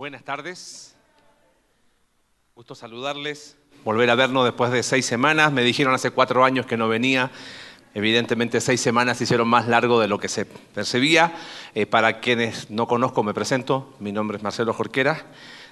Buenas 0.00 0.24
tardes. 0.24 0.94
Gusto 2.54 2.74
saludarles. 2.74 3.58
Volver 3.84 4.08
a 4.08 4.14
vernos 4.14 4.46
después 4.46 4.72
de 4.72 4.82
seis 4.82 5.04
semanas. 5.04 5.52
Me 5.52 5.62
dijeron 5.62 5.92
hace 5.92 6.10
cuatro 6.10 6.42
años 6.42 6.64
que 6.64 6.78
no 6.78 6.88
venía. 6.88 7.30
Evidentemente 7.92 8.62
seis 8.62 8.80
semanas 8.80 9.18
se 9.18 9.24
hicieron 9.24 9.46
más 9.46 9.68
largo 9.68 10.00
de 10.00 10.08
lo 10.08 10.18
que 10.18 10.28
se 10.28 10.46
percibía. 10.46 11.34
Eh, 11.74 11.84
para 11.84 12.20
quienes 12.20 12.70
no 12.70 12.88
conozco, 12.88 13.22
me 13.22 13.34
presento. 13.34 13.94
Mi 13.98 14.10
nombre 14.10 14.38
es 14.38 14.42
Marcelo 14.42 14.72
Jorquera. 14.72 15.26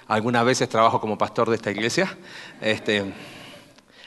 Algunas 0.07 0.45
veces 0.45 0.69
trabajo 0.69 1.01
como 1.01 1.17
pastor 1.17 1.49
de 1.49 1.55
esta 1.55 1.71
iglesia. 1.71 2.15
Este, 2.61 3.11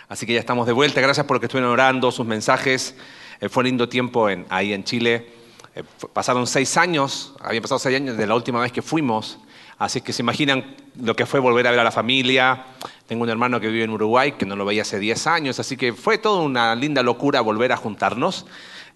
así 0.08 0.24
que 0.24 0.34
ya 0.34 0.38
estamos 0.38 0.68
de 0.68 0.72
vuelta. 0.72 1.00
Gracias 1.00 1.26
por 1.26 1.38
lo 1.38 1.40
que 1.40 1.46
estuvieron 1.46 1.72
orando, 1.72 2.12
sus 2.12 2.26
mensajes. 2.26 2.94
Eh, 3.40 3.48
fue 3.48 3.62
un 3.62 3.66
lindo 3.70 3.88
tiempo 3.88 4.28
ahí 4.50 4.72
en 4.72 4.84
Chile. 4.84 5.32
Eh, 5.74 5.82
pasaron 6.12 6.46
seis 6.46 6.76
años, 6.76 7.34
habían 7.40 7.62
pasado 7.62 7.80
seis 7.80 7.96
años 7.96 8.16
de 8.16 8.24
la 8.24 8.36
última 8.36 8.60
vez 8.60 8.70
que 8.70 8.82
fuimos. 8.82 9.40
Así 9.78 10.00
que 10.00 10.12
se 10.12 10.22
imaginan 10.22 10.76
lo 11.00 11.16
que 11.16 11.26
fue 11.26 11.40
volver 11.40 11.66
a 11.66 11.70
ver 11.70 11.80
a 11.80 11.84
la 11.84 11.90
familia. 11.90 12.64
Tengo 13.06 13.24
un 13.24 13.30
hermano 13.30 13.60
que 13.60 13.68
vive 13.68 13.84
en 13.84 13.90
Uruguay, 13.90 14.32
que 14.32 14.46
no 14.46 14.56
lo 14.56 14.64
veía 14.64 14.82
hace 14.82 14.98
10 14.98 15.26
años, 15.26 15.60
así 15.60 15.76
que 15.76 15.92
fue 15.92 16.18
toda 16.18 16.42
una 16.42 16.74
linda 16.74 17.02
locura 17.02 17.40
volver 17.40 17.72
a 17.72 17.76
juntarnos. 17.76 18.46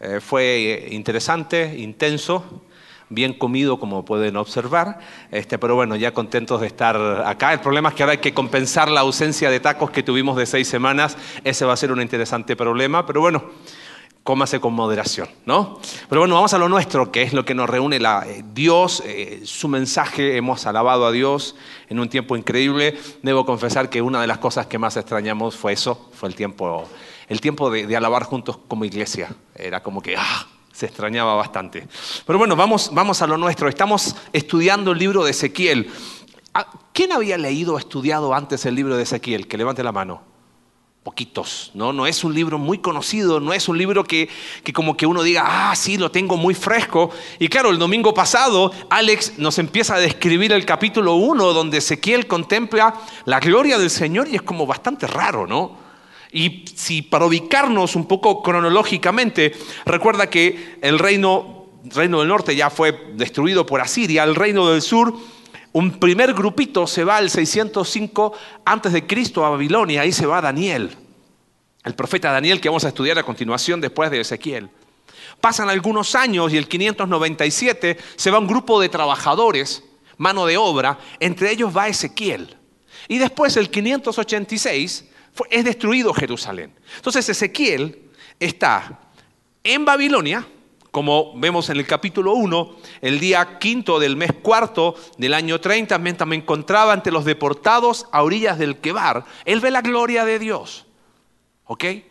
Eh, 0.00 0.20
fue 0.20 0.88
interesante, 0.90 1.76
intenso, 1.78 2.62
bien 3.08 3.32
comido 3.32 3.78
como 3.78 4.04
pueden 4.04 4.36
observar, 4.36 5.00
este, 5.30 5.58
pero 5.58 5.74
bueno, 5.74 5.96
ya 5.96 6.12
contentos 6.12 6.60
de 6.60 6.66
estar 6.66 6.96
acá. 7.26 7.52
El 7.52 7.60
problema 7.60 7.88
es 7.88 7.94
que 7.94 8.02
ahora 8.02 8.12
hay 8.12 8.18
que 8.18 8.34
compensar 8.34 8.90
la 8.90 9.00
ausencia 9.00 9.50
de 9.50 9.60
tacos 9.60 9.90
que 9.90 10.02
tuvimos 10.02 10.36
de 10.36 10.46
seis 10.46 10.68
semanas. 10.68 11.16
Ese 11.44 11.64
va 11.64 11.72
a 11.72 11.76
ser 11.76 11.92
un 11.92 12.00
interesante 12.00 12.56
problema, 12.56 13.06
pero 13.06 13.20
bueno 13.20 13.44
cómase 14.26 14.58
con 14.58 14.74
moderación, 14.74 15.28
¿no? 15.46 15.78
Pero 16.08 16.20
bueno, 16.20 16.34
vamos 16.34 16.52
a 16.52 16.58
lo 16.58 16.68
nuestro, 16.68 17.12
que 17.12 17.22
es 17.22 17.32
lo 17.32 17.44
que 17.44 17.54
nos 17.54 17.70
reúne 17.70 18.00
la, 18.00 18.26
eh, 18.26 18.44
Dios, 18.52 19.00
eh, 19.06 19.42
su 19.44 19.68
mensaje, 19.68 20.36
hemos 20.36 20.66
alabado 20.66 21.06
a 21.06 21.12
Dios 21.12 21.54
en 21.88 22.00
un 22.00 22.08
tiempo 22.08 22.36
increíble. 22.36 22.98
Debo 23.22 23.46
confesar 23.46 23.88
que 23.88 24.02
una 24.02 24.20
de 24.20 24.26
las 24.26 24.38
cosas 24.38 24.66
que 24.66 24.78
más 24.78 24.96
extrañamos 24.96 25.56
fue 25.56 25.74
eso, 25.74 26.10
fue 26.12 26.28
el 26.28 26.34
tiempo, 26.34 26.88
el 27.28 27.40
tiempo 27.40 27.70
de, 27.70 27.96
alabar 27.96 28.24
juntos 28.24 28.58
como 28.66 28.84
iglesia. 28.84 29.28
Era 29.54 29.80
como 29.80 30.02
que, 30.02 30.16
ah, 30.16 30.46
se 30.72 30.86
extrañaba 30.86 31.36
bastante. 31.36 31.86
Pero 32.26 32.36
bueno, 32.36 32.56
vamos, 32.56 32.90
vamos 32.92 33.22
a 33.22 33.28
lo 33.28 33.38
nuestro. 33.38 33.68
Estamos 33.68 34.16
estudiando 34.32 34.90
el 34.90 34.98
libro 34.98 35.22
de 35.22 35.30
Ezequiel. 35.30 35.88
Ah, 36.52 36.66
¿Quién 36.92 37.12
había 37.12 37.38
leído 37.38 37.74
o 37.74 37.78
estudiado 37.78 38.34
antes 38.34 38.66
el 38.66 38.74
libro 38.74 38.96
de 38.96 39.04
Ezequiel? 39.04 39.46
Que 39.46 39.56
levante 39.56 39.84
la 39.84 39.92
mano 39.92 40.35
poquitos, 41.06 41.70
¿no? 41.72 41.92
No 41.92 42.04
es 42.04 42.24
un 42.24 42.34
libro 42.34 42.58
muy 42.58 42.78
conocido, 42.78 43.38
no 43.38 43.52
es 43.52 43.68
un 43.68 43.78
libro 43.78 44.02
que, 44.02 44.28
que, 44.64 44.72
como 44.72 44.96
que 44.96 45.06
uno 45.06 45.22
diga, 45.22 45.44
ah, 45.46 45.76
sí, 45.76 45.98
lo 45.98 46.10
tengo 46.10 46.36
muy 46.36 46.52
fresco. 46.52 47.10
Y 47.38 47.46
claro, 47.46 47.70
el 47.70 47.78
domingo 47.78 48.12
pasado 48.12 48.72
Alex 48.90 49.38
nos 49.38 49.60
empieza 49.60 49.94
a 49.94 50.00
describir 50.00 50.50
el 50.50 50.66
capítulo 50.66 51.14
1 51.14 51.52
donde 51.52 51.78
Ezequiel 51.78 52.26
contempla 52.26 52.92
la 53.24 53.38
gloria 53.38 53.78
del 53.78 53.90
Señor 53.90 54.26
y 54.26 54.34
es 54.34 54.42
como 54.42 54.66
bastante 54.66 55.06
raro, 55.06 55.46
¿no? 55.46 55.76
Y 56.32 56.64
si 56.74 57.02
para 57.02 57.26
ubicarnos 57.26 57.94
un 57.94 58.06
poco 58.06 58.42
cronológicamente, 58.42 59.52
recuerda 59.84 60.28
que 60.28 60.76
el 60.82 60.98
reino, 60.98 61.66
reino 61.84 62.18
del 62.18 62.26
norte 62.26 62.56
ya 62.56 62.68
fue 62.68 63.12
destruido 63.14 63.64
por 63.64 63.80
Asiria, 63.80 64.24
el 64.24 64.34
reino 64.34 64.68
del 64.70 64.82
sur 64.82 65.14
un 65.76 65.90
primer 66.00 66.32
grupito 66.32 66.86
se 66.86 67.04
va 67.04 67.18
al 67.18 67.28
605 67.28 68.32
antes 68.64 68.94
de 68.94 69.06
Cristo 69.06 69.44
a 69.44 69.50
Babilonia, 69.50 70.00
ahí 70.00 70.10
se 70.10 70.24
va 70.24 70.40
Daniel, 70.40 70.96
el 71.84 71.94
profeta 71.94 72.32
Daniel 72.32 72.62
que 72.62 72.70
vamos 72.70 72.86
a 72.86 72.88
estudiar 72.88 73.18
a 73.18 73.22
continuación 73.22 73.78
después 73.82 74.10
de 74.10 74.20
Ezequiel. 74.20 74.70
Pasan 75.38 75.68
algunos 75.68 76.14
años 76.14 76.50
y 76.50 76.56
el 76.56 76.66
597 76.66 77.98
se 78.16 78.30
va 78.30 78.38
un 78.38 78.46
grupo 78.46 78.80
de 78.80 78.88
trabajadores, 78.88 79.84
mano 80.16 80.46
de 80.46 80.56
obra, 80.56 80.98
entre 81.20 81.50
ellos 81.50 81.76
va 81.76 81.88
Ezequiel. 81.88 82.56
Y 83.06 83.18
después 83.18 83.58
el 83.58 83.68
586 83.68 85.04
es 85.50 85.64
destruido 85.66 86.14
Jerusalén. 86.14 86.72
Entonces 86.96 87.28
Ezequiel 87.28 88.12
está 88.40 88.98
en 89.62 89.84
Babilonia, 89.84 90.48
como 90.96 91.38
vemos 91.38 91.68
en 91.68 91.76
el 91.76 91.86
capítulo 91.86 92.32
1, 92.32 92.76
el 93.02 93.20
día 93.20 93.58
quinto 93.58 93.98
del 93.98 94.16
mes 94.16 94.32
cuarto 94.32 94.94
del 95.18 95.34
año 95.34 95.60
30, 95.60 95.98
mientras 95.98 96.26
me 96.26 96.36
encontraba 96.36 96.94
ante 96.94 97.12
los 97.12 97.26
deportados 97.26 98.06
a 98.12 98.22
orillas 98.22 98.56
del 98.56 98.78
Quebar, 98.78 99.26
él 99.44 99.60
ve 99.60 99.70
la 99.70 99.82
gloria 99.82 100.24
de 100.24 100.38
Dios. 100.38 100.86
¿Ok? 101.66 101.84
Eh, 101.84 102.04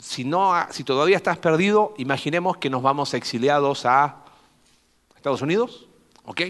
si, 0.00 0.24
no, 0.24 0.52
si 0.70 0.82
todavía 0.82 1.16
estás 1.16 1.38
perdido, 1.38 1.94
imaginemos 1.96 2.56
que 2.56 2.70
nos 2.70 2.82
vamos 2.82 3.14
exiliados 3.14 3.86
a 3.86 4.16
Estados 5.14 5.40
Unidos. 5.40 5.86
¿Ok? 6.24 6.40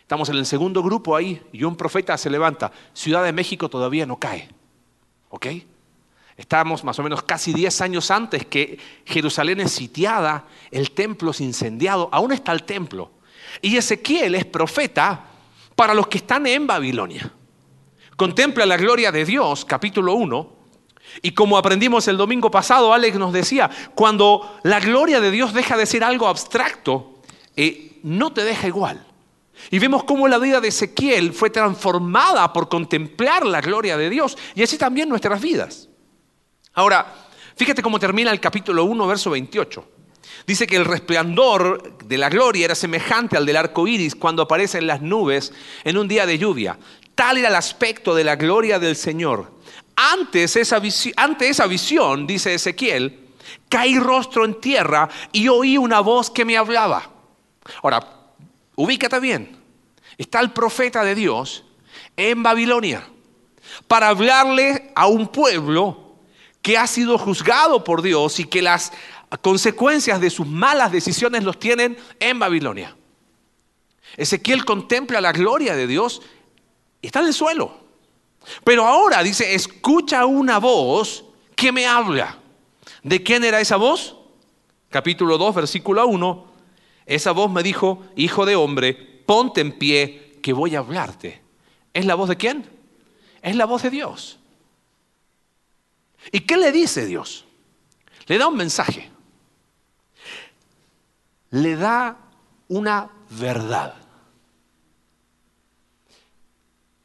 Estamos 0.00 0.30
en 0.30 0.36
el 0.36 0.46
segundo 0.46 0.82
grupo 0.82 1.16
ahí 1.16 1.42
y 1.52 1.64
un 1.64 1.76
profeta 1.76 2.16
se 2.16 2.30
levanta. 2.30 2.72
Ciudad 2.94 3.24
de 3.24 3.34
México 3.34 3.68
todavía 3.68 4.06
no 4.06 4.18
cae. 4.18 4.48
¿Ok? 5.28 5.48
Estamos 6.40 6.84
más 6.84 6.98
o 6.98 7.02
menos 7.02 7.22
casi 7.22 7.52
10 7.52 7.82
años 7.82 8.10
antes 8.10 8.46
que 8.46 8.78
Jerusalén 9.04 9.60
es 9.60 9.72
sitiada, 9.72 10.46
el 10.70 10.92
templo 10.92 11.32
es 11.32 11.40
incendiado, 11.42 12.08
aún 12.10 12.32
está 12.32 12.52
el 12.52 12.62
templo. 12.62 13.10
Y 13.60 13.76
Ezequiel 13.76 14.34
es 14.34 14.46
profeta 14.46 15.26
para 15.76 15.92
los 15.92 16.06
que 16.06 16.16
están 16.16 16.46
en 16.46 16.66
Babilonia. 16.66 17.30
Contempla 18.16 18.64
la 18.64 18.78
gloria 18.78 19.12
de 19.12 19.26
Dios, 19.26 19.66
capítulo 19.66 20.14
1. 20.14 20.56
Y 21.20 21.32
como 21.32 21.58
aprendimos 21.58 22.08
el 22.08 22.16
domingo 22.16 22.50
pasado, 22.50 22.94
Alex 22.94 23.18
nos 23.18 23.34
decía, 23.34 23.68
cuando 23.94 24.58
la 24.62 24.80
gloria 24.80 25.20
de 25.20 25.30
Dios 25.30 25.52
deja 25.52 25.76
de 25.76 25.84
ser 25.84 26.02
algo 26.02 26.26
abstracto, 26.26 27.20
eh, 27.54 28.00
no 28.02 28.32
te 28.32 28.44
deja 28.44 28.66
igual. 28.66 29.06
Y 29.70 29.78
vemos 29.78 30.04
cómo 30.04 30.26
la 30.26 30.38
vida 30.38 30.58
de 30.62 30.68
Ezequiel 30.68 31.34
fue 31.34 31.50
transformada 31.50 32.50
por 32.50 32.70
contemplar 32.70 33.44
la 33.44 33.60
gloria 33.60 33.98
de 33.98 34.08
Dios. 34.08 34.38
Y 34.54 34.62
así 34.62 34.78
también 34.78 35.10
nuestras 35.10 35.38
vidas. 35.42 35.89
Ahora, 36.74 37.14
fíjate 37.56 37.82
cómo 37.82 37.98
termina 37.98 38.30
el 38.30 38.40
capítulo 38.40 38.84
1, 38.84 39.06
verso 39.06 39.30
28. 39.30 39.88
Dice 40.46 40.66
que 40.66 40.76
el 40.76 40.84
resplandor 40.84 41.98
de 42.04 42.18
la 42.18 42.28
gloria 42.28 42.64
era 42.64 42.74
semejante 42.74 43.36
al 43.36 43.46
del 43.46 43.56
arco 43.56 43.86
iris 43.86 44.14
cuando 44.14 44.42
aparece 44.42 44.78
en 44.78 44.86
las 44.86 45.02
nubes 45.02 45.52
en 45.84 45.98
un 45.98 46.08
día 46.08 46.26
de 46.26 46.38
lluvia. 46.38 46.78
Tal 47.14 47.38
era 47.38 47.48
el 47.48 47.54
aspecto 47.54 48.14
de 48.14 48.24
la 48.24 48.36
gloria 48.36 48.78
del 48.78 48.96
Señor. 48.96 49.52
Antes 49.96 50.56
esa 50.56 50.80
ante 51.16 51.48
esa 51.48 51.66
visión, 51.66 52.26
dice 52.26 52.54
Ezequiel, 52.54 53.28
caí 53.68 53.98
rostro 53.98 54.44
en 54.44 54.60
tierra 54.60 55.08
y 55.32 55.48
oí 55.48 55.76
una 55.76 56.00
voz 56.00 56.30
que 56.30 56.44
me 56.44 56.56
hablaba. 56.56 57.10
Ahora, 57.82 58.00
ubícate 58.76 59.20
bien. 59.20 59.58
Está 60.16 60.40
el 60.40 60.52
profeta 60.52 61.04
de 61.04 61.14
Dios 61.14 61.64
en 62.16 62.42
Babilonia 62.42 63.06
para 63.86 64.08
hablarle 64.08 64.92
a 64.94 65.06
un 65.06 65.28
pueblo 65.28 66.09
que 66.62 66.76
ha 66.76 66.86
sido 66.86 67.18
juzgado 67.18 67.84
por 67.84 68.02
Dios 68.02 68.38
y 68.40 68.44
que 68.44 68.62
las 68.62 68.92
consecuencias 69.42 70.20
de 70.20 70.30
sus 70.30 70.46
malas 70.46 70.92
decisiones 70.92 71.44
los 71.44 71.58
tienen 71.58 71.96
en 72.18 72.38
Babilonia. 72.38 72.96
Ezequiel 74.16 74.64
contempla 74.64 75.20
la 75.20 75.32
gloria 75.32 75.74
de 75.74 75.86
Dios 75.86 76.22
y 77.00 77.06
está 77.06 77.20
en 77.20 77.26
el 77.26 77.34
suelo. 77.34 77.78
Pero 78.64 78.86
ahora 78.86 79.22
dice, 79.22 79.54
escucha 79.54 80.26
una 80.26 80.58
voz 80.58 81.24
que 81.54 81.72
me 81.72 81.86
habla. 81.86 82.38
¿De 83.02 83.22
quién 83.22 83.44
era 83.44 83.60
esa 83.60 83.76
voz? 83.76 84.16
Capítulo 84.88 85.38
2, 85.38 85.54
versículo 85.54 86.06
1. 86.06 86.46
Esa 87.06 87.32
voz 87.32 87.50
me 87.50 87.62
dijo, 87.62 88.02
hijo 88.16 88.44
de 88.44 88.56
hombre, 88.56 88.94
ponte 88.94 89.60
en 89.60 89.78
pie 89.78 90.38
que 90.42 90.52
voy 90.52 90.74
a 90.74 90.80
hablarte. 90.80 91.40
¿Es 91.94 92.04
la 92.04 92.14
voz 92.14 92.28
de 92.28 92.36
quién? 92.36 92.68
Es 93.42 93.56
la 93.56 93.66
voz 93.66 93.82
de 93.82 93.90
Dios. 93.90 94.39
¿Y 96.32 96.40
qué 96.40 96.56
le 96.56 96.72
dice 96.72 97.06
Dios? 97.06 97.44
Le 98.26 98.38
da 98.38 98.46
un 98.46 98.56
mensaje. 98.56 99.10
Le 101.50 101.76
da 101.76 102.16
una 102.68 103.10
verdad. 103.30 103.94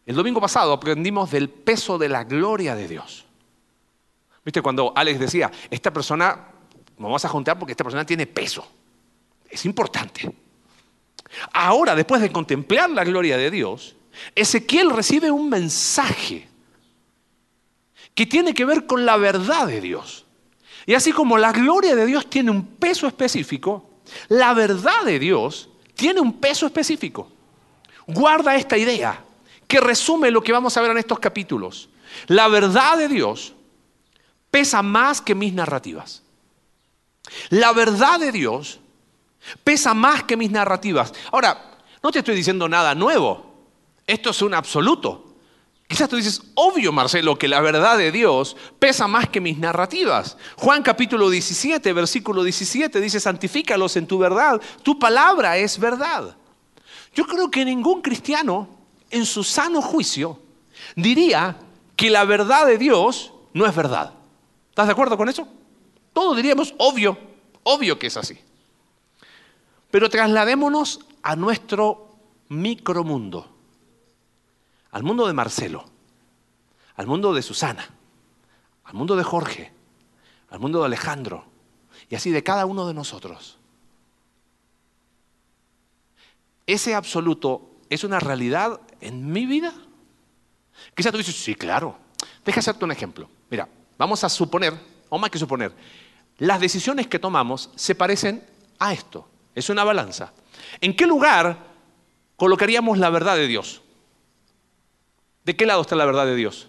El 0.06 0.16
domingo 0.16 0.40
pasado 0.40 0.72
aprendimos 0.72 1.31
del 1.31 1.50
peso 1.50 1.98
de 1.98 2.10
la 2.10 2.24
gloria 2.24 2.75
de 2.75 2.88
Dios. 2.88 3.25
¿Viste 4.44 4.62
cuando 4.62 4.94
Alex 4.95 5.19
decía, 5.19 5.51
esta 5.72 5.92
persona, 5.92 6.48
vamos 6.98 7.25
a 7.25 7.30
juntar 7.30 7.57
porque 7.57 7.72
esta 7.72 7.84
persona 7.84 8.06
tiene 8.06 8.28
peso? 8.28 8.68
Es 9.50 9.66
importante. 9.66 10.31
Ahora, 11.54 11.95
después 11.95 12.22
de 12.22 12.31
contemplar 12.31 12.92
la 12.92 13.04
gloria 13.04 13.38
de 13.38 13.50
Dios, 13.50 13.95
Ezequiel 14.36 14.92
recibe 14.92 15.31
un 15.31 15.50
mensaje 15.50 16.48
que 18.16 18.26
tiene 18.26 18.54
que 18.54 18.66
ver 18.66 18.88
con 18.88 19.06
la 19.06 19.18
verdad 19.18 19.68
de 19.68 19.82
Dios. 19.82 20.26
Y 20.86 20.94
así 20.94 21.12
como 21.12 21.38
la 21.38 21.52
gloria 21.52 21.96
de 21.96 22.06
Dios 22.06 22.30
tiene 22.30 22.50
un 22.50 22.66
peso 22.66 23.08
específico, 23.08 23.90
la 24.30 24.54
verdad 24.54 25.04
de 25.04 25.20
Dios 25.20 25.70
tiene 25.96 26.22
un 26.22 26.40
peso 26.40 26.66
específico. 26.66 27.32
Guarda 28.08 28.56
esta 28.56 28.78
idea 28.78 29.24
que 29.68 29.80
resume 29.80 30.32
lo 30.32 30.42
que 30.42 30.52
vamos 30.52 30.78
a 30.78 30.82
ver 30.82 30.92
en 30.92 31.00
estos 31.00 31.20
capítulos. 31.20 31.90
La 32.28 32.48
verdad 32.48 32.98
de 32.98 33.08
Dios 33.08 33.54
pesa 34.52 34.82
más 34.82 35.22
que 35.22 35.36
mis 35.36 35.54
narrativas. 35.54 36.24
La 37.50 37.74
verdad 37.74 38.20
de 38.20 38.32
Dios 38.32 38.80
pesa 39.64 39.94
más 39.94 40.24
que 40.24 40.38
mis 40.38 40.52
narrativas. 40.52 41.14
Ahora, 41.32 41.80
no 42.04 42.12
te 42.12 42.20
estoy 42.20 42.36
diciendo 42.36 42.70
nada 42.70 42.94
nuevo. 42.94 43.56
Esto 44.06 44.30
es 44.30 44.42
un 44.44 44.54
absoluto. 44.54 45.25
Quizás 45.95 46.09
tú 46.09 46.18
dices, 46.18 46.42
obvio 46.56 46.92
Marcelo, 46.92 47.38
que 47.38 47.47
la 47.47 47.62
verdad 47.62 47.97
de 47.97 48.12
Dios 48.12 48.57
pesa 48.80 49.07
más 49.07 49.30
que 49.30 49.39
mis 49.39 49.57
narrativas. 49.57 50.36
Juan 50.57 50.83
capítulo 50.83 51.30
17, 51.30 51.94
versículo 51.94 52.44
17 52.44 53.00
dice, 53.00 53.18
santifícalos 53.21 53.95
en 53.95 54.06
tu 54.06 54.18
verdad, 54.18 54.62
tu 54.83 55.00
palabra 55.00 55.56
es 55.56 55.80
verdad. 55.80 56.36
Yo 57.13 57.25
creo 57.25 57.50
que 57.50 57.63
ningún 57.63 58.01
cristiano 58.01 58.68
en 59.09 59.25
su 59.25 59.42
sano 59.45 59.81
juicio 59.81 60.38
diría 60.97 61.56
que 61.95 62.09
la 62.09 62.25
verdad 62.25 62.65
de 62.65 62.77
Dios 62.77 63.31
no 63.53 63.65
es 63.65 63.74
verdad. 63.74 64.12
¿Estás 64.71 64.88
de 64.88 64.92
acuerdo 64.92 65.15
con 65.15 65.30
eso? 65.30 65.47
Todos 66.12 66.36
diríamos, 66.36 66.75
obvio, 66.77 67.18
obvio 67.63 67.97
que 67.97 68.07
es 68.07 68.18
así. 68.18 68.38
Pero 69.92 70.09
trasladémonos 70.09 71.00
a 71.24 71.38
nuestro 71.38 72.18
micromundo 72.50 73.55
al 74.95 75.03
mundo 75.03 75.27
de 75.27 75.33
Marcelo, 75.33 75.83
al 76.95 77.06
mundo 77.06 77.33
de 77.33 77.42
Susana, 77.42 77.86
al 78.86 78.94
mundo 78.94 79.18
de 79.18 79.25
Jorge, 79.25 79.74
al 80.50 80.59
mundo 80.59 80.80
de 80.80 80.86
Alejandro 80.86 81.44
y 82.09 82.15
así 82.15 82.31
de 82.31 82.42
cada 82.44 82.65
uno 82.65 82.88
de 82.88 82.94
nosotros. 82.94 83.57
¿Ese 86.65 86.95
absoluto 86.95 87.71
es 87.89 88.06
una 88.06 88.21
realidad 88.21 88.80
en 89.01 89.33
mi 89.33 89.45
vida? 89.45 89.74
Quizás 90.95 91.12
tú 91.12 91.18
dices, 91.18 91.36
sí, 91.36 91.56
claro. 91.56 91.97
Deja 92.45 92.62
hacerte 92.62 92.86
un 92.86 92.94
ejemplo. 92.94 93.27
Mira, 93.50 93.68
vamos 93.97 94.24
a 94.24 94.30
suponer, 94.30 94.80
o 95.09 95.18
más 95.18 95.30
que 95.30 95.38
suponer, 95.38 95.74
las 96.38 96.62
decisiones 96.62 97.07
que 97.07 97.19
tomamos 97.19 97.69
se 97.75 97.95
parecen 97.95 98.47
a 98.80 98.94
esto. 98.94 99.27
Es 99.56 99.69
una 99.69 99.83
balanza. 99.83 100.31
¿En 100.80 100.95
qué 100.95 101.06
lugar 101.06 101.57
colocaríamos 102.38 102.97
la 102.97 103.09
verdad 103.09 103.36
de 103.36 103.47
Dios? 103.47 103.81
¿De 105.45 105.56
qué 105.56 105.65
lado 105.65 105.81
está 105.81 105.95
la 105.95 106.06
verdad 106.06 106.25
de 106.25 106.36
Dios? 106.36 106.68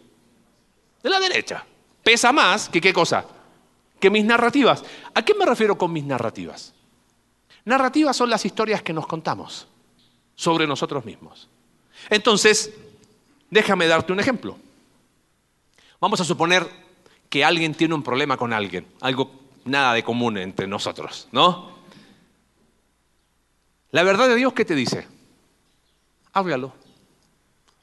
De 1.02 1.10
la 1.10 1.18
derecha. 1.18 1.64
Pesa 2.02 2.30
más 2.30 2.68
que 2.68 2.80
qué 2.80 2.92
cosa? 2.92 3.24
Que 3.98 4.10
mis 4.10 4.24
narrativas. 4.24 4.84
¿A 5.14 5.24
qué 5.24 5.34
me 5.34 5.46
refiero 5.46 5.78
con 5.78 5.92
mis 5.92 6.04
narrativas? 6.04 6.74
Narrativas 7.64 8.16
son 8.16 8.30
las 8.30 8.44
historias 8.44 8.82
que 8.82 8.92
nos 8.92 9.06
contamos 9.06 9.66
sobre 10.34 10.66
nosotros 10.66 11.04
mismos. 11.04 11.48
Entonces, 12.10 12.72
déjame 13.50 13.86
darte 13.88 14.12
un 14.12 14.20
ejemplo. 14.20 14.58
Vamos 15.98 16.20
a 16.20 16.24
suponer 16.24 16.68
que 17.30 17.44
alguien 17.44 17.74
tiene 17.74 17.94
un 17.94 18.02
problema 18.02 18.36
con 18.36 18.52
alguien, 18.52 18.86
algo 19.00 19.30
nada 19.64 19.94
de 19.94 20.04
común 20.04 20.36
entre 20.36 20.66
nosotros, 20.66 21.28
¿no? 21.32 21.74
La 23.90 24.02
verdad 24.02 24.28
de 24.28 24.36
Dios, 24.36 24.52
¿qué 24.52 24.64
te 24.64 24.74
dice? 24.74 25.08
Háblalo. 26.34 26.85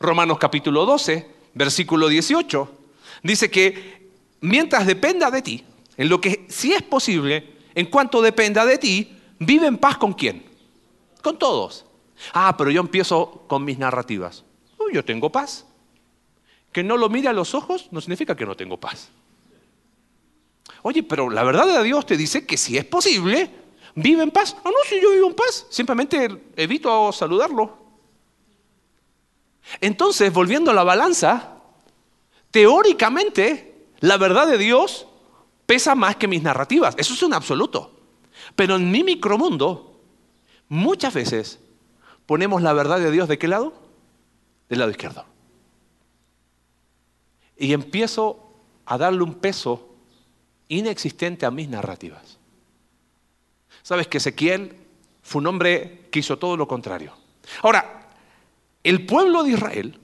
Romanos 0.04 0.38
capítulo 0.38 0.86
12, 0.86 1.26
versículo 1.54 2.10
18, 2.10 2.70
dice 3.24 3.50
que 3.50 4.12
mientras 4.42 4.86
dependa 4.86 5.32
de 5.32 5.42
ti, 5.42 5.64
en 5.96 6.10
lo 6.10 6.20
que 6.20 6.46
si 6.50 6.74
es 6.74 6.82
posible, 6.82 7.54
en 7.74 7.86
cuanto 7.86 8.22
dependa 8.22 8.66
de 8.66 8.78
ti, 8.78 9.18
vive 9.40 9.66
en 9.66 9.78
paz 9.78 9.98
con 9.98 10.12
quién? 10.12 10.44
Con 11.22 11.40
todos. 11.40 11.86
Ah, 12.34 12.54
pero 12.58 12.70
yo 12.70 12.82
empiezo 12.82 13.46
con 13.48 13.64
mis 13.64 13.80
narrativas. 13.80 14.44
yo 14.92 15.06
tengo 15.06 15.32
paz. 15.32 15.66
Que 16.74 16.84
no 16.84 16.98
lo 16.98 17.08
mire 17.08 17.30
a 17.30 17.34
los 17.34 17.56
ojos 17.56 17.88
no 17.92 18.02
significa 18.02 18.36
que 18.36 18.46
no 18.46 18.58
tengo 18.58 18.78
paz. 18.78 19.10
Oye, 20.82 21.02
pero 21.02 21.30
la 21.30 21.44
verdad 21.44 21.66
de 21.66 21.82
Dios 21.82 22.06
te 22.06 22.18
dice 22.18 22.46
que 22.46 22.58
si 22.58 22.78
es 22.78 22.84
posible, 22.84 23.50
vive 23.96 24.22
en 24.22 24.32
paz. 24.32 24.58
Ah, 24.66 24.70
no, 24.70 24.78
si 24.86 25.02
yo 25.02 25.12
vivo 25.12 25.30
en 25.30 25.36
paz, 25.36 25.66
simplemente 25.70 26.28
evito 26.58 27.10
saludarlo. 27.14 27.83
Entonces, 29.82 30.32
volviendo 30.32 30.72
a 30.72 30.74
la 30.74 30.84
balanza, 30.84 31.58
teóricamente 32.52 33.88
la 34.00 34.18
verdad 34.18 34.48
de 34.48 34.58
Dios 34.58 35.08
pesa 35.66 35.96
más 35.96 36.16
que 36.18 36.28
mis 36.28 36.44
narrativas. 36.44 36.96
Eso 36.98 37.14
es 37.14 37.24
un 37.24 37.34
absoluto. 37.34 38.00
Pero 38.56 38.76
en 38.76 38.92
mi 38.92 39.04
micromundo, 39.04 40.02
muchas 40.68 41.14
veces 41.14 41.60
ponemos 42.26 42.62
la 42.62 42.74
verdad 42.74 43.00
de 43.00 43.12
Dios 43.12 43.28
de 43.28 43.38
qué 43.38 43.48
lado? 43.48 43.74
Del 44.70 44.80
lado 44.80 44.92
izquierdo. 44.92 45.26
Y 47.58 47.74
empiezo 47.74 48.54
a 48.86 48.98
darle 48.98 49.24
un 49.24 49.36
peso 49.36 49.96
inexistente 50.68 51.46
a 51.46 51.52
mis 51.52 51.70
narrativas. 51.70 52.38
Sabes 53.82 54.08
que 54.08 54.18
Ezequiel 54.18 54.78
fue 55.22 55.40
un 55.40 55.48
hombre 55.48 56.08
que 56.12 56.20
hizo 56.20 56.38
todo 56.38 56.58
lo 56.58 56.68
contrario. 56.68 57.14
Ahora, 57.62 58.03
el 58.84 59.06
pueblo 59.06 59.44
de 59.44 59.52
Israel 59.52 60.00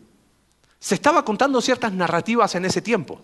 se 0.79 0.95
estaba 0.95 1.25
contando 1.25 1.61
ciertas 1.61 1.91
narrativas 1.91 2.55
en 2.55 2.65
ese 2.65 2.81
tiempo, 2.81 3.21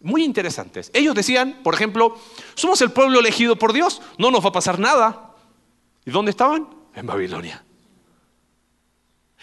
muy 0.00 0.24
interesantes. 0.24 0.90
Ellos 0.94 1.14
decían, 1.14 1.60
por 1.62 1.74
ejemplo, 1.74 2.16
somos 2.54 2.80
el 2.80 2.90
pueblo 2.90 3.20
elegido 3.20 3.56
por 3.56 3.72
Dios, 3.72 4.00
no 4.18 4.30
nos 4.30 4.44
va 4.44 4.48
a 4.48 4.52
pasar 4.52 4.78
nada. 4.78 5.34
¿Y 6.04 6.10
dónde 6.10 6.30
estaban? 6.30 6.68
En 6.94 7.06
Babilonia. 7.06 7.64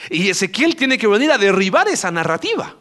Y 0.09 0.29
Ezequiel 0.29 0.75
tiene 0.75 0.97
que 0.97 1.07
venir 1.07 1.31
a 1.31 1.37
derribar 1.37 1.87
esa 1.87 2.11
narrativa. 2.11 2.75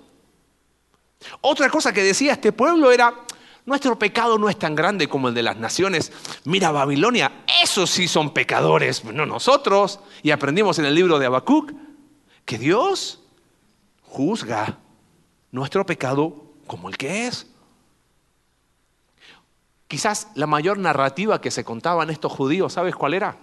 Otra 1.40 1.68
cosa 1.68 1.92
que 1.92 2.02
decía 2.02 2.32
este 2.32 2.52
pueblo 2.52 2.90
era, 2.90 3.14
nuestro 3.66 3.98
pecado 3.98 4.38
no 4.38 4.48
es 4.48 4.58
tan 4.58 4.74
grande 4.74 5.08
como 5.08 5.28
el 5.28 5.34
de 5.34 5.42
las 5.42 5.56
naciones. 5.56 6.12
Mira 6.44 6.70
Babilonia, 6.70 7.44
esos 7.62 7.90
sí 7.90 8.08
son 8.08 8.32
pecadores, 8.32 9.04
no 9.04 9.26
nosotros. 9.26 10.00
Y 10.22 10.30
aprendimos 10.30 10.78
en 10.78 10.86
el 10.86 10.94
libro 10.94 11.18
de 11.18 11.26
Habacuc 11.26 11.72
que 12.48 12.56
Dios 12.56 13.20
juzga 14.04 14.78
nuestro 15.52 15.84
pecado 15.84 16.46
como 16.66 16.88
el 16.88 16.96
que 16.96 17.26
es. 17.26 17.46
Quizás 19.86 20.28
la 20.34 20.46
mayor 20.46 20.78
narrativa 20.78 21.42
que 21.42 21.50
se 21.50 21.62
contaban 21.62 22.08
estos 22.08 22.32
judíos, 22.32 22.72
¿sabes 22.72 22.96
cuál 22.96 23.12
era? 23.12 23.36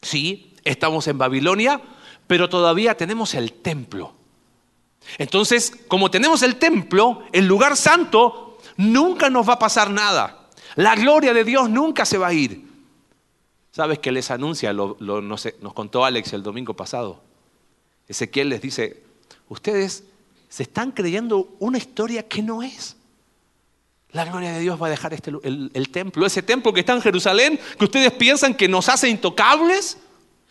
Sí, 0.00 0.54
estamos 0.64 1.08
en 1.08 1.18
Babilonia, 1.18 1.82
pero 2.26 2.48
todavía 2.48 2.96
tenemos 2.96 3.34
el 3.34 3.52
templo. 3.52 4.14
Entonces, 5.18 5.70
como 5.86 6.10
tenemos 6.10 6.42
el 6.42 6.56
templo, 6.56 7.24
el 7.32 7.46
lugar 7.46 7.76
santo, 7.76 8.56
nunca 8.78 9.28
nos 9.28 9.46
va 9.46 9.54
a 9.54 9.58
pasar 9.58 9.90
nada. 9.90 10.48
La 10.76 10.94
gloria 10.94 11.34
de 11.34 11.44
Dios 11.44 11.68
nunca 11.68 12.06
se 12.06 12.16
va 12.16 12.28
a 12.28 12.32
ir. 12.32 12.66
¿Sabes 13.72 13.98
qué 13.98 14.10
les 14.10 14.30
anuncia? 14.30 14.72
Lo, 14.72 14.96
nos 14.98 15.44
contó 15.74 16.06
Alex 16.06 16.32
el 16.32 16.42
domingo 16.42 16.72
pasado. 16.72 17.31
Ezequiel 18.12 18.50
les 18.50 18.60
dice, 18.60 19.02
ustedes 19.48 20.04
se 20.50 20.64
están 20.64 20.92
creyendo 20.92 21.56
una 21.58 21.78
historia 21.78 22.28
que 22.28 22.42
no 22.42 22.62
es. 22.62 22.96
La 24.10 24.26
gloria 24.26 24.52
de 24.52 24.60
Dios 24.60 24.80
va 24.80 24.88
a 24.88 24.90
dejar 24.90 25.14
este, 25.14 25.30
el, 25.30 25.70
el, 25.72 25.88
templo, 25.88 26.26
ese 26.26 26.42
templo 26.42 26.74
que 26.74 26.80
está 26.80 26.92
en 26.92 27.00
Jerusalén, 27.00 27.58
que 27.78 27.84
ustedes 27.86 28.12
piensan 28.12 28.54
que 28.54 28.68
nos 28.68 28.90
hace 28.90 29.08
intocables, 29.08 29.96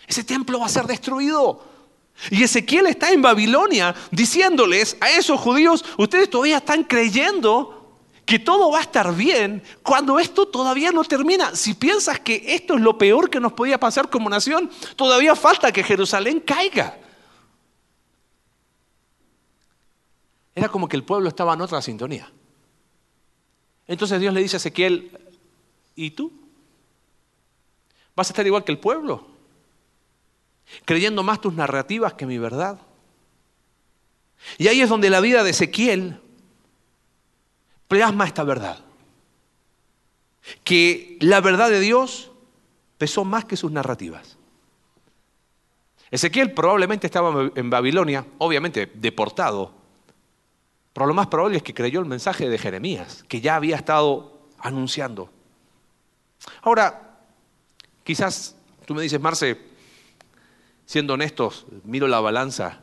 ese 0.08 0.24
templo 0.24 0.60
va 0.60 0.66
a 0.66 0.70
ser 0.70 0.88
destruido. 0.88 1.64
Y 2.32 2.42
Ezequiel 2.42 2.88
está 2.88 3.12
en 3.12 3.22
Babilonia 3.22 3.94
diciéndoles 4.10 4.98
a 5.00 5.12
esos 5.12 5.40
judíos, 5.40 5.86
ustedes 6.00 6.32
todavía 6.32 6.58
están 6.58 6.84
creyendo 6.84 8.00
que 8.26 8.40
todo 8.40 8.72
va 8.72 8.80
a 8.80 8.82
estar 8.82 9.16
bien 9.16 9.62
cuando 9.84 10.20
esto 10.20 10.48
todavía 10.48 10.92
no 10.92 11.04
termina. 11.04 11.56
Si 11.56 11.76
piensas 11.76 12.20
que 12.20 12.44
esto 12.56 12.74
es 12.74 12.82
lo 12.82 12.98
peor 12.98 13.30
que 13.30 13.40
nos 13.40 13.54
podía 13.54 13.80
pasar 13.80 14.10
como 14.10 14.32
nación, 14.32 14.72
todavía 14.96 15.36
falta 15.36 15.72
que 15.72 15.84
Jerusalén 15.84 16.40
caiga. 16.40 16.98
Era 20.56 20.70
como 20.70 20.88
que 20.88 20.98
el 20.98 21.04
pueblo 21.04 21.30
estaba 21.30 21.54
en 21.54 21.62
otra 21.62 21.82
sintonía. 21.82 22.32
Entonces 23.88 24.20
Dios 24.20 24.34
le 24.34 24.42
dice 24.42 24.56
a 24.56 24.58
Ezequiel, 24.58 25.18
¿y 25.96 26.12
tú? 26.12 26.32
¿Vas 28.16 28.30
a 28.30 28.34
estar 28.34 28.46
igual 28.46 28.64
que 28.64 28.72
el 28.72 28.80
pueblo? 28.80 29.28
Creyendo 30.86 31.24
más 31.24 31.42
tus 31.42 31.54
narrativas 31.54 32.14
que 32.14 32.26
mi 32.26 32.38
verdad. 32.38 32.80
Y 34.58 34.68
ahí 34.68 34.82
es 34.82 34.90
donde 34.90 35.10
la 35.10 35.20
vida 35.20 35.44
de 35.44 35.52
Ezequiel 35.52 36.20
plasma 37.88 38.26
esta 38.26 38.44
verdad. 38.44 38.80
Que 40.64 41.18
la 41.20 41.40
verdad 41.42 41.70
de 41.70 41.80
Dios 41.80 42.32
pesó 42.98 43.26
más 43.26 43.46
que 43.46 43.58
sus 43.58 43.72
narrativas. 43.72 44.38
Ezequiel 46.10 46.54
probablemente 46.54 47.08
estaba 47.08 47.52
en 47.56 47.70
Babilonia, 47.70 48.26
obviamente 48.38 48.92
deportado, 48.94 49.81
pero 50.94 51.06
lo 51.06 51.14
más 51.14 51.28
probable 51.28 51.58
es 51.58 51.64
que 51.64 51.74
creyó 51.74 52.00
el 52.00 52.06
mensaje 52.06 52.50
de 52.50 52.58
Jeremías, 52.58 53.24
que 53.28 53.42
ya 53.42 53.56
había 53.56 53.76
estado 53.76 54.40
anunciando. 54.60 55.30
Ahora, 56.62 57.20
quizás 58.04 58.56
tú 58.86 58.94
me 58.94 59.02
dices, 59.02 59.22
Marce, 59.22 59.58
siendo 60.86 61.14
honestos, 61.14 61.66
miro 61.84 62.08
la 62.08 62.20
balanza 62.20 62.82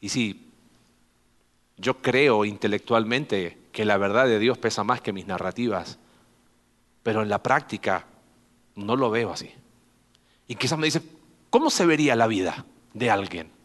y 0.00 0.08
sí, 0.08 0.48
yo 1.76 2.00
creo 2.00 2.44
intelectualmente 2.44 3.58
que 3.72 3.84
la 3.84 3.96
verdad 3.96 4.26
de 4.26 4.38
Dios 4.38 4.58
pesa 4.58 4.84
más 4.84 5.00
que 5.00 5.12
mis 5.12 5.26
narrativas, 5.26 5.98
pero 7.02 7.22
en 7.22 7.28
la 7.28 7.42
práctica 7.42 8.06
no 8.76 8.96
lo 8.96 9.10
veo 9.10 9.32
así. 9.32 9.50
Y 10.46 10.54
quizás 10.56 10.78
me 10.78 10.86
dice, 10.86 11.02
¿cómo 11.48 11.70
se 11.70 11.86
vería 11.86 12.16
la 12.16 12.26
vida 12.26 12.64
de 12.92 13.10
alguien 13.10 13.59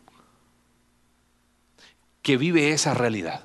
que 2.25 2.37
vive 2.37 2.71
esa 2.71 2.95
realidad? 2.95 3.43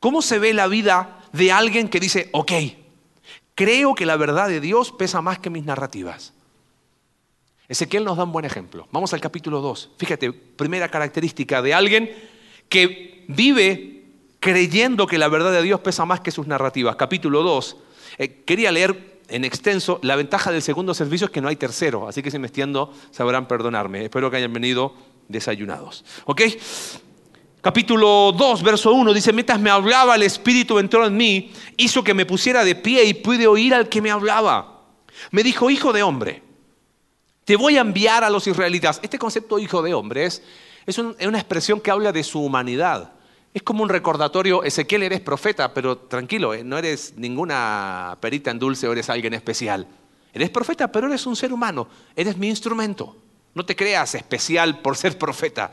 ¿Cómo 0.00 0.20
se 0.20 0.40
ve 0.40 0.52
la 0.52 0.66
vida 0.66 1.20
de 1.32 1.52
alguien 1.52 1.88
que 1.88 2.00
dice, 2.00 2.28
ok, 2.32 2.50
creo 3.54 3.94
que 3.94 4.04
la 4.04 4.16
verdad 4.16 4.48
de 4.48 4.60
Dios 4.60 4.90
pesa 4.90 5.22
más 5.22 5.38
que 5.38 5.48
mis 5.48 5.64
narrativas? 5.64 6.32
Ezequiel 7.68 8.04
nos 8.04 8.16
da 8.16 8.24
un 8.24 8.32
buen 8.32 8.44
ejemplo. 8.44 8.88
Vamos 8.90 9.14
al 9.14 9.20
capítulo 9.20 9.60
2. 9.60 9.90
Fíjate, 9.96 10.32
primera 10.32 10.88
característica 10.88 11.62
de 11.62 11.72
alguien 11.72 12.10
que 12.68 13.24
vive 13.28 14.06
creyendo 14.40 15.06
que 15.06 15.16
la 15.16 15.28
verdad 15.28 15.52
de 15.52 15.62
Dios 15.62 15.78
pesa 15.78 16.04
más 16.04 16.18
que 16.18 16.32
sus 16.32 16.48
narrativas. 16.48 16.96
Capítulo 16.96 17.44
2. 17.44 17.76
Eh, 18.18 18.42
quería 18.44 18.72
leer 18.72 19.20
en 19.28 19.44
extenso. 19.44 20.00
La 20.02 20.16
ventaja 20.16 20.50
del 20.50 20.62
segundo 20.62 20.94
servicio 20.94 21.26
es 21.26 21.30
que 21.30 21.40
no 21.40 21.46
hay 21.46 21.54
tercero, 21.54 22.08
así 22.08 22.24
que 22.24 22.32
si 22.32 22.40
me 22.40 22.48
extiendo 22.48 22.92
sabrán 23.12 23.46
perdonarme. 23.46 24.06
Espero 24.06 24.32
que 24.32 24.38
hayan 24.38 24.52
venido 24.52 24.96
desayunados. 25.28 26.04
¿Ok? 26.24 26.42
Capítulo 27.62 28.32
2, 28.36 28.62
verso 28.64 28.92
1 28.92 29.14
dice, 29.14 29.32
mientras 29.32 29.60
me 29.60 29.70
hablaba 29.70 30.16
el 30.16 30.24
Espíritu 30.24 30.80
entró 30.80 31.06
en 31.06 31.16
mí, 31.16 31.52
hizo 31.76 32.02
que 32.02 32.12
me 32.12 32.26
pusiera 32.26 32.64
de 32.64 32.74
pie 32.74 33.04
y 33.04 33.14
pude 33.14 33.46
oír 33.46 33.72
al 33.72 33.88
que 33.88 34.02
me 34.02 34.10
hablaba. 34.10 34.82
Me 35.30 35.44
dijo, 35.44 35.70
hijo 35.70 35.92
de 35.92 36.02
hombre, 36.02 36.42
te 37.44 37.54
voy 37.54 37.76
a 37.76 37.82
enviar 37.82 38.24
a 38.24 38.30
los 38.30 38.48
israelitas. 38.48 38.98
Este 39.00 39.16
concepto 39.16 39.60
hijo 39.60 39.80
de 39.80 39.94
hombre 39.94 40.24
es, 40.24 40.42
es 40.86 40.98
una 40.98 41.38
expresión 41.38 41.80
que 41.80 41.92
habla 41.92 42.10
de 42.10 42.24
su 42.24 42.42
humanidad. 42.42 43.12
Es 43.54 43.62
como 43.62 43.84
un 43.84 43.90
recordatorio, 43.90 44.64
Ezequiel 44.64 45.04
eres 45.04 45.20
profeta, 45.20 45.72
pero 45.72 45.98
tranquilo, 45.98 46.54
eh, 46.54 46.64
no 46.64 46.78
eres 46.78 47.14
ninguna 47.16 48.18
perita 48.20 48.50
en 48.50 48.58
dulce 48.58 48.88
o 48.88 48.92
eres 48.92 49.08
alguien 49.08 49.34
especial. 49.34 49.86
Eres 50.34 50.50
profeta, 50.50 50.90
pero 50.90 51.06
eres 51.06 51.26
un 51.26 51.36
ser 51.36 51.52
humano, 51.52 51.86
eres 52.16 52.36
mi 52.36 52.48
instrumento. 52.48 53.16
No 53.54 53.64
te 53.64 53.76
creas 53.76 54.16
especial 54.16 54.80
por 54.80 54.96
ser 54.96 55.16
profeta. 55.18 55.70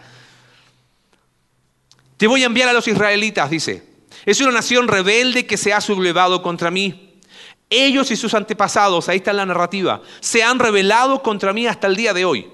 Te 2.20 2.28
voy 2.28 2.44
a 2.44 2.48
enviar 2.48 2.68
a 2.68 2.74
los 2.74 2.86
israelitas, 2.86 3.50
dice. 3.50 3.82
Es 4.26 4.42
una 4.42 4.52
nación 4.52 4.90
rebelde 4.90 5.48
que 5.48 5.56
se 5.56 5.72
ha 5.72 5.80
sublevado 5.80 6.44
contra 6.44 6.70
mí. 6.70 7.14
Ellos 7.70 8.12
y 8.12 8.18
sus 8.18 8.34
antepasados, 8.34 9.08
ahí 9.08 9.20
está 9.20 9.32
la 9.32 9.46
narrativa, 9.46 10.02
se 10.20 10.44
han 10.44 10.60
rebelado 10.60 11.24
contra 11.24 11.54
mí 11.54 11.66
hasta 11.66 11.88
el 11.88 11.96
día 11.96 12.14
de 12.14 12.26
hoy. 12.26 12.50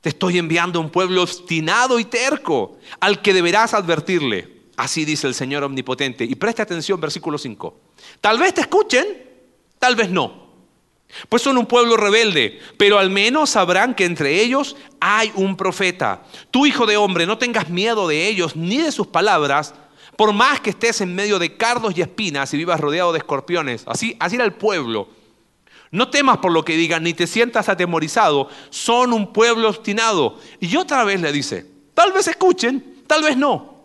Te 0.00 0.08
estoy 0.08 0.38
enviando 0.38 0.80
a 0.80 0.82
un 0.82 0.90
pueblo 0.90 1.22
obstinado 1.22 2.00
y 2.00 2.06
terco, 2.06 2.76
al 2.98 3.22
que 3.22 3.32
deberás 3.32 3.72
advertirle. 3.72 4.62
Así 4.76 5.04
dice 5.04 5.28
el 5.28 5.34
Señor 5.34 5.62
Omnipotente. 5.62 6.24
Y 6.24 6.34
presta 6.34 6.64
atención, 6.64 7.00
versículo 7.00 7.38
5. 7.38 7.80
Tal 8.20 8.36
vez 8.36 8.52
te 8.52 8.62
escuchen, 8.62 9.06
tal 9.78 9.94
vez 9.94 10.10
no. 10.10 10.47
Pues 11.28 11.42
son 11.42 11.58
un 11.58 11.66
pueblo 11.66 11.96
rebelde, 11.96 12.60
pero 12.76 12.98
al 12.98 13.10
menos 13.10 13.50
sabrán 13.50 13.94
que 13.94 14.04
entre 14.04 14.40
ellos 14.40 14.76
hay 15.00 15.32
un 15.34 15.56
profeta. 15.56 16.22
Tú, 16.50 16.66
hijo 16.66 16.86
de 16.86 16.96
hombre, 16.96 17.26
no 17.26 17.38
tengas 17.38 17.70
miedo 17.70 18.06
de 18.06 18.28
ellos 18.28 18.56
ni 18.56 18.78
de 18.78 18.92
sus 18.92 19.06
palabras, 19.06 19.74
por 20.16 20.32
más 20.32 20.60
que 20.60 20.70
estés 20.70 21.00
en 21.00 21.14
medio 21.14 21.38
de 21.38 21.56
cardos 21.56 21.96
y 21.96 22.02
espinas 22.02 22.52
y 22.52 22.56
vivas 22.56 22.80
rodeado 22.80 23.12
de 23.12 23.18
escorpiones. 23.18 23.84
Así, 23.86 24.16
así 24.20 24.36
era 24.36 24.44
el 24.44 24.52
pueblo. 24.52 25.08
No 25.90 26.10
temas 26.10 26.38
por 26.38 26.52
lo 26.52 26.64
que 26.64 26.76
digan, 26.76 27.02
ni 27.02 27.14
te 27.14 27.26
sientas 27.26 27.68
atemorizado. 27.68 28.48
Son 28.70 29.12
un 29.12 29.32
pueblo 29.32 29.68
obstinado. 29.68 30.38
Y 30.60 30.76
otra 30.76 31.04
vez 31.04 31.20
le 31.20 31.32
dice, 31.32 31.66
tal 31.94 32.12
vez 32.12 32.28
escuchen, 32.28 33.02
tal 33.06 33.22
vez 33.22 33.36
no. 33.36 33.78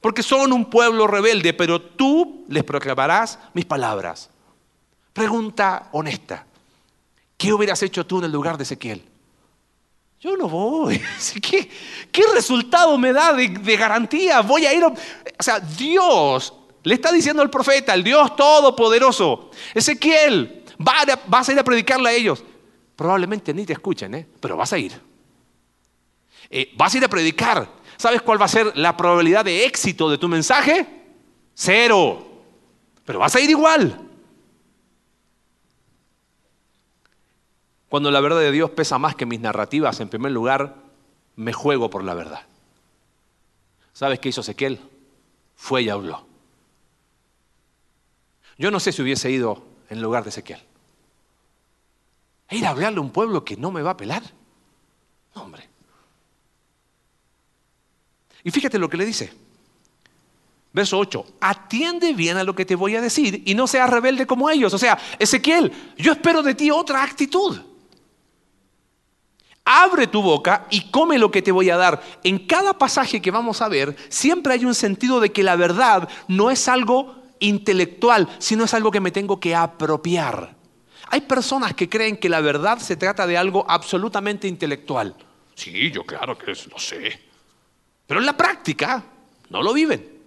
Porque 0.00 0.22
son 0.22 0.52
un 0.52 0.70
pueblo 0.70 1.06
rebelde, 1.06 1.52
pero 1.54 1.80
tú 1.80 2.44
les 2.48 2.62
proclamarás 2.62 3.38
mis 3.54 3.64
palabras. 3.64 4.30
Pregunta 5.12 5.88
honesta. 5.92 6.46
¿Qué 7.38 7.52
hubieras 7.54 7.82
hecho 7.82 8.04
tú 8.04 8.18
en 8.18 8.24
el 8.24 8.32
lugar 8.32 8.58
de 8.58 8.64
Ezequiel? 8.64 9.02
Yo 10.20 10.36
no 10.36 10.48
voy. 10.48 11.00
¿Qué, 11.40 12.22
resultado 12.34 12.98
me 12.98 13.14
da 13.14 13.32
de, 13.32 13.48
de, 13.48 13.76
garantía? 13.76 14.42
Voy 14.42 14.66
a 14.66 14.74
ir. 14.74 14.84
O 14.84 14.92
sea, 15.38 15.60
Dios 15.60 16.52
le 16.82 16.94
está 16.94 17.12
diciendo 17.12 17.42
al 17.42 17.50
profeta, 17.50 17.94
el 17.94 18.02
Dios 18.02 18.34
Todopoderoso, 18.34 19.50
Ezequiel, 19.74 20.64
vas 20.78 21.48
a 21.48 21.52
ir 21.52 21.58
a 21.58 21.64
predicarle 21.64 22.08
a 22.08 22.12
ellos. 22.12 22.42
Probablemente 22.96 23.54
ni 23.54 23.64
te 23.64 23.74
escuchen, 23.74 24.14
¿eh? 24.14 24.26
pero 24.40 24.56
vas 24.56 24.72
a 24.72 24.78
ir. 24.78 24.92
Eh, 26.50 26.72
vas 26.76 26.94
a 26.94 26.98
ir 26.98 27.04
a 27.04 27.08
predicar. 27.08 27.68
¿Sabes 27.96 28.22
cuál 28.22 28.40
va 28.40 28.46
a 28.46 28.48
ser 28.48 28.76
la 28.76 28.96
probabilidad 28.96 29.44
de 29.44 29.64
éxito 29.64 30.10
de 30.10 30.18
tu 30.18 30.28
mensaje? 30.28 30.86
Cero. 31.54 32.26
Pero 33.04 33.18
vas 33.18 33.34
a 33.36 33.40
ir 33.40 33.50
igual. 33.50 34.07
Cuando 37.88 38.10
la 38.10 38.20
verdad 38.20 38.40
de 38.40 38.52
Dios 38.52 38.70
pesa 38.70 38.98
más 38.98 39.14
que 39.14 39.26
mis 39.26 39.40
narrativas, 39.40 40.00
en 40.00 40.08
primer 40.08 40.32
lugar, 40.32 40.76
me 41.36 41.52
juego 41.52 41.88
por 41.88 42.04
la 42.04 42.14
verdad. 42.14 42.42
¿Sabes 43.92 44.18
qué 44.18 44.28
hizo 44.28 44.42
Ezequiel? 44.42 44.80
Fue 45.56 45.82
y 45.82 45.88
habló. 45.88 46.26
Yo 48.58 48.70
no 48.70 48.80
sé 48.80 48.92
si 48.92 49.02
hubiese 49.02 49.30
ido 49.30 49.62
en 49.88 50.02
lugar 50.02 50.24
de 50.24 50.30
Ezequiel. 50.30 50.60
¿E 52.48 52.56
ir 52.56 52.66
a 52.66 52.70
hablarle 52.70 52.98
a 52.98 53.02
un 53.02 53.10
pueblo 53.10 53.44
que 53.44 53.56
no 53.56 53.70
me 53.70 53.82
va 53.82 53.90
a 53.90 53.96
pelar? 53.96 54.22
No, 55.34 55.42
hombre. 55.42 55.68
Y 58.44 58.50
fíjate 58.50 58.78
lo 58.78 58.88
que 58.88 58.96
le 58.96 59.06
dice. 59.06 59.32
Verso 60.72 60.98
8, 60.98 61.24
atiende 61.40 62.12
bien 62.12 62.36
a 62.36 62.44
lo 62.44 62.54
que 62.54 62.64
te 62.64 62.74
voy 62.74 62.94
a 62.94 63.00
decir 63.00 63.42
y 63.46 63.54
no 63.54 63.66
seas 63.66 63.88
rebelde 63.88 64.26
como 64.26 64.50
ellos. 64.50 64.72
O 64.74 64.78
sea, 64.78 64.98
Ezequiel, 65.18 65.72
yo 65.96 66.12
espero 66.12 66.42
de 66.42 66.54
ti 66.54 66.70
otra 66.70 67.02
actitud. 67.02 67.67
Abre 69.70 70.06
tu 70.06 70.22
boca 70.22 70.66
y 70.70 70.90
come 70.90 71.18
lo 71.18 71.30
que 71.30 71.42
te 71.42 71.52
voy 71.52 71.68
a 71.68 71.76
dar. 71.76 72.02
En 72.24 72.46
cada 72.46 72.78
pasaje 72.78 73.20
que 73.20 73.30
vamos 73.30 73.60
a 73.60 73.68
ver, 73.68 73.94
siempre 74.08 74.54
hay 74.54 74.64
un 74.64 74.74
sentido 74.74 75.20
de 75.20 75.30
que 75.30 75.42
la 75.42 75.56
verdad 75.56 76.08
no 76.26 76.50
es 76.50 76.68
algo 76.68 77.16
intelectual, 77.38 78.26
sino 78.38 78.64
es 78.64 78.72
algo 78.72 78.90
que 78.90 79.00
me 79.00 79.10
tengo 79.10 79.38
que 79.38 79.54
apropiar. 79.54 80.56
Hay 81.08 81.20
personas 81.20 81.74
que 81.74 81.86
creen 81.86 82.16
que 82.16 82.30
la 82.30 82.40
verdad 82.40 82.78
se 82.78 82.96
trata 82.96 83.26
de 83.26 83.36
algo 83.36 83.66
absolutamente 83.68 84.48
intelectual. 84.48 85.14
Sí, 85.54 85.90
yo 85.90 86.02
claro 86.02 86.38
que 86.38 86.46
lo 86.46 86.78
sé. 86.78 87.20
Pero 88.06 88.20
en 88.20 88.26
la 88.26 88.38
práctica 88.38 89.04
no 89.50 89.62
lo 89.62 89.74
viven. 89.74 90.18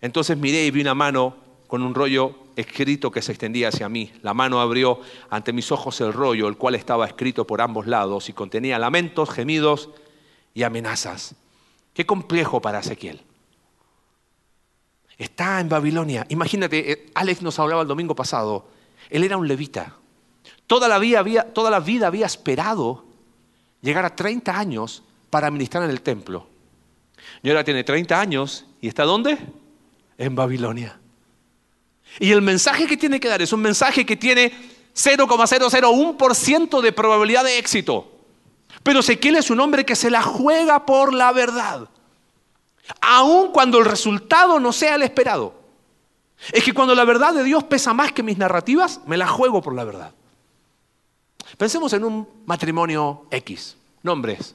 Entonces 0.00 0.36
miré 0.36 0.64
y 0.64 0.70
vi 0.70 0.82
una 0.82 0.94
mano 0.94 1.36
con 1.66 1.82
un 1.82 1.92
rollo 1.92 2.47
escrito 2.58 3.12
que 3.12 3.22
se 3.22 3.30
extendía 3.30 3.68
hacia 3.68 3.88
mí. 3.88 4.12
La 4.22 4.34
mano 4.34 4.60
abrió 4.60 5.00
ante 5.30 5.52
mis 5.52 5.70
ojos 5.70 6.00
el 6.00 6.12
rollo, 6.12 6.48
el 6.48 6.56
cual 6.56 6.74
estaba 6.74 7.06
escrito 7.06 7.46
por 7.46 7.60
ambos 7.60 7.86
lados 7.86 8.28
y 8.28 8.32
contenía 8.32 8.78
lamentos, 8.80 9.30
gemidos 9.30 9.90
y 10.54 10.64
amenazas. 10.64 11.36
Qué 11.94 12.04
complejo 12.04 12.60
para 12.60 12.80
Ezequiel. 12.80 13.22
Está 15.16 15.60
en 15.60 15.68
Babilonia. 15.68 16.26
Imagínate, 16.30 16.92
eh, 16.92 17.06
Alex 17.14 17.42
nos 17.42 17.58
hablaba 17.60 17.82
el 17.82 17.88
domingo 17.88 18.16
pasado. 18.16 18.68
Él 19.08 19.22
era 19.22 19.36
un 19.36 19.46
levita. 19.46 19.94
Toda 20.66 20.88
la 20.88 20.98
vida 20.98 21.20
había, 21.20 21.52
toda 21.52 21.70
la 21.70 21.78
vida 21.78 22.08
había 22.08 22.26
esperado 22.26 23.04
llegar 23.80 24.04
a 24.04 24.16
30 24.16 24.58
años 24.58 25.04
para 25.30 25.50
ministrar 25.50 25.84
en 25.84 25.90
el 25.90 26.02
templo. 26.02 26.48
Y 27.42 27.50
ahora 27.50 27.62
tiene 27.62 27.84
30 27.84 28.20
años 28.20 28.66
y 28.80 28.88
está 28.88 29.04
¿dónde? 29.04 29.38
En 30.18 30.34
Babilonia. 30.34 30.98
Y 32.20 32.32
el 32.32 32.42
mensaje 32.42 32.86
que 32.86 32.96
tiene 32.96 33.20
que 33.20 33.28
dar 33.28 33.42
es 33.42 33.52
un 33.52 33.60
mensaje 33.60 34.04
que 34.04 34.16
tiene 34.16 34.52
0,001% 34.94 36.80
de 36.80 36.92
probabilidad 36.92 37.44
de 37.44 37.58
éxito. 37.58 38.12
Pero 38.82 39.00
Ezequiel 39.00 39.36
es 39.36 39.50
un 39.50 39.60
hombre 39.60 39.84
que 39.84 39.96
se 39.96 40.10
la 40.10 40.22
juega 40.22 40.86
por 40.86 41.12
la 41.12 41.32
verdad 41.32 41.88
aun 43.00 43.52
cuando 43.52 43.78
el 43.78 43.84
resultado 43.84 44.60
no 44.60 44.72
sea 44.72 44.94
el 44.94 45.02
esperado. 45.02 45.54
Es 46.52 46.64
que 46.64 46.72
cuando 46.72 46.94
la 46.94 47.04
verdad 47.04 47.34
de 47.34 47.44
Dios 47.44 47.64
pesa 47.64 47.92
más 47.92 48.12
que 48.12 48.22
mis 48.22 48.38
narrativas, 48.38 49.00
me 49.06 49.16
la 49.16 49.26
juego 49.26 49.60
por 49.60 49.74
la 49.74 49.84
verdad. 49.84 50.12
Pensemos 51.56 51.92
en 51.92 52.04
un 52.04 52.28
matrimonio 52.46 53.26
X, 53.30 53.76
nombres, 54.02 54.54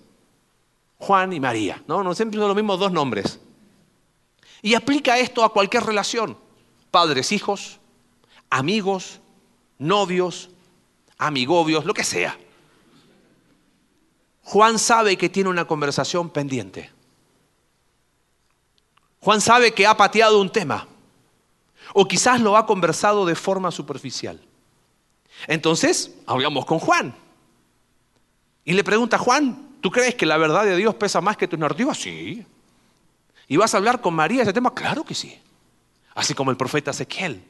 Juan 1.00 1.34
y 1.34 1.40
María, 1.40 1.84
¿no? 1.88 2.14
Siempre 2.16 2.40
son 2.40 2.48
los 2.48 2.56
mismos 2.56 2.80
dos 2.80 2.92
nombres. 2.92 3.40
Y 4.62 4.76
aplica 4.76 5.18
esto 5.18 5.44
a 5.44 5.52
cualquier 5.52 5.84
relación, 5.84 6.38
padres, 6.94 7.32
hijos, 7.32 7.80
amigos, 8.52 9.20
novios, 9.80 10.52
amigobios, 11.18 11.86
lo 11.86 11.94
que 11.96 12.04
sea. 12.04 12.38
Juan 14.44 14.78
sabe 14.78 15.18
que 15.18 15.28
tiene 15.28 15.50
una 15.50 15.66
conversación 15.66 16.30
pendiente. 16.30 16.92
Juan 19.22 19.42
sabe 19.42 19.74
que 19.74 19.88
ha 19.88 19.98
pateado 19.98 20.40
un 20.40 20.52
tema 20.52 20.88
o 21.96 22.08
quizás 22.08 22.40
lo 22.40 22.56
ha 22.56 22.68
conversado 22.68 23.26
de 23.26 23.34
forma 23.34 23.72
superficial. 23.72 24.40
Entonces, 25.48 26.12
hablamos 26.28 26.64
con 26.68 26.78
Juan. 26.78 27.16
Y 28.66 28.74
le 28.74 28.84
pregunta, 28.84 29.18
Juan, 29.18 29.78
¿tú 29.82 29.90
crees 29.90 30.14
que 30.14 30.28
la 30.28 30.38
verdad 30.38 30.64
de 30.64 30.76
Dios 30.76 30.94
pesa 30.94 31.22
más 31.22 31.38
que 31.38 31.48
tus 31.48 31.58
narrativas? 31.58 31.98
Sí. 31.98 32.46
¿Y 33.48 33.58
vas 33.58 33.74
a 33.74 33.78
hablar 33.78 34.00
con 34.00 34.14
María 34.14 34.44
ese 34.44 34.54
tema? 34.54 34.76
Claro 34.76 35.04
que 35.04 35.16
sí. 35.16 35.42
Así 36.16 36.34
como 36.34 36.52
el 36.52 36.58
profeta 36.58 36.92
Ezequiel. 36.92 37.44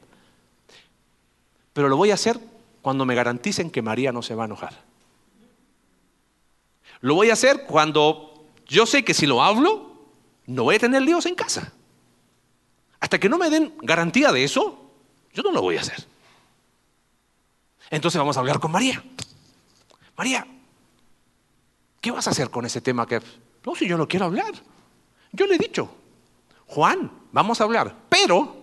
Pero 1.72 1.88
lo 1.88 1.96
voy 1.96 2.10
a 2.10 2.14
hacer 2.14 2.38
cuando 2.82 3.04
me 3.04 3.14
garanticen 3.14 3.70
que 3.70 3.82
María 3.82 4.12
no 4.12 4.22
se 4.22 4.34
va 4.34 4.44
a 4.44 4.46
enojar. 4.46 4.82
Lo 7.00 7.14
voy 7.14 7.30
a 7.30 7.34
hacer 7.34 7.66
cuando 7.66 8.46
yo 8.66 8.86
sé 8.86 9.04
que 9.04 9.14
si 9.14 9.26
lo 9.26 9.42
hablo, 9.42 9.94
no 10.46 10.64
voy 10.64 10.76
a 10.76 10.78
tener 10.78 11.02
líos 11.02 11.26
en 11.26 11.34
casa. 11.34 11.72
Hasta 13.00 13.18
que 13.18 13.28
no 13.28 13.36
me 13.36 13.50
den 13.50 13.74
garantía 13.82 14.32
de 14.32 14.44
eso, 14.44 14.90
yo 15.32 15.42
no 15.42 15.52
lo 15.52 15.60
voy 15.60 15.76
a 15.76 15.80
hacer. 15.80 16.06
Entonces 17.90 18.18
vamos 18.18 18.36
a 18.36 18.40
hablar 18.40 18.60
con 18.60 18.72
María. 18.72 19.04
María, 20.16 20.46
¿qué 22.00 22.10
vas 22.10 22.26
a 22.26 22.30
hacer 22.30 22.50
con 22.50 22.64
ese 22.64 22.80
tema 22.80 23.06
que... 23.06 23.20
No, 23.64 23.74
si 23.74 23.86
yo 23.86 23.98
no 23.98 24.08
quiero 24.08 24.26
hablar. 24.26 24.52
Yo 25.32 25.46
le 25.46 25.56
he 25.56 25.58
dicho, 25.58 25.94
Juan, 26.66 27.10
vamos 27.34 27.60
a 27.60 27.64
hablar. 27.64 27.94
Pero, 28.08 28.54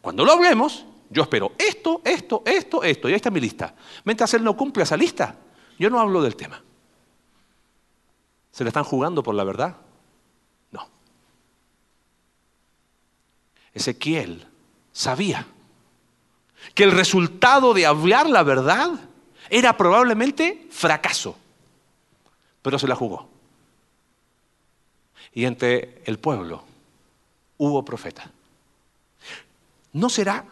cuando 0.00 0.24
lo 0.24 0.32
hablemos, 0.32 0.84
yo 1.10 1.22
espero 1.22 1.52
esto, 1.58 2.00
esto, 2.02 2.42
esto, 2.44 2.82
esto. 2.82 3.08
Y 3.08 3.12
ahí 3.12 3.16
está 3.16 3.30
mi 3.30 3.40
lista. 3.40 3.74
Mientras 4.04 4.32
él 4.34 4.42
no 4.42 4.56
cumple 4.56 4.82
esa 4.82 4.96
lista, 4.96 5.36
yo 5.78 5.90
no 5.90 6.00
hablo 6.00 6.22
del 6.22 6.34
tema. 6.34 6.62
¿Se 8.50 8.64
le 8.64 8.68
están 8.68 8.84
jugando 8.84 9.22
por 9.22 9.34
la 9.34 9.44
verdad? 9.44 9.76
No. 10.72 10.88
Ezequiel 13.74 14.46
sabía 14.92 15.46
que 16.74 16.84
el 16.84 16.92
resultado 16.92 17.74
de 17.74 17.84
hablar 17.84 18.30
la 18.30 18.42
verdad 18.42 18.92
era 19.50 19.76
probablemente 19.76 20.66
fracaso, 20.70 21.36
pero 22.62 22.78
se 22.78 22.88
la 22.88 22.96
jugó. 22.96 23.28
Y 25.34 25.44
entre 25.44 26.02
el 26.06 26.18
pueblo 26.18 26.64
hubo 27.58 27.84
profeta. 27.84 28.30
¿No 29.92 30.08
será 30.08 30.44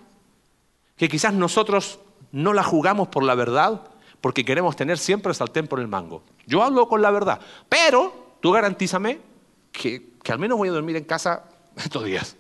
que 0.96 1.08
quizás 1.08 1.34
nosotros 1.34 1.98
no 2.32 2.52
la 2.52 2.62
jugamos 2.62 3.08
por 3.08 3.22
la 3.24 3.34
verdad 3.34 3.82
porque 4.20 4.44
queremos 4.44 4.74
tener 4.74 4.98
siempre 4.98 5.30
el 5.30 5.36
sartén 5.36 5.66
por 5.66 5.80
el 5.80 5.88
mango? 5.88 6.22
Yo 6.46 6.62
hablo 6.62 6.88
con 6.88 7.02
la 7.02 7.10
verdad, 7.10 7.40
pero 7.68 8.36
tú 8.40 8.52
garantízame 8.52 9.20
que, 9.70 10.10
que 10.22 10.32
al 10.32 10.38
menos 10.38 10.56
voy 10.56 10.68
a 10.68 10.72
dormir 10.72 10.96
en 10.96 11.04
casa 11.04 11.44
estos 11.76 12.04
días. 12.04 12.36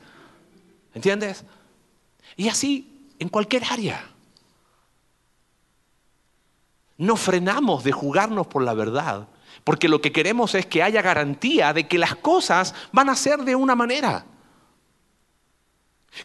¿Entiendes? 0.94 1.44
Y 2.36 2.48
así 2.48 3.10
en 3.18 3.28
cualquier 3.28 3.64
área. 3.64 4.10
No 6.96 7.16
frenamos 7.16 7.82
de 7.82 7.92
jugarnos 7.92 8.46
por 8.46 8.62
la 8.62 8.72
verdad, 8.72 9.28
porque 9.64 9.88
lo 9.88 10.00
que 10.00 10.12
queremos 10.12 10.54
es 10.54 10.66
que 10.66 10.82
haya 10.82 11.02
garantía 11.02 11.72
de 11.72 11.88
que 11.88 11.98
las 11.98 12.14
cosas 12.16 12.74
van 12.92 13.08
a 13.08 13.16
ser 13.16 13.40
de 13.40 13.56
una 13.56 13.74
manera. 13.74 14.24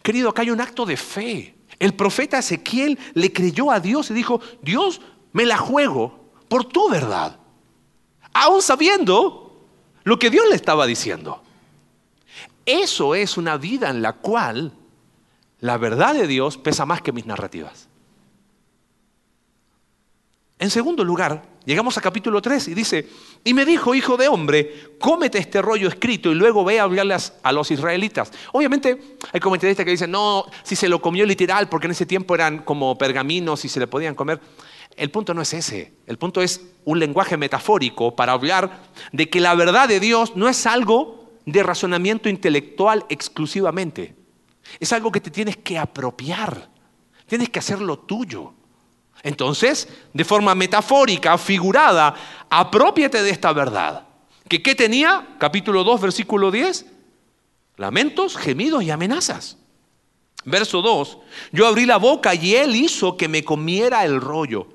Querido, 0.02 0.30
acá 0.30 0.42
hay 0.42 0.52
un 0.52 0.62
acto 0.62 0.86
de 0.86 0.98
fe. 0.98 1.56
El 1.80 1.94
profeta 1.94 2.40
Ezequiel 2.40 3.00
le 3.14 3.32
creyó 3.32 3.72
a 3.72 3.80
Dios 3.80 4.12
y 4.12 4.14
dijo, 4.14 4.42
Dios, 4.62 5.02
me 5.32 5.46
la 5.46 5.58
juego 5.58 6.32
por 6.48 6.66
tu 6.66 6.90
verdad. 6.90 7.40
Aún 8.34 8.62
sabiendo 8.62 9.68
lo 10.04 10.20
que 10.20 10.30
Dios 10.30 10.46
le 10.50 10.56
estaba 10.56 10.86
diciendo. 10.86 11.42
Eso 12.66 13.16
es 13.16 13.38
una 13.38 13.58
vida 13.58 13.90
en 13.90 14.02
la 14.02 14.14
cual 14.14 14.74
la 15.60 15.78
verdad 15.78 16.14
de 16.14 16.28
Dios 16.28 16.58
pesa 16.58 16.86
más 16.86 17.02
que 17.02 17.12
mis 17.12 17.26
narrativas. 17.26 17.88
En 20.60 20.70
segundo 20.70 21.04
lugar, 21.04 21.44
llegamos 21.66 21.98
a 21.98 22.02
capítulo 22.02 22.42
3 22.42 22.68
y 22.68 22.74
dice, 22.74 23.10
y 23.44 23.54
me 23.54 23.66
dijo, 23.66 23.96
hijo 23.96 24.18
de 24.18 24.28
hombre, 24.28 24.96
cómete 25.00 25.38
este 25.38 25.62
rollo 25.62 25.88
escrito 25.88 26.32
y 26.32 26.36
luego 26.36 26.64
ve 26.66 26.80
a 26.80 26.84
hablarles 26.84 27.34
a 27.42 27.52
los 27.52 27.72
israelitas. 27.72 28.32
Obviamente 28.52 29.18
hay 29.32 29.40
comentaristas 29.40 29.86
que 29.86 29.92
dicen, 29.92 30.12
no, 30.12 30.46
si 30.64 30.76
se 30.76 30.90
lo 30.90 31.02
comió 31.02 31.26
literal, 31.26 31.70
porque 31.70 31.88
en 31.88 31.92
ese 31.92 32.06
tiempo 32.06 32.36
eran 32.36 32.60
como 32.60 32.98
pergaminos 32.98 33.64
y 33.66 33.70
se 33.70 33.80
le 33.80 33.88
podían 33.88 34.16
comer. 34.16 34.40
El 34.98 35.12
punto 35.12 35.34
no 35.34 35.42
es 35.42 35.54
ese, 35.54 35.94
el 36.08 36.18
punto 36.18 36.42
es 36.42 36.62
un 36.84 37.00
lenguaje 37.00 37.38
metafórico 37.38 38.16
para 38.16 38.34
hablar 38.34 38.82
de 39.14 39.30
que 39.30 39.40
la 39.40 39.56
verdad 39.56 39.88
de 39.88 40.00
Dios 40.00 40.36
no 40.36 40.50
es 40.50 40.66
algo 40.66 41.32
de 41.46 41.64
razonamiento 41.64 42.28
intelectual 42.28 43.06
exclusivamente. 43.10 44.16
Es 44.80 44.92
algo 44.92 45.12
que 45.12 45.22
te 45.22 45.32
tienes 45.32 45.58
que 45.58 45.78
apropiar. 45.78 46.70
Tienes 47.26 47.50
que 47.50 47.60
hacerlo 47.60 48.00
tuyo. 48.00 48.54
Entonces, 49.24 49.88
de 50.14 50.24
forma 50.24 50.56
metafórica, 50.56 51.38
figurada, 51.38 52.16
apropiate 52.50 53.22
de 53.22 53.30
esta 53.30 53.52
verdad. 53.54 54.06
¿Que 54.48 54.62
qué 54.62 54.76
tenía? 54.76 55.36
Capítulo 55.38 55.84
2, 55.84 56.02
versículo 56.02 56.52
10. 56.52 56.86
Lamentos, 57.78 58.38
gemidos 58.38 58.84
y 58.84 58.92
amenazas. 58.92 59.58
Verso 60.46 60.82
2. 60.82 61.18
Yo 61.52 61.68
abrí 61.68 61.86
la 61.86 61.98
boca 61.98 62.34
y 62.34 62.56
él 62.56 62.76
hizo 62.76 63.18
que 63.18 63.28
me 63.28 63.44
comiera 63.44 64.06
el 64.06 64.22
rollo. 64.22 64.68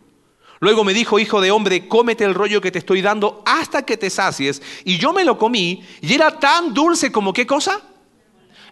Luego 0.61 0.85
me 0.85 0.95
dijo, 0.95 1.19
hijo 1.19 1.41
de 1.41 1.51
hombre, 1.51 1.89
cómete 1.89 2.25
el 2.25 2.35
rollo 2.35 2.61
que 2.61 2.71
te 2.71 2.79
estoy 2.79 3.03
dando 3.03 3.43
hasta 3.45 3.85
que 3.85 3.97
te 3.97 4.09
sacies. 4.09 4.63
Y 4.85 4.99
yo 4.99 5.13
me 5.13 5.25
lo 5.25 5.37
comí 5.37 5.85
y 6.01 6.15
era 6.15 6.39
tan 6.39 6.73
dulce 6.73 7.11
como 7.11 7.33
qué 7.33 7.47
cosa? 7.47 7.83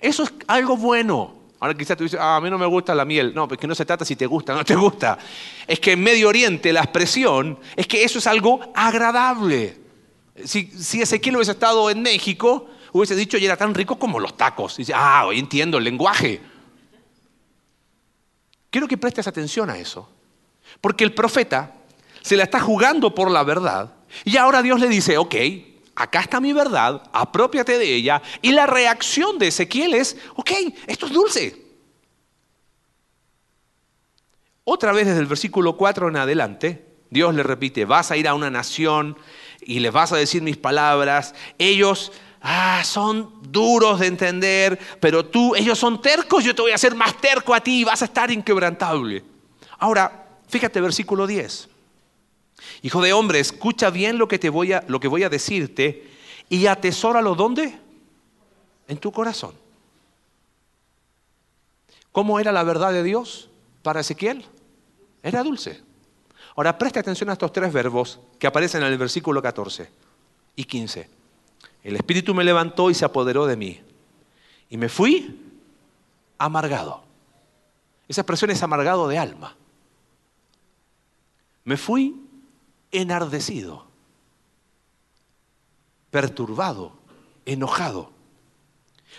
Eso 0.00 0.22
es 0.22 0.32
algo 0.46 0.76
bueno. 0.76 1.41
Ahora 1.62 1.74
quizás 1.74 1.96
tú 1.96 2.02
dices, 2.02 2.18
ah, 2.20 2.34
a 2.34 2.40
mí 2.40 2.50
no 2.50 2.58
me 2.58 2.66
gusta 2.66 2.92
la 2.92 3.04
miel. 3.04 3.32
No, 3.32 3.46
porque 3.46 3.68
no 3.68 3.74
se 3.76 3.86
trata 3.86 4.04
si 4.04 4.16
te 4.16 4.26
gusta 4.26 4.52
o 4.52 4.56
no 4.56 4.64
te 4.64 4.74
gusta. 4.74 5.16
Es 5.64 5.78
que 5.78 5.92
en 5.92 6.02
Medio 6.02 6.28
Oriente 6.28 6.72
la 6.72 6.80
expresión 6.80 7.56
es 7.76 7.86
que 7.86 8.02
eso 8.02 8.18
es 8.18 8.26
algo 8.26 8.58
agradable. 8.74 9.78
Si, 10.44 10.66
si 10.66 11.00
Ezequiel 11.02 11.36
hubiese 11.36 11.52
estado 11.52 11.88
en 11.88 12.02
México, 12.02 12.68
hubiese 12.90 13.14
dicho, 13.14 13.38
y 13.38 13.44
era 13.44 13.56
tan 13.56 13.74
rico 13.74 13.96
como 13.96 14.18
los 14.18 14.36
tacos. 14.36 14.76
Y 14.80 14.82
dice, 14.82 14.92
ah, 14.96 15.24
hoy 15.24 15.38
entiendo 15.38 15.78
el 15.78 15.84
lenguaje. 15.84 16.40
Quiero 18.68 18.88
que 18.88 18.98
prestes 18.98 19.28
atención 19.28 19.70
a 19.70 19.78
eso. 19.78 20.10
Porque 20.80 21.04
el 21.04 21.14
profeta 21.14 21.74
se 22.22 22.34
la 22.36 22.42
está 22.42 22.58
jugando 22.58 23.14
por 23.14 23.30
la 23.30 23.44
verdad. 23.44 23.92
Y 24.24 24.36
ahora 24.36 24.62
Dios 24.62 24.80
le 24.80 24.88
dice, 24.88 25.16
ok, 25.16 25.36
acá 25.94 26.20
está 26.20 26.40
mi 26.40 26.52
verdad, 26.52 27.02
apropiate 27.12 27.78
de 27.78 27.94
ella. 27.94 28.22
Y 28.40 28.52
la 28.52 28.66
reacción 28.66 29.38
de 29.38 29.48
Ezequiel 29.48 29.94
es, 29.94 30.16
ok, 30.34 30.50
esto 30.86 31.06
es 31.06 31.12
dulce. 31.12 31.62
Otra 34.64 34.92
vez 34.92 35.06
desde 35.06 35.20
el 35.20 35.26
versículo 35.26 35.76
4 35.76 36.08
en 36.08 36.16
adelante, 36.16 36.86
Dios 37.10 37.34
le 37.34 37.42
repite, 37.42 37.84
vas 37.84 38.10
a 38.10 38.16
ir 38.16 38.28
a 38.28 38.34
una 38.34 38.50
nación 38.50 39.18
y 39.60 39.80
les 39.80 39.92
vas 39.92 40.12
a 40.12 40.16
decir 40.16 40.42
mis 40.42 40.56
palabras. 40.56 41.34
Ellos 41.58 42.12
ah, 42.40 42.82
son 42.84 43.42
duros 43.50 44.00
de 44.00 44.06
entender, 44.06 44.78
pero 45.00 45.26
tú, 45.26 45.54
ellos 45.56 45.78
son 45.78 46.00
tercos, 46.00 46.44
yo 46.44 46.54
te 46.54 46.62
voy 46.62 46.70
a 46.70 46.76
hacer 46.76 46.94
más 46.94 47.20
terco 47.20 47.54
a 47.54 47.60
ti 47.60 47.80
y 47.80 47.84
vas 47.84 48.02
a 48.02 48.06
estar 48.06 48.30
inquebrantable. 48.30 49.24
Ahora, 49.78 50.38
fíjate 50.48 50.80
versículo 50.80 51.26
10. 51.26 51.68
Hijo 52.82 53.00
de 53.00 53.12
hombre, 53.12 53.40
escucha 53.40 53.90
bien 53.90 54.18
lo 54.18 54.28
que, 54.28 54.38
te 54.38 54.50
voy 54.50 54.72
a, 54.72 54.84
lo 54.88 55.00
que 55.00 55.08
voy 55.08 55.22
a 55.22 55.28
decirte 55.28 56.10
y 56.48 56.66
atesóralo 56.66 57.34
¿dónde? 57.34 57.78
En 58.88 58.98
tu 58.98 59.12
corazón. 59.12 59.54
¿Cómo 62.10 62.38
era 62.38 62.52
la 62.52 62.62
verdad 62.62 62.92
de 62.92 63.02
Dios 63.02 63.48
para 63.82 64.00
Ezequiel? 64.00 64.44
Era 65.22 65.42
dulce. 65.42 65.80
Ahora 66.56 66.76
presta 66.76 67.00
atención 67.00 67.30
a 67.30 67.34
estos 67.34 67.52
tres 67.52 67.72
verbos 67.72 68.20
que 68.38 68.46
aparecen 68.46 68.82
en 68.82 68.92
el 68.92 68.98
versículo 68.98 69.40
14 69.40 69.88
y 70.56 70.64
15. 70.64 71.08
El 71.84 71.96
Espíritu 71.96 72.34
me 72.34 72.44
levantó 72.44 72.90
y 72.90 72.94
se 72.94 73.04
apoderó 73.04 73.46
de 73.46 73.56
mí. 73.56 73.80
Y 74.68 74.76
me 74.76 74.88
fui 74.88 75.40
amargado. 76.38 77.02
Esa 78.08 78.20
expresión 78.20 78.50
es 78.50 78.62
amargado 78.62 79.08
de 79.08 79.18
alma. 79.18 79.56
Me 81.64 81.76
fui 81.76 82.21
enardecido, 82.92 83.86
perturbado, 86.10 86.92
enojado, 87.46 88.12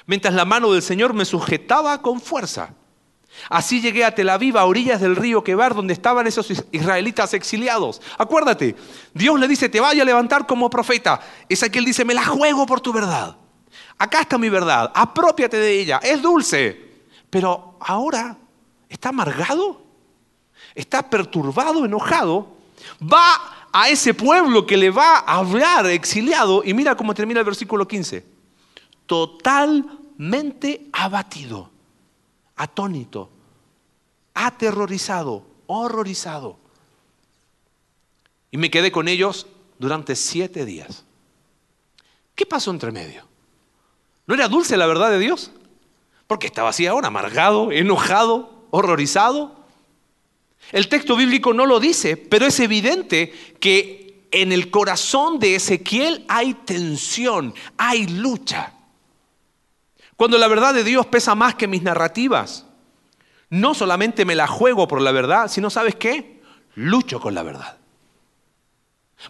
mientras 0.06 0.34
la 0.34 0.46
mano 0.46 0.72
del 0.72 0.82
Señor 0.82 1.14
me 1.14 1.26
sujetaba 1.26 2.02
con 2.02 2.22
fuerza. 2.22 2.76
Así 3.50 3.82
llegué 3.82 4.06
a 4.06 4.14
Tel 4.14 4.30
Aviv, 4.30 4.58
a 4.58 4.66
orillas 4.66 5.02
del 5.02 5.16
río 5.16 5.44
Quebar, 5.44 5.74
donde 5.74 5.94
estaban 5.94 6.28
esos 6.28 6.52
israelitas 6.72 7.34
exiliados. 7.34 8.00
Acuérdate, 8.18 8.76
Dios 9.14 9.40
le 9.40 9.48
dice, 9.48 9.70
te 9.70 9.80
vaya 9.80 10.04
a 10.04 10.06
levantar 10.06 10.46
como 10.46 10.70
profeta. 10.70 11.20
Es 11.50 11.64
aquel 11.64 11.84
dice, 11.84 12.06
me 12.06 12.14
la 12.14 12.26
juego 12.26 12.66
por 12.68 12.80
tu 12.80 12.94
verdad. 12.94 13.36
Acá 13.98 14.22
está 14.22 14.38
mi 14.38 14.50
verdad, 14.50 14.92
apropiate 14.94 15.58
de 15.58 15.80
ella, 15.80 16.00
es 16.04 16.22
dulce. 16.22 16.94
Pero 17.30 17.78
ahora 17.80 18.38
está 18.88 19.10
amargado, 19.10 19.82
está 20.76 21.10
perturbado, 21.10 21.86
enojado, 21.86 22.56
va 23.02 23.62
a 23.74 23.90
ese 23.90 24.14
pueblo 24.14 24.66
que 24.66 24.78
le 24.78 24.92
va 24.92 25.18
a 25.18 25.40
hablar 25.40 25.88
exiliado. 25.88 26.64
Y 26.64 26.74
mira 26.74 26.96
cómo 26.96 27.14
termina 27.14 27.40
el 27.40 27.46
versículo 27.46 27.88
15. 27.88 28.24
Totalmente 29.08 30.88
abatido, 30.94 31.70
atónito, 32.56 33.30
aterrorizado, 34.34 35.46
horrorizado. 35.66 36.58
Y 38.52 38.58
me 38.58 38.70
quedé 38.70 38.92
con 38.92 39.08
ellos 39.08 39.48
durante 39.80 40.16
siete 40.16 40.64
días. 40.64 41.04
¿Qué 42.36 42.46
pasó 42.46 42.70
entre 42.70 42.92
medio? 42.92 43.26
¿No 44.28 44.36
era 44.36 44.48
dulce 44.48 44.78
la 44.78 44.86
verdad 44.86 45.10
de 45.10 45.20
Dios? 45.20 45.52
Porque 46.28 46.48
estaba 46.48 46.70
así 46.70 46.86
ahora, 46.86 47.08
amargado, 47.08 47.72
enojado, 47.72 48.68
horrorizado. 48.70 49.62
El 50.71 50.88
texto 50.88 51.15
bíblico 51.15 51.54
no 51.54 51.65
lo 51.65 51.80
dice, 51.80 52.17
pero 52.17 52.45
es 52.45 52.60
evidente 52.60 53.32
que 53.60 54.28
en 54.32 54.52
el 54.52 54.71
corazón 54.71 55.39
de 55.39 55.56
Ezequiel 55.56 56.26
hay 56.28 56.54
tensión, 56.56 57.54
hay 57.78 58.08
lucha. 58.08 58.73
Cuando 60.15 60.38
la 60.38 60.47
verdad 60.47 60.73
de 60.73 60.84
Dios 60.84 61.06
pesa 61.06 61.36
más 61.36 61.56
que 61.56 61.67
mis 61.67 61.84
narrativas, 61.84 62.65
no 63.49 63.76
solamente 63.76 64.26
me 64.26 64.36
la 64.36 64.47
juego 64.47 64.88
por 64.88 65.02
la 65.02 65.12
verdad, 65.12 65.47
sino 65.47 65.69
sabes 65.69 65.95
qué? 65.95 66.41
Lucho 66.76 67.19
con 67.19 67.36
la 67.36 67.43
verdad. 67.43 67.78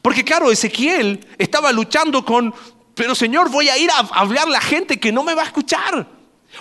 Porque 0.02 0.24
claro, 0.24 0.50
Ezequiel 0.50 1.28
estaba 1.38 1.72
luchando 1.72 2.24
con, 2.24 2.54
pero 2.96 3.14
Señor, 3.16 3.50
voy 3.50 3.70
a 3.70 3.78
ir 3.78 3.92
a 3.92 4.00
hablar 4.18 4.48
a 4.48 4.52
la 4.52 4.62
gente 4.62 5.00
que 5.00 5.12
no 5.12 5.24
me 5.24 5.34
va 5.34 5.44
a 5.44 5.48
escuchar. 5.48 6.08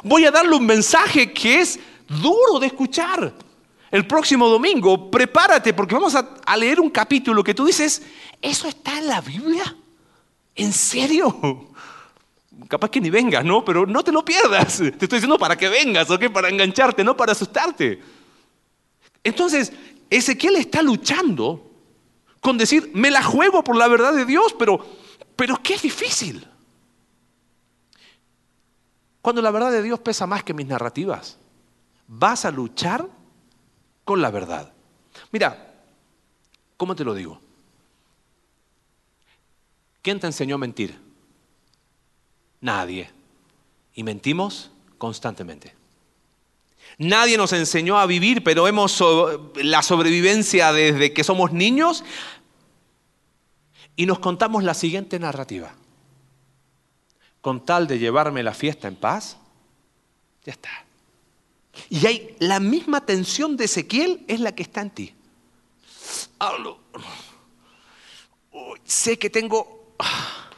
Voy 0.03 0.25
a 0.25 0.31
darle 0.31 0.57
un 0.57 0.67
mensaje 0.67 1.33
que 1.33 1.61
es 1.61 1.79
duro 2.09 2.59
de 2.59 2.67
escuchar. 2.67 3.33
El 3.93 4.07
próximo 4.07 4.49
domingo, 4.49 5.11
prepárate 5.11 5.75
porque 5.75 5.95
vamos 5.95 6.15
a, 6.15 6.57
leer 6.57 6.81
un 6.81 6.89
capítulo 6.89 7.45
que 7.45 7.53
tú 7.53 7.67
dices, 7.67 8.03
¿eso 8.41 8.67
está 8.67 8.99
en 8.99 9.07
la 9.07 9.21
Biblia? 9.21 9.77
¿En 10.55 10.73
serio? 10.73 11.69
Capaz 12.69 12.89
que 12.89 13.03
ni 13.03 13.11
vengas, 13.11 13.45
¿no? 13.45 13.63
Pero 13.63 13.85
no 13.85 14.03
te 14.03 14.11
lo 14.11 14.25
pierdas. 14.25 14.79
Te 14.79 14.87
estoy 14.89 15.19
diciendo 15.19 15.37
para 15.37 15.57
que 15.57 15.69
vengas, 15.69 16.11
¿ok? 16.11 16.31
Para 16.31 16.49
engancharte, 16.49 17.05
no 17.05 17.15
para 17.15 17.33
asustarte. 17.33 18.01
Entonces, 19.23 19.71
Ezequiel 20.09 20.57
está 20.57 20.81
luchando 20.81 21.71
con 22.41 22.57
decir, 22.57 22.91
me 22.95 23.11
la 23.11 23.23
juego 23.23 23.63
por 23.63 23.77
la 23.77 23.89
verdad 23.89 24.15
de 24.15 24.25
Dios, 24.25 24.57
pero, 24.59 24.83
pero 25.37 25.61
qué 25.63 25.77
difícil. 25.77 26.49
Cuando 29.21 29.43
la 29.43 29.51
verdad 29.51 29.71
de 29.71 29.83
Dios 29.83 30.01
pesa 30.01 30.27
más 30.27 30.43
que 30.45 30.55
mis 30.55 30.67
narrativas, 30.67 31.37
vas 32.09 32.47
a 32.47 32.51
luchar 32.51 33.07
con 34.05 34.21
la 34.21 34.31
verdad. 34.31 34.73
Mira, 35.31 35.75
¿cómo 36.77 36.95
te 36.97 37.05
lo 37.05 37.15
digo? 37.15 37.41
¿Quién 40.03 40.19
te 40.19 40.27
enseñó 40.27 40.57
a 40.57 40.59
mentir? 40.59 40.99
Nadie. 42.61 43.11
Y 43.95 44.03
mentimos 44.03 44.71
constantemente. 44.99 45.75
Nadie 46.99 47.37
nos 47.37 47.53
enseñó 47.53 47.99
a 47.99 48.07
vivir, 48.07 48.45
pero 48.45 48.69
hemos 48.69 49.03
la 49.57 49.83
sobrevivencia 49.83 50.73
desde 50.73 51.13
que 51.13 51.25
somos 51.25 51.53
niños 51.53 52.05
y 53.97 54.07
nos 54.07 54.19
contamos 54.19 54.65
la 54.65 54.75
siguiente 54.75 55.19
narrativa. 55.19 55.75
Con 57.41 57.65
tal 57.65 57.87
de 57.87 57.99
llevarme 57.99 58.43
la 58.43 58.55
fiesta 58.55 58.89
en 58.89 58.97
paz, 58.97 59.37
ya 60.45 60.53
está. 60.53 60.71
Y 61.89 62.07
hay 62.07 62.37
la 62.39 62.61
misma 62.61 63.05
tensión 63.05 63.57
de 63.57 63.65
Ezequiel 63.65 64.25
es 64.29 64.41
la 64.41 64.55
que 64.55 64.63
está 64.63 64.83
en 64.83 64.91
ti. 64.91 65.15
Sé 68.85 69.19
que 69.19 69.31
tengo... 69.31 69.95
Ah. 69.99 70.51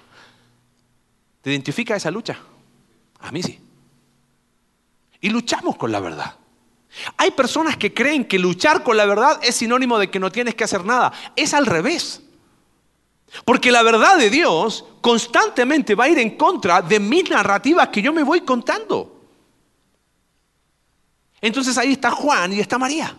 ¿Te 1.42 1.50
identifica 1.50 1.94
esa 1.94 2.10
lucha? 2.10 2.38
A 3.20 3.30
mí 3.30 3.42
sí 3.42 3.60
y 5.24 5.30
luchamos 5.30 5.76
con 5.76 5.90
la 5.90 6.00
verdad. 6.00 6.36
Hay 7.16 7.30
personas 7.30 7.78
que 7.78 7.94
creen 7.94 8.26
que 8.26 8.38
luchar 8.38 8.82
con 8.82 8.98
la 8.98 9.06
verdad 9.06 9.40
es 9.42 9.54
sinónimo 9.54 9.98
de 9.98 10.10
que 10.10 10.20
no 10.20 10.30
tienes 10.30 10.54
que 10.54 10.64
hacer 10.64 10.84
nada. 10.84 11.14
Es 11.34 11.54
al 11.54 11.64
revés. 11.64 12.20
Porque 13.46 13.72
la 13.72 13.82
verdad 13.82 14.18
de 14.18 14.28
Dios 14.28 14.84
constantemente 15.00 15.94
va 15.94 16.04
a 16.04 16.08
ir 16.10 16.18
en 16.18 16.36
contra 16.36 16.82
de 16.82 17.00
mis 17.00 17.30
narrativas 17.30 17.88
que 17.88 18.02
yo 18.02 18.12
me 18.12 18.22
voy 18.22 18.42
contando. 18.42 19.13
Entonces 21.44 21.76
ahí 21.76 21.92
está 21.92 22.10
Juan 22.10 22.54
y 22.54 22.60
está 22.60 22.78
María. 22.78 23.14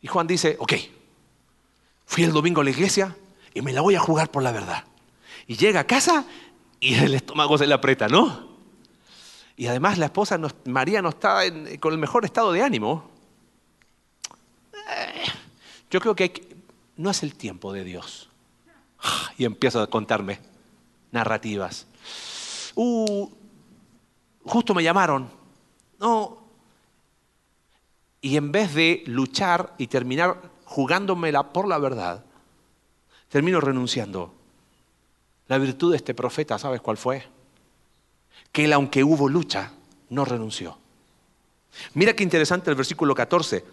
Y 0.00 0.08
Juan 0.08 0.26
dice, 0.26 0.56
ok, 0.58 0.72
fui 2.04 2.24
el 2.24 2.32
domingo 2.32 2.60
a 2.60 2.64
la 2.64 2.70
iglesia 2.70 3.16
y 3.54 3.62
me 3.62 3.72
la 3.72 3.80
voy 3.80 3.94
a 3.94 4.00
jugar 4.00 4.32
por 4.32 4.42
la 4.42 4.50
verdad. 4.50 4.82
Y 5.46 5.56
llega 5.56 5.78
a 5.78 5.86
casa 5.86 6.24
y 6.80 6.94
el 6.94 7.14
estómago 7.14 7.56
se 7.56 7.68
le 7.68 7.74
aprieta, 7.74 8.08
¿no? 8.08 8.56
Y 9.56 9.68
además 9.68 9.98
la 9.98 10.06
esposa, 10.06 10.36
María, 10.64 11.00
no 11.00 11.10
está 11.10 11.42
con 11.78 11.92
el 11.92 11.98
mejor 12.00 12.24
estado 12.24 12.50
de 12.50 12.64
ánimo. 12.64 13.08
Eh, 14.72 15.26
yo 15.92 16.00
creo 16.00 16.16
que 16.16 16.56
no 16.96 17.08
es 17.08 17.22
el 17.22 17.36
tiempo 17.36 17.72
de 17.72 17.84
Dios. 17.84 18.28
Y 19.38 19.44
empiezo 19.44 19.80
a 19.80 19.88
contarme 19.88 20.40
narrativas. 21.12 21.86
Uh, 22.74 23.28
justo 24.44 24.74
me 24.74 24.82
llamaron. 24.82 25.28
No. 25.98 26.38
Y 28.20 28.36
en 28.36 28.52
vez 28.52 28.74
de 28.74 29.02
luchar 29.06 29.74
y 29.78 29.86
terminar 29.86 30.40
jugándomela 30.64 31.52
por 31.52 31.68
la 31.68 31.78
verdad, 31.78 32.24
termino 33.28 33.60
renunciando 33.60 34.32
la 35.48 35.58
virtud 35.58 35.90
de 35.90 35.98
este 35.98 36.14
profeta, 36.14 36.58
¿sabes 36.58 36.80
cuál 36.80 36.96
fue? 36.96 37.26
Que 38.50 38.64
él, 38.64 38.72
aunque 38.72 39.04
hubo 39.04 39.28
lucha, 39.28 39.72
no 40.08 40.24
renunció. 40.24 40.78
Mira 41.92 42.14
qué 42.14 42.22
interesante 42.22 42.70
el 42.70 42.76
versículo 42.76 43.14
14. 43.14 43.64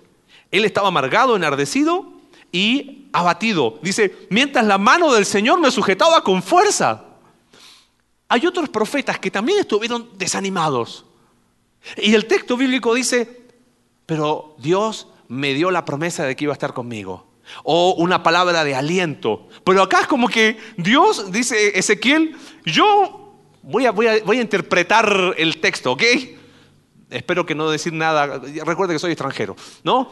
Él 0.49 0.65
estaba 0.65 0.89
amargado, 0.89 1.35
enardecido 1.35 2.11
y 2.51 3.07
abatido. 3.13 3.79
Dice, 3.81 4.27
mientras 4.29 4.65
la 4.65 4.77
mano 4.77 5.13
del 5.13 5.25
Señor 5.25 5.59
me 5.59 5.71
sujetaba 5.71 6.23
con 6.23 6.43
fuerza. 6.43 7.05
Hay 8.31 8.47
otros 8.47 8.69
profetas 8.69 9.19
que 9.19 9.29
también 9.29 9.59
estuvieron 9.59 10.09
desanimados. 10.17 11.03
Y 11.97 12.15
el 12.15 12.27
texto 12.27 12.55
bíblico 12.55 12.93
dice, 12.93 13.41
pero 14.05 14.55
Dios 14.57 15.09
me 15.27 15.53
dio 15.53 15.69
la 15.69 15.83
promesa 15.83 16.23
de 16.23 16.33
que 16.37 16.45
iba 16.45 16.53
a 16.53 16.55
estar 16.55 16.73
conmigo 16.73 17.27
o 17.65 17.95
una 17.97 18.23
palabra 18.23 18.63
de 18.63 18.73
aliento. 18.73 19.49
Pero 19.65 19.83
acá 19.83 19.99
es 19.99 20.07
como 20.07 20.29
que 20.29 20.57
Dios, 20.77 21.29
dice 21.33 21.77
Ezequiel, 21.77 22.37
yo 22.63 23.35
voy 23.63 23.85
a, 23.85 23.91
voy 23.91 24.07
a, 24.07 24.41
interpretar 24.41 25.35
el 25.37 25.59
texto, 25.59 25.91
¿ok? 25.91 26.03
Espero 27.09 27.45
que 27.45 27.53
no 27.53 27.69
decir 27.69 27.91
nada, 27.91 28.39
recuerde 28.63 28.93
que 28.93 28.99
soy 28.99 29.11
extranjero, 29.11 29.57
¿no? 29.83 30.09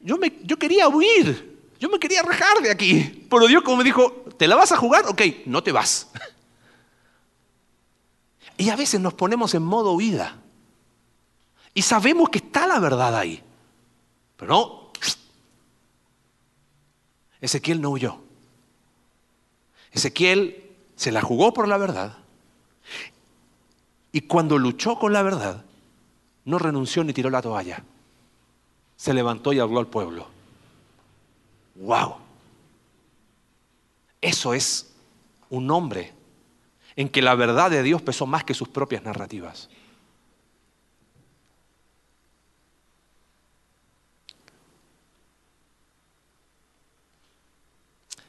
Yo, 0.00 0.16
me, 0.16 0.32
yo 0.42 0.58
quería 0.58 0.88
huir, 0.88 1.58
yo 1.78 1.90
me 1.90 1.98
quería 1.98 2.22
rajar 2.22 2.62
de 2.62 2.70
aquí, 2.70 3.26
pero 3.28 3.46
Dios 3.46 3.62
como 3.62 3.76
me 3.76 3.84
dijo, 3.84 4.24
¿te 4.38 4.46
la 4.46 4.56
vas 4.56 4.72
a 4.72 4.78
jugar? 4.78 5.04
Ok, 5.06 5.20
no 5.44 5.62
te 5.62 5.70
vas. 5.70 6.10
Y 8.56 8.70
a 8.70 8.76
veces 8.76 9.00
nos 9.00 9.14
ponemos 9.14 9.54
en 9.54 9.62
modo 9.62 9.92
huida. 9.92 10.40
Y 11.74 11.82
sabemos 11.82 12.30
que 12.30 12.38
está 12.38 12.66
la 12.66 12.78
verdad 12.78 13.16
ahí. 13.16 13.42
Pero 14.36 14.52
no, 14.52 14.86
Ezequiel 17.40 17.80
no 17.80 17.90
huyó. 17.90 18.18
Ezequiel 19.92 20.74
se 20.96 21.12
la 21.12 21.22
jugó 21.22 21.52
por 21.52 21.68
la 21.68 21.76
verdad. 21.76 22.18
Y 24.12 24.22
cuando 24.22 24.58
luchó 24.58 24.98
con 24.98 25.12
la 25.12 25.22
verdad, 25.22 25.64
no 26.44 26.58
renunció 26.58 27.04
ni 27.04 27.12
tiró 27.12 27.28
la 27.28 27.42
toalla. 27.42 27.84
Se 28.96 29.12
levantó 29.12 29.52
y 29.52 29.58
habló 29.58 29.78
al 29.78 29.88
pueblo. 29.88 30.26
¡Wow! 31.74 32.16
Eso 34.20 34.54
es 34.54 34.94
un 35.50 35.70
hombre 35.70 36.15
en 36.96 37.10
que 37.10 37.20
la 37.22 37.34
verdad 37.34 37.70
de 37.70 37.82
Dios 37.82 38.00
pesó 38.02 38.26
más 38.26 38.42
que 38.44 38.54
sus 38.54 38.68
propias 38.68 39.02
narrativas. 39.02 39.68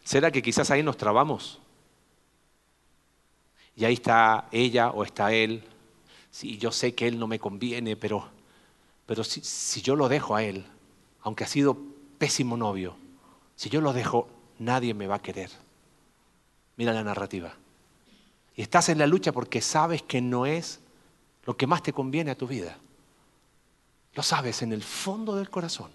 ¿Será 0.04 0.32
que 0.32 0.42
quizás 0.42 0.70
ahí 0.72 0.84
nos 0.84 0.98
trabamos? 0.98 1.60
Y 3.76 3.86
ahí 3.86 3.94
está 3.94 4.48
ella 4.52 4.92
o 4.92 5.04
está 5.04 5.34
él. 5.34 5.64
Sí, 6.32 6.58
yo 6.58 6.72
sé 6.72 6.94
que 6.94 7.08
él 7.08 7.20
no 7.20 7.28
me 7.28 7.40
conviene, 7.40 7.96
pero, 7.96 8.30
pero 9.06 9.24
si, 9.24 9.42
si 9.42 9.82
yo 9.82 9.96
lo 9.96 10.08
dejo 10.08 10.36
a 10.36 10.44
él, 10.44 10.66
aunque 11.22 11.44
ha 11.44 11.48
sido 11.48 11.78
pésimo 12.18 12.58
novio, 12.58 12.96
si 13.56 13.70
yo 13.70 13.82
lo 13.82 13.92
dejo, 13.94 14.30
nadie 14.60 14.94
me 14.94 15.08
va 15.08 15.16
a 15.16 15.22
querer. 15.22 15.52
Mira 16.78 16.94
la 16.94 17.04
narrativa. 17.04 17.54
Y 18.58 18.64
estás 18.64 18.90
en 18.90 18.98
la 18.98 19.06
lucha 19.06 19.32
porque 19.32 19.62
sabes 19.62 20.02
que 20.02 20.20
no 20.20 20.48
es 20.48 20.80
lo 21.46 21.56
que 21.56 21.68
más 21.68 21.84
te 21.84 21.94
conviene 21.94 22.32
a 22.32 22.36
tu 22.36 22.48
vida. 22.48 22.76
Lo 24.16 24.24
sabes 24.24 24.64
en 24.64 24.74
el 24.74 24.84
fondo 24.84 25.36
del 25.36 25.52
corazón. 25.52 25.92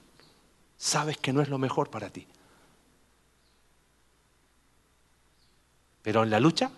Sabes 0.78 1.18
que 1.18 1.32
no 1.32 1.42
es 1.42 1.48
lo 1.48 1.58
mejor 1.58 1.90
para 1.90 2.08
ti. 2.08 2.24
Pero 6.02 6.22
en 6.22 6.30
la 6.30 6.38
lucha, 6.38 6.70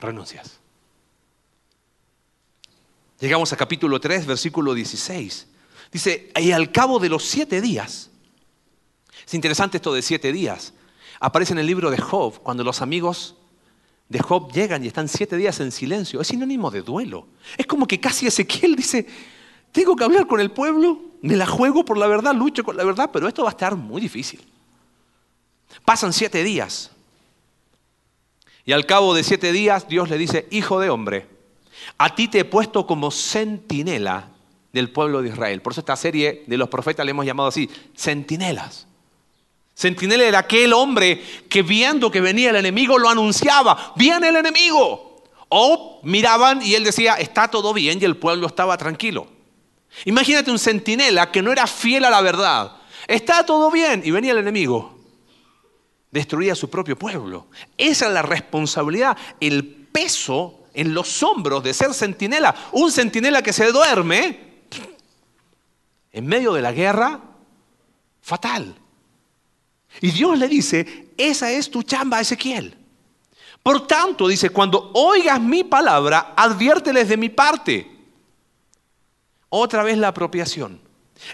renuncias. 0.00 0.58
Llegamos 3.20 3.52
a 3.52 3.56
capítulo 3.56 4.00
3, 4.00 4.26
versículo 4.26 4.74
16. 4.74 5.46
Dice, 5.92 6.32
y 6.40 6.50
al 6.50 6.72
cabo 6.72 6.98
de 6.98 7.08
los 7.08 7.24
siete 7.24 7.60
días, 7.60 8.10
es 9.24 9.34
interesante 9.34 9.76
esto 9.76 9.94
de 9.94 10.02
siete 10.02 10.32
días, 10.32 10.72
aparece 11.20 11.52
en 11.52 11.60
el 11.60 11.66
libro 11.66 11.90
de 11.90 11.98
Job, 11.98 12.40
cuando 12.42 12.64
los 12.64 12.82
amigos 12.82 13.36
de 14.10 14.18
Job 14.18 14.52
llegan 14.52 14.84
y 14.84 14.88
están 14.88 15.08
siete 15.08 15.36
días 15.36 15.58
en 15.60 15.72
silencio, 15.72 16.20
es 16.20 16.26
sinónimo 16.26 16.70
de 16.70 16.82
duelo. 16.82 17.28
Es 17.56 17.66
como 17.66 17.86
que 17.86 17.98
casi 17.98 18.26
Ezequiel 18.26 18.76
dice, 18.76 19.06
tengo 19.72 19.96
que 19.96 20.04
hablar 20.04 20.26
con 20.26 20.40
el 20.40 20.50
pueblo 20.50 21.10
me 21.22 21.36
la 21.36 21.46
juego 21.46 21.84
por 21.84 21.98
la 21.98 22.06
verdad, 22.06 22.34
lucho 22.34 22.64
con 22.64 22.76
la 22.76 22.84
verdad, 22.84 23.10
pero 23.12 23.28
esto 23.28 23.42
va 23.42 23.50
a 23.50 23.52
estar 23.52 23.76
muy 23.76 24.00
difícil. 24.00 24.40
Pasan 25.84 26.12
siete 26.12 26.42
días. 26.42 26.90
Y 28.64 28.72
al 28.72 28.86
cabo 28.86 29.14
de 29.14 29.22
siete 29.22 29.52
días 29.52 29.88
Dios 29.88 30.08
le 30.08 30.18
dice, 30.18 30.46
hijo 30.50 30.80
de 30.80 30.90
hombre, 30.90 31.26
a 31.98 32.14
ti 32.14 32.28
te 32.28 32.40
he 32.40 32.44
puesto 32.44 32.86
como 32.86 33.10
centinela 33.10 34.30
del 34.72 34.90
pueblo 34.90 35.22
de 35.22 35.30
Israel. 35.30 35.60
Por 35.62 35.72
eso 35.72 35.80
esta 35.80 35.96
serie 35.96 36.44
de 36.46 36.56
los 36.56 36.68
profetas 36.68 37.04
le 37.04 37.10
hemos 37.10 37.26
llamado 37.26 37.48
así, 37.48 37.68
centinelas. 37.96 38.86
Centinela 39.80 40.24
era 40.24 40.40
aquel 40.40 40.74
hombre 40.74 41.24
que 41.48 41.62
viendo 41.62 42.10
que 42.10 42.20
venía 42.20 42.50
el 42.50 42.56
enemigo 42.56 42.98
lo 42.98 43.08
anunciaba, 43.08 43.94
viene 43.96 44.28
el 44.28 44.36
enemigo. 44.36 45.24
O 45.48 46.00
miraban 46.02 46.60
y 46.60 46.74
él 46.74 46.84
decía, 46.84 47.14
está 47.14 47.48
todo 47.48 47.72
bien 47.72 47.98
y 47.98 48.04
el 48.04 48.18
pueblo 48.18 48.46
estaba 48.46 48.76
tranquilo. 48.76 49.26
Imagínate 50.04 50.50
un 50.50 50.58
centinela 50.58 51.32
que 51.32 51.40
no 51.40 51.50
era 51.50 51.66
fiel 51.66 52.04
a 52.04 52.10
la 52.10 52.20
verdad. 52.20 52.76
Está 53.08 53.46
todo 53.46 53.70
bien 53.70 54.02
y 54.04 54.10
venía 54.10 54.32
el 54.32 54.38
enemigo. 54.38 54.98
Destruía 56.10 56.54
su 56.54 56.68
propio 56.68 56.98
pueblo. 56.98 57.46
Esa 57.78 58.08
es 58.08 58.12
la 58.12 58.20
responsabilidad, 58.20 59.16
el 59.40 59.64
peso 59.64 60.66
en 60.74 60.92
los 60.92 61.22
hombros 61.22 61.64
de 61.64 61.72
ser 61.72 61.94
centinela. 61.94 62.54
Un 62.72 62.92
centinela 62.92 63.40
que 63.40 63.54
se 63.54 63.72
duerme 63.72 64.40
en 66.12 66.26
medio 66.26 66.52
de 66.52 66.60
la 66.60 66.72
guerra, 66.72 67.18
fatal. 68.20 68.76
Y 70.00 70.10
Dios 70.10 70.38
le 70.38 70.48
dice, 70.48 71.12
esa 71.16 71.50
es 71.50 71.70
tu 71.70 71.82
chamba, 71.82 72.20
Ezequiel. 72.20 72.76
Por 73.62 73.86
tanto, 73.86 74.28
dice, 74.28 74.50
cuando 74.50 74.90
oigas 74.94 75.40
mi 75.40 75.64
palabra, 75.64 76.32
adviérteles 76.36 77.08
de 77.08 77.16
mi 77.16 77.28
parte. 77.28 77.90
Otra 79.48 79.82
vez 79.82 79.98
la 79.98 80.08
apropiación. 80.08 80.80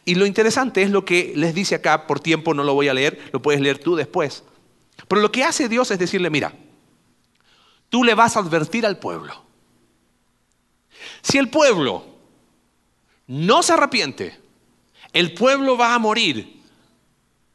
Y 0.05 0.17
lo 0.17 0.27
interesante 0.27 0.83
es 0.83 0.91
lo 0.91 1.05
que 1.05 1.33
les 1.37 1.55
dice 1.55 1.77
acá, 1.77 2.07
por 2.07 2.19
tiempo 2.19 2.55
no 2.55 2.65
lo 2.65 2.75
voy 2.75 2.89
a 2.89 2.95
leer, 2.95 3.31
lo 3.33 3.41
puedes 3.41 3.61
leer 3.61 3.79
tú 3.79 3.95
después. 3.95 4.43
Pero 5.07 5.21
lo 5.21 5.31
que 5.31 5.45
hace 5.45 5.69
Dios 5.69 5.91
es 5.91 5.99
decirle, 5.99 6.31
mira, 6.31 6.53
tú 7.89 8.03
le 8.03 8.15
vas 8.15 8.37
a 8.37 8.41
advertir 8.41 8.85
al 8.85 8.99
pueblo. 8.99 9.45
Si 11.23 11.39
el 11.39 11.49
pueblo 11.49 12.05
no 13.27 13.63
se 13.63 13.75
arrepiente, 13.75 14.41
el 15.13 15.35
pueblo 15.35 15.77
va 15.77 15.95
a 15.95 15.99
morir, 15.99 16.56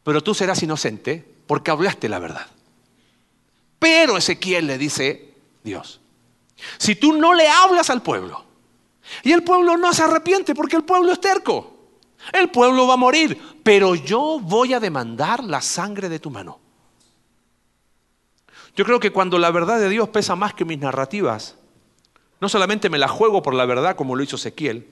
pero 0.04 0.22
tú 0.22 0.34
serás 0.34 0.62
inocente 0.64 1.26
porque 1.48 1.72
hablaste 1.72 2.10
la 2.10 2.20
verdad. 2.20 2.48
Pero 3.80 4.18
Ezequiel 4.18 4.68
le 4.68 4.78
dice 4.78 5.34
Dios, 5.64 6.00
si 6.78 6.96
tú 6.96 7.14
no 7.14 7.34
le 7.34 7.48
hablas 7.48 7.90
al 7.90 8.02
pueblo, 8.02 8.46
y 9.24 9.32
el 9.32 9.44
pueblo 9.44 9.78
no 9.78 9.94
se 9.94 10.04
arrepiente 10.04 10.56
porque 10.56 10.76
el 10.76 10.84
pueblo 10.84 11.12
es 11.12 11.20
terco, 11.20 11.76
el 12.34 12.50
pueblo 12.50 12.88
va 12.88 12.94
a 12.94 12.98
morir, 12.98 13.40
pero 13.64 13.96
yo 13.96 14.40
voy 14.40 14.74
a 14.74 14.80
demandar 14.80 15.44
la 15.44 15.62
sangre 15.62 16.10
de 16.10 16.20
tu 16.20 16.30
mano. 16.30 16.60
Yo 18.76 18.86
creo 18.86 19.00
que 19.00 19.12
cuando 19.12 19.38
la 19.38 19.52
verdad 19.52 19.80
de 19.80 19.90
Dios 19.90 20.10
pesa 20.10 20.36
más 20.36 20.54
que 20.54 20.66
mis 20.66 20.80
narrativas, 20.80 21.56
no 22.40 22.48
solamente 22.48 22.90
me 22.90 22.98
la 22.98 23.08
juego 23.08 23.42
por 23.42 23.54
la 23.54 23.66
verdad 23.66 23.96
como 23.96 24.16
lo 24.16 24.24
hizo 24.24 24.38
Ezequiel, 24.38 24.88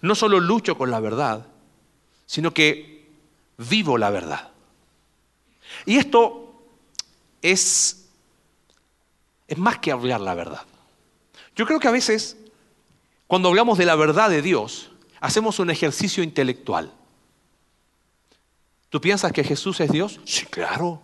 no 0.00 0.14
solo 0.14 0.40
lucho 0.40 0.78
con 0.78 0.90
la 0.90 1.00
verdad, 1.00 1.46
sino 2.26 2.54
que 2.54 3.10
vivo 3.58 3.98
la 3.98 4.10
verdad. 4.10 4.53
Y 5.86 5.96
esto 5.96 6.54
es, 7.42 8.08
es 9.46 9.58
más 9.58 9.78
que 9.78 9.92
hablar 9.92 10.20
la 10.20 10.34
verdad. 10.34 10.62
Yo 11.54 11.66
creo 11.66 11.78
que 11.78 11.88
a 11.88 11.92
veces, 11.92 12.36
cuando 13.26 13.48
hablamos 13.48 13.78
de 13.78 13.86
la 13.86 13.94
verdad 13.94 14.30
de 14.30 14.42
Dios, 14.42 14.90
hacemos 15.20 15.58
un 15.58 15.70
ejercicio 15.70 16.22
intelectual. 16.22 16.92
¿Tú 18.88 19.00
piensas 19.00 19.32
que 19.32 19.44
Jesús 19.44 19.80
es 19.80 19.90
Dios? 19.90 20.20
Sí, 20.24 20.46
claro. 20.46 21.02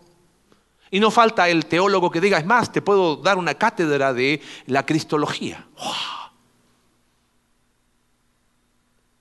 Y 0.90 1.00
no 1.00 1.10
falta 1.10 1.48
el 1.48 1.66
teólogo 1.66 2.10
que 2.10 2.20
diga, 2.20 2.38
es 2.38 2.46
más, 2.46 2.72
te 2.72 2.82
puedo 2.82 3.16
dar 3.16 3.38
una 3.38 3.54
cátedra 3.54 4.12
de 4.12 4.40
la 4.66 4.86
cristología. 4.86 5.66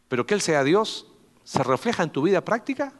Pero 0.07 0.25
que 0.25 0.33
Él 0.33 0.41
sea 0.41 0.63
Dios, 0.63 1.05
¿Se 1.49 1.63
refleja 1.63 2.03
en 2.03 2.11
tu 2.11 2.21
vida 2.21 2.45
práctica? 2.45 2.93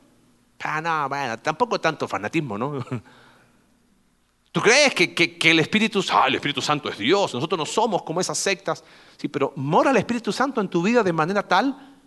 Ah, 0.61 0.81
no, 0.81 1.09
bueno, 1.09 1.39
tampoco 1.39 1.79
tanto 1.79 2.07
fanatismo, 2.07 2.57
¿no? 2.57 2.85
¿Tú 4.51 4.61
crees 4.61 4.95
que, 4.95 5.37
el 5.41 5.59
Espíritu, 5.59 6.03
ah, 6.11 6.25
el 6.27 6.35
Espíritu 6.35 6.61
Santo 6.61 6.89
es 6.89 6.97
Dios? 6.97 7.33
Nosotros 7.33 7.57
no 7.57 7.65
somos 7.65 8.03
como 8.03 8.19
esas 8.19 8.37
sectas. 8.37 8.83
Sí, 9.17 9.27
pero 9.27 9.53
mora 9.55 9.91
el 9.91 9.97
Espíritu 9.97 10.31
Santo 10.31 10.59
en 10.59 10.69
tu 10.69 10.81
vida 10.81 11.03
de 11.03 11.13
manera 11.13 11.47
tal 11.47 11.97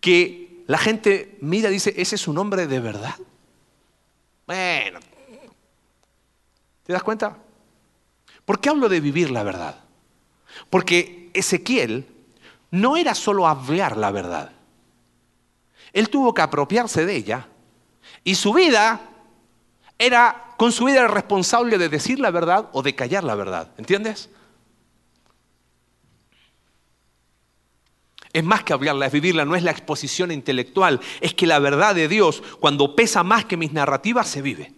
que 0.00 0.62
la 0.66 0.78
gente 0.78 1.36
mira 1.40 1.68
y 1.68 1.74
dice, 1.74 1.92
¿ese 1.96 2.14
es 2.14 2.28
un 2.28 2.38
hombre 2.38 2.66
de 2.68 2.78
verdad? 2.78 3.16
Bueno, 4.46 5.00
¿te 6.84 6.92
das 6.92 7.02
cuenta? 7.02 7.36
¿Por 8.44 8.60
qué 8.60 8.68
hablo 8.68 8.88
de 8.88 9.00
vivir 9.00 9.30
la 9.30 9.42
verdad? 9.42 9.80
Porque 10.70 11.30
Ezequiel 11.34 12.06
no 12.70 12.96
era 12.96 13.14
solo 13.14 13.48
hablar 13.48 13.96
la 13.96 14.10
verdad. 14.10 14.52
Él 15.92 16.08
tuvo 16.08 16.34
que 16.34 16.42
apropiarse 16.42 17.04
de 17.04 17.16
ella 17.16 17.48
y 18.24 18.34
su 18.34 18.52
vida 18.52 19.00
era, 19.98 20.54
con 20.56 20.72
su 20.72 20.84
vida 20.84 21.00
era 21.00 21.08
responsable 21.08 21.78
de 21.78 21.88
decir 21.88 22.20
la 22.20 22.30
verdad 22.30 22.68
o 22.72 22.82
de 22.82 22.94
callar 22.94 23.24
la 23.24 23.34
verdad. 23.34 23.72
¿Entiendes? 23.76 24.30
Es 28.32 28.44
más 28.44 28.62
que 28.62 28.72
hablarla, 28.72 29.06
es 29.06 29.12
vivirla, 29.12 29.44
no 29.44 29.56
es 29.56 29.62
la 29.62 29.72
exposición 29.72 30.30
intelectual, 30.30 31.00
es 31.20 31.34
que 31.34 31.46
la 31.46 31.58
verdad 31.58 31.94
de 31.94 32.06
Dios, 32.06 32.42
cuando 32.60 32.94
pesa 32.94 33.24
más 33.24 33.44
que 33.44 33.56
mis 33.56 33.72
narrativas, 33.72 34.28
se 34.28 34.40
vive. 34.40 34.72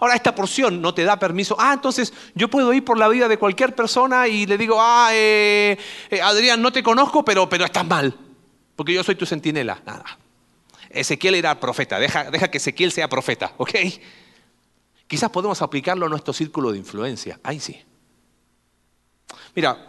Ahora, 0.00 0.14
esta 0.14 0.34
porción 0.34 0.80
no 0.80 0.94
te 0.94 1.04
da 1.04 1.18
permiso. 1.18 1.56
Ah, 1.58 1.72
entonces 1.74 2.14
yo 2.34 2.48
puedo 2.48 2.72
ir 2.72 2.84
por 2.84 2.98
la 2.98 3.08
vida 3.08 3.28
de 3.28 3.36
cualquier 3.36 3.74
persona 3.74 4.28
y 4.28 4.46
le 4.46 4.56
digo, 4.56 4.78
ah, 4.80 5.10
eh, 5.12 5.76
eh, 6.08 6.22
Adrián, 6.22 6.62
no 6.62 6.72
te 6.72 6.82
conozco, 6.82 7.24
pero, 7.24 7.48
pero 7.48 7.64
estás 7.64 7.86
mal 7.86 8.16
porque 8.78 8.94
yo 8.94 9.02
soy 9.02 9.16
tu 9.16 9.26
centinela. 9.26 9.82
Nada. 9.84 10.04
Ezequiel 11.00 11.34
era 11.34 11.58
profeta, 11.60 11.98
deja, 11.98 12.30
deja 12.30 12.50
que 12.50 12.58
Ezequiel 12.58 12.92
sea 12.92 13.08
profeta, 13.08 13.52
¿ok? 13.56 13.70
Quizás 15.06 15.30
podemos 15.30 15.62
aplicarlo 15.62 16.06
a 16.06 16.08
nuestro 16.08 16.32
círculo 16.32 16.72
de 16.72 16.78
influencia. 16.78 17.40
Ahí 17.42 17.60
sí. 17.60 17.80
Mira, 19.54 19.86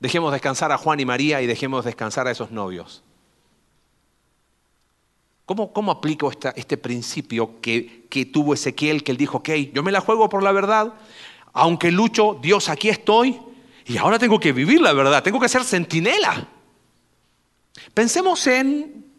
dejemos 0.00 0.32
descansar 0.32 0.72
a 0.72 0.78
Juan 0.78 0.98
y 1.00 1.04
María 1.04 1.42
y 1.42 1.46
dejemos 1.46 1.84
descansar 1.84 2.26
a 2.26 2.30
esos 2.30 2.50
novios. 2.50 3.02
¿Cómo, 5.44 5.72
cómo 5.72 5.92
aplico 5.92 6.30
este 6.30 6.76
principio 6.76 7.60
que, 7.60 8.06
que 8.08 8.24
tuvo 8.24 8.54
Ezequiel, 8.54 9.04
que 9.04 9.12
él 9.12 9.18
dijo, 9.18 9.38
ok, 9.38 9.50
yo 9.74 9.82
me 9.82 9.92
la 9.92 10.00
juego 10.00 10.28
por 10.28 10.42
la 10.42 10.52
verdad, 10.52 10.94
aunque 11.52 11.90
lucho, 11.90 12.38
Dios, 12.40 12.68
aquí 12.68 12.88
estoy, 12.88 13.38
y 13.84 13.98
ahora 13.98 14.18
tengo 14.18 14.40
que 14.40 14.52
vivir 14.52 14.80
la 14.80 14.92
verdad, 14.92 15.22
tengo 15.22 15.40
que 15.40 15.48
ser 15.48 15.64
centinela. 15.64 16.48
Pensemos 17.92 18.46
en, 18.46 19.11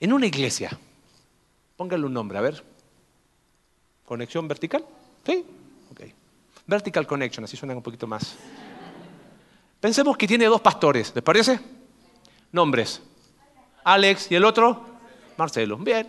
en 0.00 0.12
una 0.12 0.26
iglesia. 0.26 0.76
Póngale 1.76 2.04
un 2.04 2.12
nombre, 2.12 2.38
a 2.38 2.40
ver. 2.40 2.62
¿Conexión 4.04 4.48
vertical? 4.48 4.84
¿Sí? 5.24 5.44
Ok. 5.92 6.00
Vertical 6.66 7.06
connection, 7.06 7.44
así 7.44 7.56
suena 7.56 7.74
un 7.74 7.82
poquito 7.82 8.06
más. 8.06 8.36
Pensemos 9.80 10.16
que 10.16 10.26
tiene 10.26 10.46
dos 10.46 10.60
pastores, 10.60 11.12
¿les 11.14 11.22
parece? 11.22 11.60
Nombres. 12.52 13.00
Alex 13.84 14.30
y 14.30 14.34
el 14.34 14.44
otro, 14.44 14.84
Marcelo. 15.36 15.76
Bien. 15.76 16.08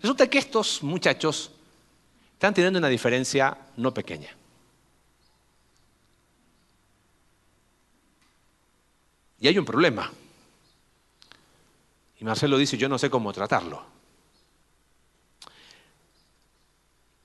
Resulta 0.00 0.28
que 0.28 0.38
estos 0.38 0.82
muchachos 0.82 1.50
están 2.34 2.54
teniendo 2.54 2.78
una 2.78 2.88
diferencia 2.88 3.56
no 3.76 3.92
pequeña. 3.92 4.30
Y 9.40 9.48
hay 9.48 9.58
un 9.58 9.64
problema. 9.64 10.10
Y 12.22 12.24
Marcelo 12.24 12.56
dice, 12.56 12.78
yo 12.78 12.88
no 12.88 12.98
sé 13.00 13.10
cómo 13.10 13.32
tratarlo. 13.32 13.82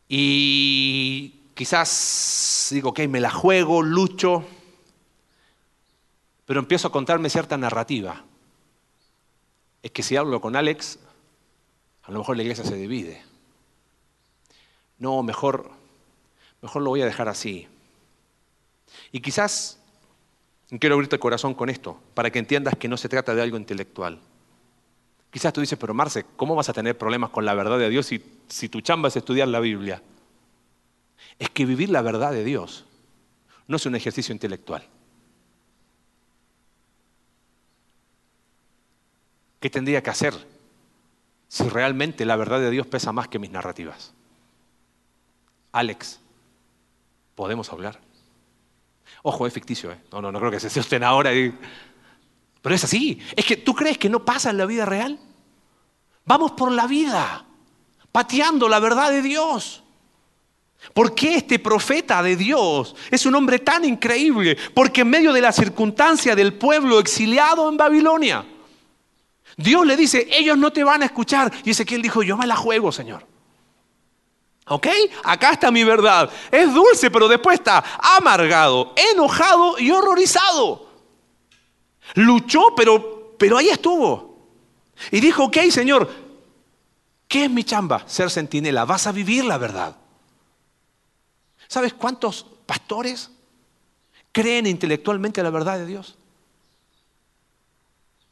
Y 0.09 1.51
quizás 1.53 2.69
digo, 2.71 2.89
ok, 2.89 3.01
me 3.01 3.19
la 3.19 3.29
juego, 3.29 3.83
lucho, 3.83 4.43
pero 6.47 6.59
empiezo 6.59 6.87
a 6.87 6.91
contarme 6.91 7.29
cierta 7.29 7.59
narrativa. 7.59 8.23
Es 9.83 9.91
que 9.91 10.01
si 10.01 10.15
hablo 10.15 10.41
con 10.41 10.55
Alex, 10.55 10.97
a 12.01 12.11
lo 12.11 12.17
mejor 12.17 12.35
la 12.35 12.41
iglesia 12.41 12.63
se 12.63 12.75
divide. 12.75 13.23
No, 14.97 15.21
mejor, 15.21 15.69
mejor 16.63 16.81
lo 16.81 16.89
voy 16.89 17.03
a 17.03 17.05
dejar 17.05 17.29
así. 17.29 17.67
Y 19.11 19.19
quizás 19.19 19.77
Quiero 20.79 20.95
abrirte 20.95 21.15
el 21.15 21.21
corazón 21.21 21.53
con 21.53 21.69
esto, 21.69 21.97
para 22.13 22.29
que 22.29 22.39
entiendas 22.39 22.75
que 22.75 22.89
no 22.89 22.97
se 22.97 23.07
trata 23.07 23.33
de 23.33 23.41
algo 23.41 23.55
intelectual. 23.55 24.19
Quizás 25.31 25.53
tú 25.53 25.61
dices, 25.61 25.77
pero 25.77 25.93
Marce, 25.93 26.25
¿cómo 26.35 26.55
vas 26.55 26.69
a 26.69 26.73
tener 26.73 26.97
problemas 26.97 27.29
con 27.29 27.45
la 27.45 27.53
verdad 27.53 27.77
de 27.77 27.89
Dios 27.89 28.05
si, 28.05 28.69
tu 28.69 28.81
chamba 28.81 29.09
es 29.09 29.15
estudiar 29.15 29.47
la 29.47 29.59
Biblia? 29.59 30.01
Es 31.37 31.49
que 31.49 31.65
vivir 31.65 31.89
la 31.89 32.01
verdad 32.01 32.31
de 32.31 32.43
Dios 32.43 32.85
no 33.67 33.75
es 33.75 33.85
un 33.85 33.95
ejercicio 33.95 34.33
intelectual. 34.33 34.87
¿Qué 39.59 39.69
tendría 39.69 40.01
que 40.01 40.09
hacer 40.09 40.33
si 41.47 41.67
realmente 41.67 42.25
la 42.25 42.35
verdad 42.35 42.59
de 42.59 42.69
Dios 42.69 42.87
pesa 42.87 43.11
más 43.11 43.27
que 43.27 43.39
mis 43.39 43.51
narrativas? 43.51 44.13
Alex, 45.73 46.19
¿podemos 47.35 47.71
hablar? 47.71 47.99
Ojo, 49.23 49.45
es 49.45 49.53
ficticio, 49.53 49.91
¿eh? 49.91 49.97
No, 50.11 50.21
no, 50.21 50.31
no 50.31 50.39
creo 50.39 50.51
que 50.51 50.59
se 50.59 50.69
sosten 50.69 51.03
ahora. 51.03 51.31
Pero 52.61 52.75
es 52.75 52.83
así. 52.83 53.19
Es 53.35 53.45
que 53.45 53.57
tú 53.57 53.73
crees 53.73 53.97
que 53.97 54.09
no 54.09 54.23
pasa 54.23 54.49
en 54.49 54.57
la 54.57 54.65
vida 54.65 54.85
real. 54.85 55.19
Vamos 56.25 56.51
por 56.51 56.71
la 56.71 56.87
vida, 56.87 57.45
pateando 58.11 58.67
la 58.67 58.79
verdad 58.79 59.11
de 59.11 59.21
Dios. 59.21 59.83
¿Por 60.93 61.15
qué 61.15 61.35
este 61.35 61.59
profeta 61.59 62.21
de 62.21 62.35
Dios 62.35 62.95
es 63.09 63.25
un 63.25 63.35
hombre 63.35 63.59
tan 63.59 63.85
increíble? 63.85 64.57
Porque 64.73 65.01
en 65.01 65.09
medio 65.09 65.33
de 65.33 65.41
la 65.41 65.51
circunstancia 65.51 66.35
del 66.35 66.53
pueblo 66.53 66.99
exiliado 66.99 67.69
en 67.69 67.77
Babilonia, 67.77 68.45
Dios 69.55 69.85
le 69.85 69.97
dice, 69.97 70.27
ellos 70.31 70.57
no 70.57 70.71
te 70.71 70.83
van 70.83 71.01
a 71.01 71.05
escuchar. 71.05 71.51
Y 71.63 71.71
Ezequiel 71.71 72.01
dijo, 72.01 72.23
yo 72.23 72.37
me 72.37 72.45
la 72.45 72.55
juego, 72.55 72.91
Señor. 72.91 73.25
¿Ok? 74.67 74.87
Acá 75.23 75.51
está 75.51 75.71
mi 75.71 75.83
verdad. 75.83 76.29
Es 76.51 76.73
dulce, 76.73 77.09
pero 77.09 77.27
después 77.27 77.59
está 77.59 77.83
amargado, 78.17 78.93
enojado 79.13 79.79
y 79.79 79.91
horrorizado. 79.91 80.86
Luchó, 82.15 82.73
pero, 82.75 83.35
pero 83.37 83.57
ahí 83.57 83.69
estuvo. 83.69 84.37
Y 85.11 85.19
dijo, 85.19 85.45
ok, 85.45 85.57
Señor, 85.69 86.09
¿qué 87.27 87.45
es 87.45 87.51
mi 87.51 87.63
chamba? 87.63 88.07
Ser 88.07 88.29
centinela. 88.29 88.85
Vas 88.85 89.07
a 89.07 89.11
vivir 89.11 89.45
la 89.45 89.57
verdad. 89.57 89.95
¿Sabes 91.67 91.93
cuántos 91.93 92.45
pastores 92.65 93.29
creen 94.31 94.67
intelectualmente 94.67 95.43
la 95.43 95.49
verdad 95.49 95.77
de 95.77 95.85
Dios? 95.85 96.17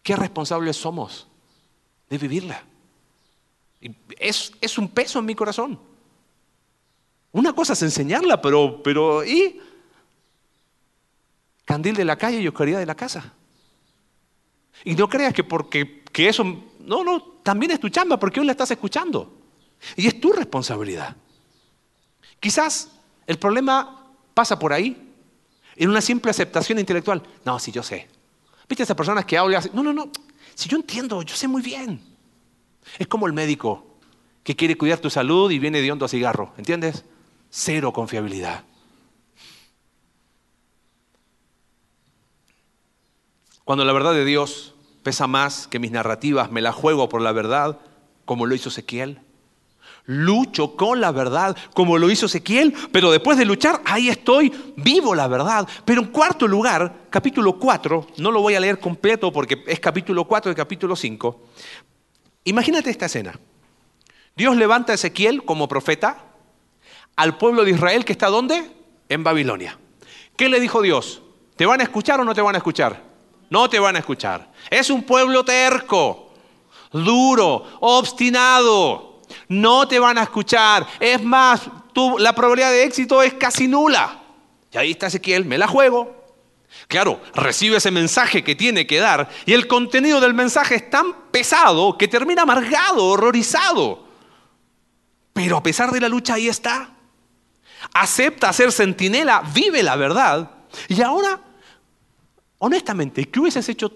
¿Qué 0.01 0.15
responsables 0.15 0.77
somos 0.77 1.27
de 2.09 2.17
vivirla? 2.17 2.63
Es, 4.17 4.51
es 4.61 4.77
un 4.77 4.89
peso 4.89 5.19
en 5.19 5.25
mi 5.25 5.35
corazón. 5.35 5.79
Una 7.31 7.53
cosa 7.53 7.73
es 7.73 7.81
enseñarla, 7.81 8.41
pero, 8.41 8.81
pero 8.81 9.25
¿y? 9.25 9.59
Candil 11.65 11.95
de 11.95 12.05
la 12.05 12.17
calle 12.17 12.39
y 12.39 12.47
oscuridad 12.47 12.79
de 12.79 12.85
la 12.85 12.95
casa. 12.95 13.33
Y 14.85 14.95
no 14.95 15.09
creas 15.09 15.33
que 15.33 15.43
porque 15.43 16.03
que 16.15 16.29
eso, 16.29 16.45
no, 16.79 17.03
no, 17.03 17.21
también 17.43 17.73
es 17.73 17.79
tu 17.81 17.89
chamba 17.89 18.17
porque 18.17 18.39
hoy 18.39 18.45
la 18.45 18.53
estás 18.53 18.71
escuchando. 18.71 19.33
Y 19.97 20.07
es 20.07 20.21
tu 20.21 20.31
responsabilidad. 20.31 21.17
Quizás 22.39 22.91
el 23.27 23.37
problema 23.37 24.13
pasa 24.33 24.57
por 24.57 24.71
ahí, 24.71 25.11
en 25.75 25.89
una 25.89 26.01
simple 26.01 26.31
aceptación 26.31 26.79
intelectual. 26.79 27.21
No, 27.43 27.59
si 27.59 27.71
yo 27.71 27.83
sé. 27.83 28.07
¿Viste 28.69 28.83
esas 28.83 28.95
personas 28.95 29.25
que 29.25 29.37
hablan? 29.37 29.61
No, 29.73 29.83
no, 29.83 29.91
no. 29.91 30.09
Si 30.53 30.69
yo 30.69 30.77
entiendo, 30.77 31.21
yo 31.23 31.35
sé 31.35 31.47
muy 31.47 31.61
bien. 31.61 31.99
Es 32.97 33.07
como 33.07 33.27
el 33.27 33.33
médico 33.33 33.97
que 34.43 34.55
quiere 34.55 34.77
cuidar 34.77 34.99
tu 34.99 35.09
salud 35.09 35.51
y 35.51 35.59
viene 35.59 35.81
de 35.81 35.91
hondo 35.91 36.05
a 36.05 36.07
cigarro. 36.07 36.53
¿Entiendes? 36.57 37.03
Cero 37.49 37.91
confiabilidad. 37.91 38.63
Cuando 43.65 43.83
la 43.83 43.91
verdad 43.91 44.13
de 44.13 44.23
Dios 44.23 44.74
pesa 45.05 45.27
más 45.27 45.67
que 45.67 45.77
mis 45.77 45.91
narrativas, 45.91 46.51
me 46.51 46.63
la 46.63 46.71
juego 46.71 47.07
por 47.07 47.21
la 47.21 47.31
verdad, 47.31 47.77
como 48.25 48.47
lo 48.47 48.55
hizo 48.55 48.69
Ezequiel. 48.69 49.21
Lucho 50.05 50.75
con 50.75 50.99
la 50.99 51.11
verdad, 51.11 51.55
como 51.75 51.99
lo 51.99 52.09
hizo 52.09 52.25
Ezequiel, 52.25 52.73
pero 52.91 53.11
después 53.11 53.37
de 53.37 53.45
luchar, 53.45 53.83
ahí 53.85 54.09
estoy, 54.09 54.51
vivo 54.75 55.13
la 55.13 55.27
verdad. 55.27 55.67
Pero 55.85 56.01
en 56.01 56.07
cuarto 56.07 56.47
lugar, 56.47 57.05
capítulo 57.11 57.59
4, 57.59 58.07
no 58.17 58.31
lo 58.31 58.41
voy 58.41 58.55
a 58.55 58.59
leer 58.59 58.79
completo 58.79 59.31
porque 59.31 59.63
es 59.67 59.79
capítulo 59.79 60.25
4 60.25 60.49
de 60.49 60.55
capítulo 60.55 60.95
5. 60.95 61.39
Imagínate 62.45 62.89
esta 62.89 63.05
escena. 63.05 63.39
Dios 64.35 64.55
levanta 64.55 64.91
a 64.91 64.95
Ezequiel 64.95 65.45
como 65.45 65.67
profeta 65.67 66.17
al 67.15 67.37
pueblo 67.37 67.63
de 67.63 67.71
Israel 67.71 68.05
que 68.05 68.13
está 68.13 68.29
¿dónde? 68.29 68.71
En 69.07 69.23
Babilonia. 69.23 69.77
¿Qué 70.35 70.49
le 70.49 70.59
dijo 70.59 70.81
Dios? 70.81 71.21
¿Te 71.55 71.67
van 71.67 71.79
a 71.79 71.83
escuchar 71.83 72.19
o 72.19 72.23
no 72.23 72.33
te 72.33 72.41
van 72.41 72.55
a 72.55 72.57
escuchar? 72.57 73.14
No 73.49 73.69
te 73.69 73.79
van 73.79 73.95
a 73.95 73.99
escuchar. 73.99 74.51
Es 74.69 74.89
un 74.89 75.03
pueblo 75.03 75.43
terco, 75.45 76.33
duro, 76.91 77.65
obstinado 77.79 79.15
no 79.47 79.87
te 79.87 79.99
van 79.99 80.17
a 80.17 80.23
escuchar. 80.23 80.85
Es 80.99 81.21
más, 81.23 81.61
la 82.19 82.33
probabilidad 82.33 82.71
de 82.71 82.83
éxito 82.83 83.21
es 83.21 83.33
casi 83.33 83.67
nula. 83.67 84.21
Y 84.71 84.77
ahí 84.77 84.91
está 84.91 85.07
Ezequiel, 85.07 85.45
me 85.45 85.57
la 85.57 85.67
juego. 85.67 86.23
Claro, 86.87 87.21
recibe 87.33 87.77
ese 87.77 87.89
mensaje 87.89 88.43
que 88.43 88.55
tiene 88.55 88.85
que 88.85 88.99
dar 88.99 89.29
y 89.45 89.53
el 89.53 89.65
contenido 89.65 90.19
del 90.19 90.33
mensaje 90.33 90.75
es 90.75 90.89
tan 90.89 91.13
pesado 91.31 91.97
que 91.97 92.07
termina 92.07 92.41
amargado, 92.41 93.05
horrorizado. 93.05 94.05
Pero 95.33 95.57
a 95.57 95.63
pesar 95.63 95.91
de 95.91 96.01
la 96.01 96.09
lucha 96.09 96.33
ahí 96.33 96.47
está. 96.47 96.91
Acepta 97.93 98.51
ser 98.51 98.71
centinela, 98.71 99.41
vive 99.53 99.83
la 99.83 99.95
verdad. 99.95 100.51
Y 100.89 101.01
ahora, 101.01 101.39
honestamente, 102.65 103.25
¿qué 103.25 103.39
hubieses 103.39 103.69
hecho 103.69 103.91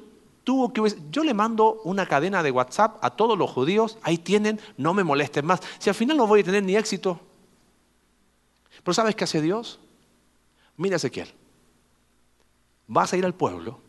que... 0.73 0.95
Yo 1.11 1.23
le 1.23 1.33
mando 1.33 1.81
una 1.83 2.05
cadena 2.05 2.43
de 2.43 2.51
WhatsApp 2.51 3.03
a 3.03 3.09
todos 3.09 3.37
los 3.37 3.49
judíos, 3.49 3.97
ahí 4.03 4.17
tienen, 4.17 4.59
no 4.77 4.93
me 4.93 5.03
molesten 5.03 5.45
más. 5.45 5.59
Si 5.79 5.89
al 5.89 5.95
final 5.95 6.17
no 6.17 6.27
voy 6.27 6.41
a 6.41 6.43
tener 6.43 6.63
ni 6.63 6.75
éxito. 6.75 7.19
Pero 8.83 8.93
¿sabes 8.93 9.15
qué 9.15 9.23
hace 9.23 9.41
Dios? 9.41 9.79
Mira 10.77 10.97
Ezequiel, 10.97 11.27
vas 12.87 13.11
a 13.11 13.17
ir 13.17 13.25
al 13.25 13.33
pueblo 13.33 13.79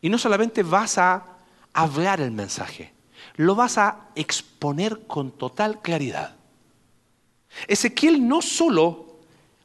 y 0.00 0.08
no 0.08 0.18
solamente 0.18 0.62
vas 0.62 0.96
a 0.96 1.24
hablar 1.72 2.20
el 2.20 2.30
mensaje, 2.30 2.94
lo 3.34 3.54
vas 3.54 3.76
a 3.76 4.08
exponer 4.14 5.06
con 5.06 5.32
total 5.32 5.82
claridad. 5.82 6.36
Ezequiel 7.66 8.26
no 8.26 8.40
solo 8.40 9.18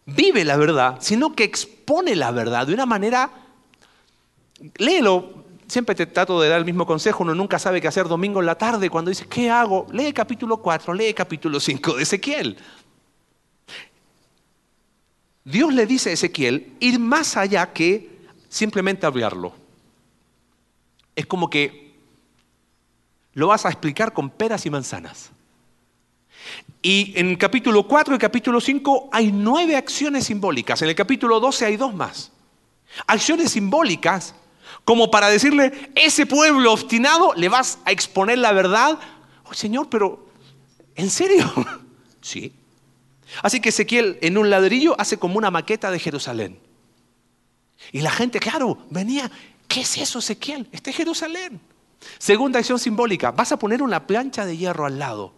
vive 0.05 0.43
la 0.43 0.57
verdad, 0.57 0.97
sino 0.99 1.35
que 1.35 1.43
expone 1.43 2.15
la 2.15 2.31
verdad 2.31 2.67
de 2.67 2.73
una 2.73 2.85
manera, 2.85 3.31
léelo 4.77 5.39
siempre 5.69 5.95
te 5.95 6.07
trato 6.07 6.41
de 6.41 6.49
dar 6.49 6.59
el 6.59 6.65
mismo 6.65 6.85
consejo, 6.85 7.23
uno 7.23 7.35
nunca 7.35 7.59
sabe 7.59 7.79
qué 7.79 7.87
hacer 7.87 8.07
domingo 8.07 8.39
en 8.39 8.45
la 8.45 8.55
tarde 8.55 8.89
cuando 8.89 9.09
dice, 9.09 9.27
¿qué 9.27 9.49
hago? 9.49 9.85
Lee 9.91 10.11
capítulo 10.13 10.57
4, 10.57 10.93
lee 10.93 11.13
capítulo 11.13 11.59
5 11.59 11.95
de 11.95 12.03
Ezequiel. 12.03 12.57
Dios 15.43 15.73
le 15.73 15.85
dice 15.85 16.09
a 16.09 16.13
Ezequiel 16.13 16.73
ir 16.79 16.99
más 16.99 17.37
allá 17.37 17.71
que 17.71 18.19
simplemente 18.49 19.05
hablarlo. 19.05 19.53
Es 21.15 21.25
como 21.25 21.49
que 21.49 21.95
lo 23.33 23.47
vas 23.47 23.65
a 23.65 23.69
explicar 23.69 24.13
con 24.13 24.29
peras 24.29 24.65
y 24.65 24.69
manzanas. 24.69 25.31
Y 26.81 27.13
en 27.15 27.35
capítulo 27.35 27.87
4 27.87 28.15
y 28.15 28.17
capítulo 28.17 28.61
5 28.61 29.09
hay 29.11 29.31
nueve 29.31 29.75
acciones 29.75 30.25
simbólicas. 30.25 30.81
En 30.81 30.89
el 30.89 30.95
capítulo 30.95 31.39
12 31.39 31.65
hay 31.65 31.77
dos 31.77 31.93
más. 31.93 32.31
Acciones 33.05 33.51
simbólicas 33.51 34.33
como 34.89 35.11
para 35.11 35.29
decirle, 35.29 35.91
ese 35.93 36.25
pueblo 36.25 36.73
obstinado, 36.73 37.35
le 37.35 37.47
vas 37.47 37.77
a 37.85 37.91
exponer 37.91 38.39
la 38.39 38.53
verdad. 38.53 38.97
Oh, 39.43 39.53
Señor, 39.53 39.87
pero, 39.87 40.25
¿en 40.95 41.11
serio? 41.11 41.47
sí. 42.21 42.51
Así 43.43 43.59
que 43.59 43.69
Ezequiel 43.69 44.17
en 44.21 44.35
un 44.39 44.49
ladrillo 44.49 44.99
hace 44.99 45.17
como 45.17 45.37
una 45.37 45.51
maqueta 45.51 45.91
de 45.91 45.99
Jerusalén. 45.99 46.59
Y 47.91 48.01
la 48.01 48.09
gente, 48.09 48.39
claro, 48.39 48.79
venía, 48.89 49.29
¿qué 49.67 49.81
es 49.81 49.95
eso 49.99 50.17
Ezequiel? 50.17 50.67
Este 50.71 50.89
es 50.89 50.95
Jerusalén. 50.95 51.61
Segunda 52.17 52.57
acción 52.57 52.79
simbólica, 52.79 53.29
vas 53.29 53.51
a 53.51 53.59
poner 53.59 53.83
una 53.83 54.07
plancha 54.07 54.43
de 54.43 54.57
hierro 54.57 54.87
al 54.87 54.97
lado. 54.97 55.35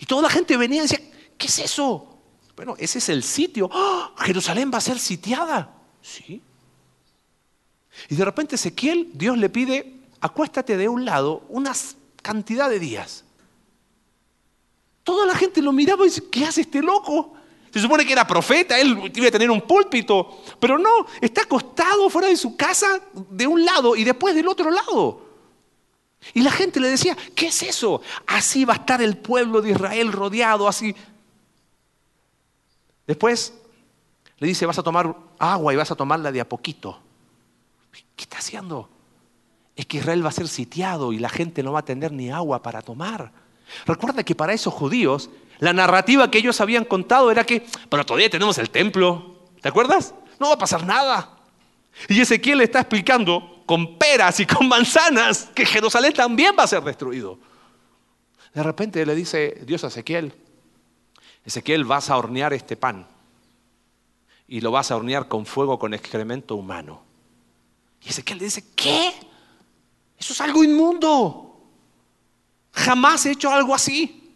Y 0.00 0.06
toda 0.06 0.22
la 0.22 0.28
gente 0.28 0.56
venía 0.56 0.80
y 0.80 0.88
decía, 0.88 1.08
¿qué 1.38 1.46
es 1.46 1.58
eso? 1.60 2.18
Bueno, 2.56 2.74
ese 2.80 2.98
es 2.98 3.08
el 3.10 3.22
sitio. 3.22 3.70
¡Oh! 3.72 4.10
Jerusalén 4.18 4.72
va 4.74 4.78
a 4.78 4.80
ser 4.80 4.98
sitiada. 4.98 5.72
Sí. 6.02 6.42
Y 8.08 8.14
de 8.14 8.24
repente 8.24 8.56
Ezequiel, 8.56 9.10
Dios 9.14 9.36
le 9.38 9.48
pide, 9.48 10.00
acuéstate 10.20 10.76
de 10.76 10.88
un 10.88 11.04
lado 11.04 11.44
una 11.48 11.72
cantidad 12.22 12.70
de 12.70 12.78
días. 12.78 13.24
Toda 15.04 15.26
la 15.26 15.34
gente 15.34 15.60
lo 15.60 15.72
miraba 15.72 16.04
y 16.04 16.08
dice, 16.08 16.28
¿qué 16.30 16.44
hace 16.44 16.62
este 16.62 16.80
loco? 16.80 17.34
Se 17.72 17.80
supone 17.80 18.04
que 18.04 18.12
era 18.12 18.26
profeta, 18.26 18.78
él 18.78 19.10
iba 19.14 19.28
a 19.28 19.30
tener 19.30 19.50
un 19.50 19.62
púlpito, 19.62 20.42
pero 20.60 20.78
no, 20.78 21.06
está 21.20 21.42
acostado 21.42 22.10
fuera 22.10 22.28
de 22.28 22.36
su 22.36 22.54
casa 22.54 23.00
de 23.30 23.46
un 23.46 23.64
lado 23.64 23.96
y 23.96 24.04
después 24.04 24.34
del 24.34 24.46
otro 24.46 24.70
lado. 24.70 25.26
Y 26.34 26.42
la 26.42 26.52
gente 26.52 26.78
le 26.78 26.88
decía, 26.88 27.16
¿qué 27.34 27.48
es 27.48 27.62
eso? 27.62 28.02
Así 28.26 28.64
va 28.64 28.74
a 28.74 28.76
estar 28.76 29.02
el 29.02 29.16
pueblo 29.16 29.60
de 29.60 29.70
Israel 29.70 30.12
rodeado, 30.12 30.68
así. 30.68 30.94
Después 33.06 33.54
le 34.38 34.46
dice, 34.46 34.66
vas 34.66 34.78
a 34.78 34.82
tomar 34.82 35.16
agua 35.38 35.72
y 35.72 35.76
vas 35.76 35.90
a 35.90 35.96
tomarla 35.96 36.30
de 36.30 36.40
a 36.40 36.48
poquito. 36.48 36.98
¿Qué 37.92 38.24
está 38.24 38.38
haciendo? 38.38 38.88
Es 39.76 39.86
que 39.86 39.98
Israel 39.98 40.24
va 40.24 40.30
a 40.30 40.32
ser 40.32 40.48
sitiado 40.48 41.12
y 41.12 41.18
la 41.18 41.28
gente 41.28 41.62
no 41.62 41.72
va 41.72 41.80
a 41.80 41.84
tener 41.84 42.12
ni 42.12 42.30
agua 42.30 42.62
para 42.62 42.82
tomar. 42.82 43.32
Recuerda 43.86 44.22
que 44.22 44.34
para 44.34 44.52
esos 44.52 44.72
judíos, 44.72 45.30
la 45.58 45.72
narrativa 45.72 46.30
que 46.30 46.38
ellos 46.38 46.60
habían 46.60 46.84
contado 46.84 47.30
era 47.30 47.44
que, 47.44 47.64
pero 47.88 48.04
todavía 48.04 48.30
tenemos 48.30 48.58
el 48.58 48.70
templo. 48.70 49.36
¿Te 49.60 49.68
acuerdas? 49.68 50.14
No 50.38 50.48
va 50.48 50.54
a 50.54 50.58
pasar 50.58 50.84
nada. 50.84 51.38
Y 52.08 52.20
Ezequiel 52.20 52.58
le 52.58 52.64
está 52.64 52.80
explicando 52.80 53.62
con 53.66 53.98
peras 53.98 54.40
y 54.40 54.46
con 54.46 54.68
manzanas, 54.68 55.50
que 55.54 55.64
Jerusalén 55.64 56.12
también 56.12 56.54
va 56.58 56.64
a 56.64 56.66
ser 56.66 56.82
destruido. 56.82 57.38
De 58.54 58.62
repente 58.62 59.04
le 59.06 59.14
dice 59.14 59.62
Dios 59.64 59.84
a 59.84 59.86
Ezequiel, 59.86 60.34
Ezequiel 61.44 61.84
vas 61.84 62.10
a 62.10 62.16
hornear 62.16 62.52
este 62.52 62.76
pan 62.76 63.06
y 64.46 64.60
lo 64.60 64.70
vas 64.70 64.90
a 64.90 64.96
hornear 64.96 65.28
con 65.28 65.46
fuego 65.46 65.78
con 65.78 65.94
excremento 65.94 66.56
humano. 66.56 67.02
Y 68.04 68.10
Ezequiel 68.10 68.38
le 68.38 68.44
dice, 68.46 68.64
¿qué? 68.74 69.12
Eso 70.18 70.32
es 70.32 70.40
algo 70.40 70.64
inmundo. 70.64 71.60
Jamás 72.72 73.26
he 73.26 73.32
hecho 73.32 73.50
algo 73.50 73.74
así. 73.74 74.34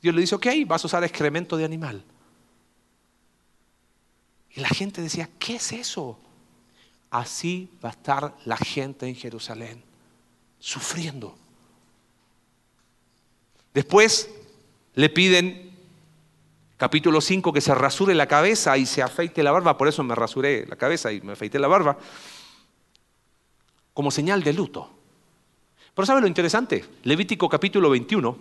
Dios 0.00 0.14
le 0.14 0.20
dice, 0.20 0.34
ok, 0.34 0.46
vas 0.66 0.84
a 0.84 0.86
usar 0.86 1.04
excremento 1.04 1.56
de 1.56 1.64
animal. 1.64 2.04
Y 4.54 4.60
la 4.60 4.68
gente 4.68 5.02
decía, 5.02 5.28
¿qué 5.38 5.56
es 5.56 5.72
eso? 5.72 6.18
Así 7.10 7.68
va 7.84 7.90
a 7.90 7.92
estar 7.92 8.34
la 8.44 8.56
gente 8.56 9.06
en 9.06 9.14
Jerusalén, 9.14 9.82
sufriendo. 10.58 11.36
Después 13.74 14.30
le 14.94 15.10
piden, 15.10 15.76
capítulo 16.78 17.20
5, 17.20 17.52
que 17.52 17.60
se 17.60 17.74
rasure 17.74 18.14
la 18.14 18.26
cabeza 18.26 18.78
y 18.78 18.86
se 18.86 19.02
afeite 19.02 19.42
la 19.42 19.52
barba, 19.52 19.76
por 19.76 19.88
eso 19.88 20.02
me 20.02 20.14
rasuré 20.14 20.66
la 20.66 20.76
cabeza 20.76 21.12
y 21.12 21.20
me 21.20 21.32
afeité 21.32 21.58
la 21.58 21.68
barba, 21.68 21.98
como 23.96 24.10
señal 24.10 24.42
de 24.42 24.52
luto. 24.52 24.90
Pero 25.94 26.04
¿sabe 26.04 26.20
lo 26.20 26.26
interesante? 26.26 26.84
Levítico 27.04 27.48
capítulo 27.48 27.88
21 27.88 28.36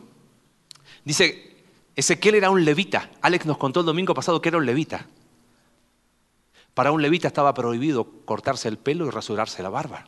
dice, 1.06 1.56
Ezequiel 1.96 2.36
era 2.36 2.50
un 2.50 2.66
levita. 2.66 3.10
Alex 3.22 3.46
nos 3.46 3.58
contó 3.58 3.80
el 3.80 3.86
domingo 3.86 4.14
pasado 4.14 4.42
que 4.42 4.50
era 4.50 4.58
un 4.58 4.66
levita. 4.66 5.08
Para 6.74 6.92
un 6.92 7.02
levita 7.02 7.30
estaba 7.30 7.54
prohibido 7.54 8.06
cortarse 8.26 8.68
el 8.68 8.78
pelo 8.78 9.08
y 9.08 9.12
rasurarse 9.12 9.64
la 9.64 9.70
barba. 9.70 10.06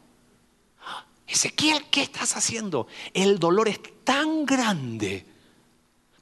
Ezequiel, 1.25 1.85
¿qué 1.89 2.01
estás 2.01 2.35
haciendo? 2.35 2.87
El 3.13 3.39
dolor 3.39 3.69
es 3.69 3.79
tan 4.03 4.45
grande. 4.45 5.25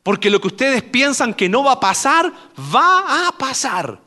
Porque 0.03 0.30
lo 0.30 0.39
que 0.39 0.49
ustedes 0.49 0.84
piensan 0.84 1.34
que 1.34 1.49
no 1.49 1.63
va 1.63 1.71
a 1.71 1.80
pasar, 1.80 2.32
va 2.59 3.28
a 3.28 3.32
pasar. 3.32 4.05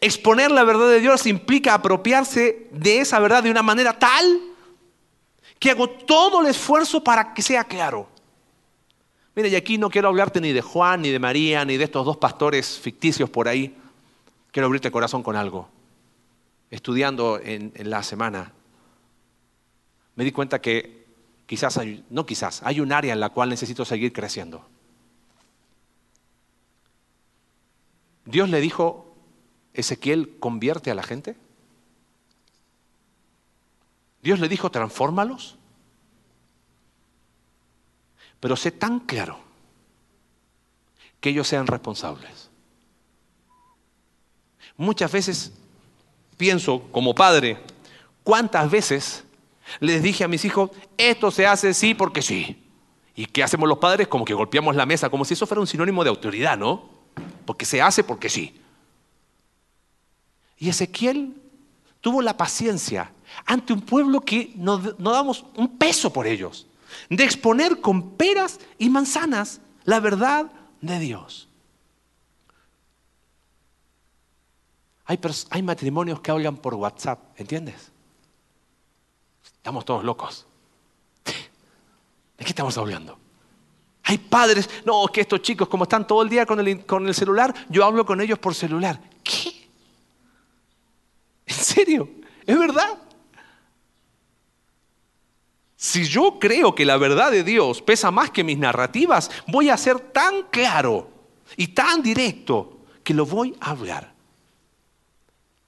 Exponer 0.00 0.50
la 0.50 0.64
verdad 0.64 0.88
de 0.88 1.00
Dios 1.00 1.26
implica 1.26 1.74
apropiarse 1.74 2.68
de 2.70 3.00
esa 3.00 3.18
verdad 3.18 3.42
de 3.42 3.50
una 3.50 3.62
manera 3.62 3.98
tal 3.98 4.40
que 5.58 5.70
hago 5.70 5.88
todo 5.88 6.40
el 6.40 6.48
esfuerzo 6.48 7.02
para 7.02 7.34
que 7.34 7.42
sea 7.42 7.64
claro. 7.64 8.08
Mire, 9.34 9.48
y 9.48 9.56
aquí 9.56 9.78
no 9.78 9.90
quiero 9.90 10.08
hablarte 10.08 10.40
ni 10.40 10.52
de 10.52 10.62
Juan, 10.62 11.02
ni 11.02 11.10
de 11.10 11.18
María, 11.18 11.64
ni 11.64 11.76
de 11.76 11.84
estos 11.84 12.04
dos 12.04 12.16
pastores 12.16 12.78
ficticios 12.78 13.30
por 13.30 13.48
ahí. 13.48 13.76
Quiero 14.50 14.66
abrirte 14.66 14.88
el 14.88 14.92
corazón 14.92 15.22
con 15.22 15.36
algo. 15.36 15.68
Estudiando 16.70 17.40
en, 17.42 17.72
la 17.88 18.02
semana, 18.02 18.52
me 20.16 20.24
di 20.24 20.32
cuenta 20.32 20.60
que 20.60 21.06
quizás, 21.46 21.78
hay, 21.78 22.04
no 22.10 22.26
quizás, 22.26 22.62
hay 22.62 22.80
un 22.80 22.92
área 22.92 23.12
en 23.12 23.20
la 23.20 23.30
cual 23.30 23.48
necesito 23.48 23.84
seguir 23.84 24.12
creciendo. 24.12 24.66
Dios 28.24 28.50
le 28.50 28.60
dijo, 28.60 29.07
Ezequiel, 29.78 30.36
convierte 30.40 30.90
a 30.90 30.94
la 30.94 31.04
gente. 31.04 31.36
Dios 34.22 34.40
le 34.40 34.48
dijo, 34.48 34.70
transfórmalos. 34.70 35.56
Pero 38.40 38.56
sé 38.56 38.72
tan 38.72 39.00
claro 39.00 39.38
que 41.20 41.30
ellos 41.30 41.46
sean 41.46 41.68
responsables. 41.68 42.50
Muchas 44.76 45.12
veces 45.12 45.52
pienso 46.36 46.82
como 46.90 47.14
padre, 47.14 47.58
¿cuántas 48.24 48.70
veces 48.70 49.24
les 49.78 50.02
dije 50.02 50.24
a 50.24 50.28
mis 50.28 50.44
hijos, 50.44 50.70
esto 50.96 51.30
se 51.30 51.46
hace 51.46 51.72
sí 51.72 51.94
porque 51.94 52.22
sí? 52.22 52.64
¿Y 53.14 53.26
qué 53.26 53.44
hacemos 53.44 53.68
los 53.68 53.78
padres? 53.78 54.08
Como 54.08 54.24
que 54.24 54.34
golpeamos 54.34 54.74
la 54.74 54.86
mesa, 54.86 55.08
como 55.08 55.24
si 55.24 55.34
eso 55.34 55.46
fuera 55.46 55.60
un 55.60 55.66
sinónimo 55.66 56.02
de 56.02 56.10
autoridad, 56.10 56.56
¿no? 56.56 56.88
Porque 57.44 57.64
se 57.64 57.80
hace 57.80 58.02
porque 58.04 58.28
sí. 58.28 58.60
Y 60.58 60.68
Ezequiel 60.68 61.34
tuvo 62.00 62.22
la 62.22 62.36
paciencia 62.36 63.12
ante 63.44 63.72
un 63.72 63.80
pueblo 63.80 64.20
que 64.20 64.52
no, 64.56 64.78
damos 64.78 65.44
un 65.56 65.76
peso 65.76 66.12
por 66.12 66.26
ellos, 66.26 66.66
de 67.08 67.24
exponer 67.24 67.80
con 67.80 68.12
peras 68.12 68.58
y 68.78 68.88
manzanas 68.88 69.60
la 69.84 70.00
verdad 70.00 70.50
de 70.80 70.98
Dios. 70.98 71.48
Hay, 75.50 75.62
matrimonios 75.62 76.20
que 76.20 76.30
hablan 76.30 76.56
por 76.58 76.74
WhatsApp, 76.74 77.18
¿entiendes? 77.40 77.90
Estamos 79.42 79.86
todos 79.86 80.04
locos. 80.04 80.46
¿De 81.24 82.44
qué 82.44 82.50
estamos 82.50 82.76
hablando? 82.76 83.18
Hay 84.04 84.18
padres, 84.18 84.68
no, 84.84 85.06
que 85.06 85.22
estos 85.22 85.40
chicos 85.40 85.68
como 85.68 85.84
están 85.84 86.06
todo 86.06 86.22
el 86.22 86.28
día 86.28 86.44
con 86.44 86.60
el, 86.60 86.84
con 86.84 87.06
el 87.06 87.14
celular, 87.14 87.54
yo 87.70 87.86
hablo 87.86 88.04
con 88.04 88.20
ellos 88.20 88.38
por 88.38 88.54
celular. 88.54 89.00
¿Es 92.46 92.58
verdad? 92.58 92.98
Si 95.76 96.04
yo 96.04 96.38
creo 96.40 96.74
que 96.74 96.84
la 96.84 96.96
verdad 96.96 97.30
de 97.30 97.44
Dios 97.44 97.82
pesa 97.82 98.10
más 98.10 98.30
que 98.30 98.42
mis 98.42 98.58
narrativas, 98.58 99.30
voy 99.46 99.70
a 99.70 99.76
ser 99.76 100.00
tan 100.00 100.44
claro 100.50 101.08
y 101.56 101.68
tan 101.68 102.02
directo 102.02 102.78
que 103.04 103.14
lo 103.14 103.24
voy 103.24 103.56
a 103.60 103.70
hablar. 103.70 104.12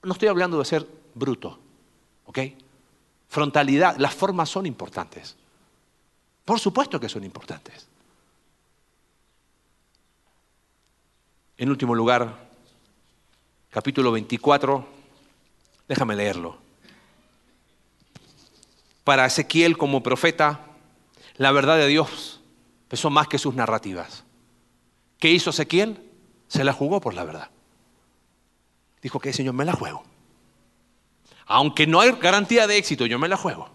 No 0.02 0.12
estoy 0.12 0.28
hablando 0.28 0.58
de 0.58 0.64
ser 0.64 0.86
bruto, 1.14 1.58
¿ok? 2.26 2.38
Frontalidad, 3.28 3.96
las 3.98 4.14
formas 4.14 4.48
son 4.48 4.66
importantes. 4.66 5.36
Por 6.44 6.58
supuesto 6.58 6.98
que 6.98 7.08
son 7.08 7.22
importantes. 7.22 7.86
En 11.56 11.68
último 11.68 11.94
lugar, 11.94 12.48
capítulo 13.70 14.10
24, 14.10 14.99
déjame 15.90 16.14
leerlo. 16.14 16.56
Para 19.02 19.26
Ezequiel 19.26 19.76
como 19.76 20.04
profeta, 20.04 20.60
la 21.36 21.50
verdad 21.50 21.78
de 21.78 21.88
Dios 21.88 22.40
pesó 22.86 23.10
más 23.10 23.26
que 23.26 23.38
sus 23.38 23.56
narrativas. 23.56 24.22
¿Qué 25.18 25.30
hizo 25.30 25.50
Ezequiel? 25.50 26.00
Se 26.46 26.62
la 26.62 26.72
jugó 26.72 27.00
por 27.00 27.14
la 27.14 27.24
verdad. 27.24 27.50
Dijo 29.02 29.18
que 29.18 29.32
Señor, 29.32 29.54
me 29.54 29.64
la 29.64 29.72
juego. 29.72 30.04
Aunque 31.46 31.88
no 31.88 32.00
hay 32.00 32.12
garantía 32.12 32.68
de 32.68 32.76
éxito, 32.76 33.06
yo 33.06 33.18
me 33.18 33.26
la 33.26 33.36
juego. 33.36 33.68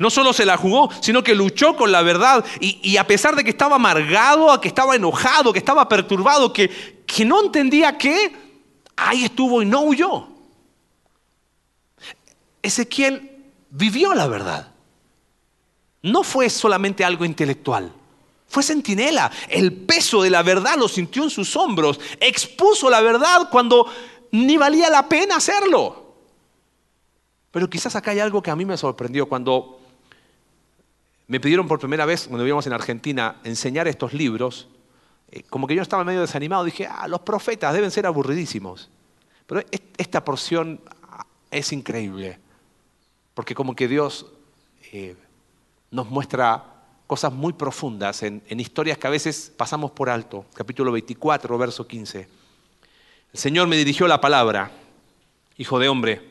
No 0.00 0.10
solo 0.10 0.32
se 0.32 0.44
la 0.44 0.56
jugó, 0.56 0.90
sino 1.00 1.22
que 1.22 1.36
luchó 1.36 1.76
con 1.76 1.92
la 1.92 2.02
verdad. 2.02 2.44
Y, 2.58 2.96
a 2.96 3.06
pesar 3.06 3.36
de 3.36 3.44
que 3.44 3.50
estaba 3.50 3.76
amargado, 3.76 4.60
que 4.60 4.66
estaba 4.66 4.96
enojado, 4.96 5.52
que 5.52 5.60
estaba 5.60 5.88
perturbado, 5.88 6.52
que, 6.52 7.04
que 7.06 7.24
no 7.24 7.44
entendía 7.44 7.96
qué, 7.96 8.34
ahí 8.96 9.24
estuvo 9.24 9.62
y 9.62 9.66
no 9.66 9.82
huyó. 9.82 10.33
Ezequiel 12.64 13.44
vivió 13.70 14.14
la 14.14 14.26
verdad. 14.26 14.72
No 16.02 16.22
fue 16.22 16.50
solamente 16.50 17.04
algo 17.04 17.24
intelectual. 17.24 17.92
Fue 18.46 18.62
centinela. 18.62 19.30
El 19.48 19.72
peso 19.72 20.22
de 20.22 20.30
la 20.30 20.42
verdad 20.42 20.76
lo 20.78 20.88
sintió 20.88 21.24
en 21.24 21.30
sus 21.30 21.56
hombros. 21.56 22.00
Expuso 22.20 22.88
la 22.90 23.00
verdad 23.00 23.48
cuando 23.50 23.86
ni 24.32 24.56
valía 24.56 24.90
la 24.90 25.08
pena 25.08 25.36
hacerlo. 25.36 26.14
Pero 27.50 27.68
quizás 27.70 27.94
acá 27.96 28.10
hay 28.10 28.20
algo 28.20 28.42
que 28.42 28.50
a 28.50 28.56
mí 28.56 28.64
me 28.64 28.76
sorprendió. 28.76 29.28
Cuando 29.28 29.80
me 31.26 31.40
pidieron 31.40 31.68
por 31.68 31.78
primera 31.78 32.04
vez, 32.04 32.26
cuando 32.26 32.44
vivíamos 32.44 32.66
en 32.66 32.72
Argentina, 32.72 33.36
enseñar 33.44 33.88
estos 33.88 34.12
libros, 34.12 34.68
eh, 35.30 35.42
como 35.48 35.66
que 35.66 35.74
yo 35.74 35.82
estaba 35.82 36.04
medio 36.04 36.20
desanimado, 36.20 36.64
dije, 36.64 36.86
ah, 36.90 37.08
los 37.08 37.20
profetas 37.20 37.72
deben 37.74 37.90
ser 37.90 38.06
aburridísimos. 38.06 38.90
Pero 39.46 39.62
esta 39.96 40.24
porción 40.24 40.80
ah, 41.10 41.26
es 41.50 41.72
increíble, 41.72 42.38
porque 43.34 43.54
como 43.54 43.74
que 43.74 43.88
Dios 43.88 44.26
eh, 44.92 45.16
nos 45.90 46.08
muestra 46.08 46.64
cosas 47.06 47.32
muy 47.32 47.52
profundas 47.52 48.22
en, 48.22 48.42
historias 48.48 48.96
que 48.96 49.06
a 49.06 49.10
veces 49.10 49.52
pasamos 49.56 49.90
por 49.90 50.08
alto. 50.08 50.46
Capítulo 50.54 50.92
24, 50.92 51.58
verso 51.58 51.86
15. 51.86 52.28
El 53.32 53.38
Señor 53.38 53.68
me 53.68 53.76
dirigió 53.76 54.08
la 54.08 54.20
palabra, 54.20 54.70
hijo 55.56 55.78
de 55.78 55.88
hombre, 55.88 56.30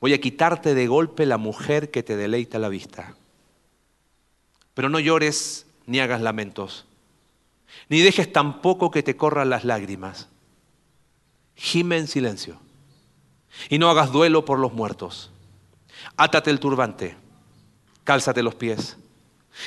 voy 0.00 0.14
a 0.14 0.20
quitarte 0.20 0.74
de 0.74 0.86
golpe 0.86 1.26
la 1.26 1.38
mujer 1.38 1.90
que 1.90 2.02
te 2.02 2.16
deleita 2.16 2.58
la 2.58 2.68
vista. 2.68 3.14
Pero 4.74 4.88
no 4.88 4.98
llores 4.98 5.66
ni 5.86 6.00
hagas 6.00 6.20
lamentos, 6.20 6.86
ni 7.88 8.00
dejes 8.00 8.32
tampoco 8.32 8.90
que 8.90 9.02
te 9.02 9.16
corran 9.16 9.50
las 9.50 9.64
lágrimas. 9.64 10.28
Gime 11.54 11.96
en 11.96 12.08
silencio 12.08 12.58
y 13.70 13.78
no 13.78 13.88
hagas 13.88 14.12
duelo 14.12 14.44
por 14.44 14.58
los 14.58 14.72
muertos. 14.72 15.30
Átate 16.16 16.50
el 16.50 16.60
turbante, 16.60 17.16
cálzate 18.04 18.42
los 18.42 18.54
pies 18.54 18.96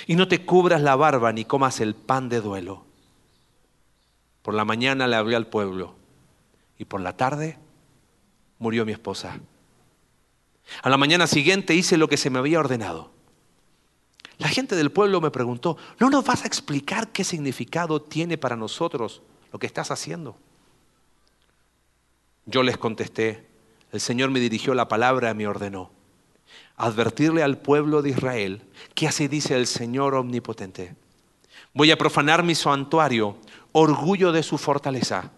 y 0.08 0.16
no 0.16 0.28
te 0.28 0.46
cubras 0.46 0.82
la 0.82 0.96
barba 0.96 1.32
ni 1.32 1.46
comas 1.46 1.80
el 1.80 1.96
pan 1.96 2.30
de 2.30 2.42
duelo. 2.42 2.86
Por 4.42 4.54
la 4.54 4.66
mañana 4.66 5.08
le 5.08 5.16
hablé 5.16 5.36
al 5.36 5.48
pueblo 5.48 5.96
y 6.78 6.86
por 6.86 7.02
la 7.02 7.16
tarde 7.16 7.58
murió 8.58 8.86
mi 8.86 8.92
esposa. 8.92 9.40
A 10.82 10.90
la 10.90 10.98
mañana 10.98 11.28
siguiente 11.28 11.76
hice 11.76 11.98
lo 11.98 12.08
que 12.08 12.18
se 12.18 12.30
me 12.30 12.40
había 12.40 12.60
ordenado. 12.60 13.12
La 14.38 14.48
gente 14.48 14.76
del 14.76 14.92
pueblo 14.92 15.20
me 15.20 15.32
preguntó, 15.32 15.78
¿no 16.00 16.10
nos 16.10 16.24
vas 16.24 16.44
a 16.44 16.48
explicar 16.48 17.10
qué 17.10 17.24
significado 17.24 18.02
tiene 18.02 18.38
para 18.38 18.56
nosotros 18.56 19.22
lo 19.52 19.60
que 19.60 19.68
estás 19.68 19.92
haciendo? 19.92 20.38
Yo 22.46 22.64
les 22.64 22.78
contesté, 22.78 23.46
el 23.92 24.00
Señor 24.00 24.30
me 24.30 24.40
dirigió 24.40 24.74
la 24.74 24.88
palabra 24.88 25.32
y 25.32 25.34
me 25.36 25.48
ordenó, 25.48 25.92
advertirle 26.80 27.44
al 27.44 27.58
pueblo 27.58 28.02
de 28.02 28.12
Israel 28.12 28.64
que 28.96 29.08
así 29.08 29.28
dice 29.28 29.56
el 29.56 29.68
Señor 29.68 30.16
omnipotente. 30.16 30.96
Voy 31.74 31.92
a 31.92 31.98
profanar 31.98 32.42
mi 32.42 32.56
santuario, 32.56 33.38
orgullo 33.74 34.32
de 34.32 34.42
su 34.42 34.58
fortaleza, 34.58 35.32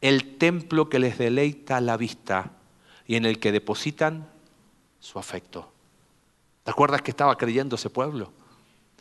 el 0.00 0.38
templo 0.38 0.88
que 0.88 1.00
les 1.00 1.18
deleita 1.18 1.80
la 1.80 1.96
vista 1.96 2.52
y 3.06 3.16
en 3.16 3.26
el 3.26 3.38
que 3.38 3.52
depositan 3.52 4.28
su 5.00 5.18
afecto. 5.18 5.70
¿Te 6.62 6.70
acuerdas 6.70 7.02
que 7.02 7.10
estaba 7.10 7.36
creyendo 7.36 7.76
ese 7.76 7.90
pueblo? 7.90 8.32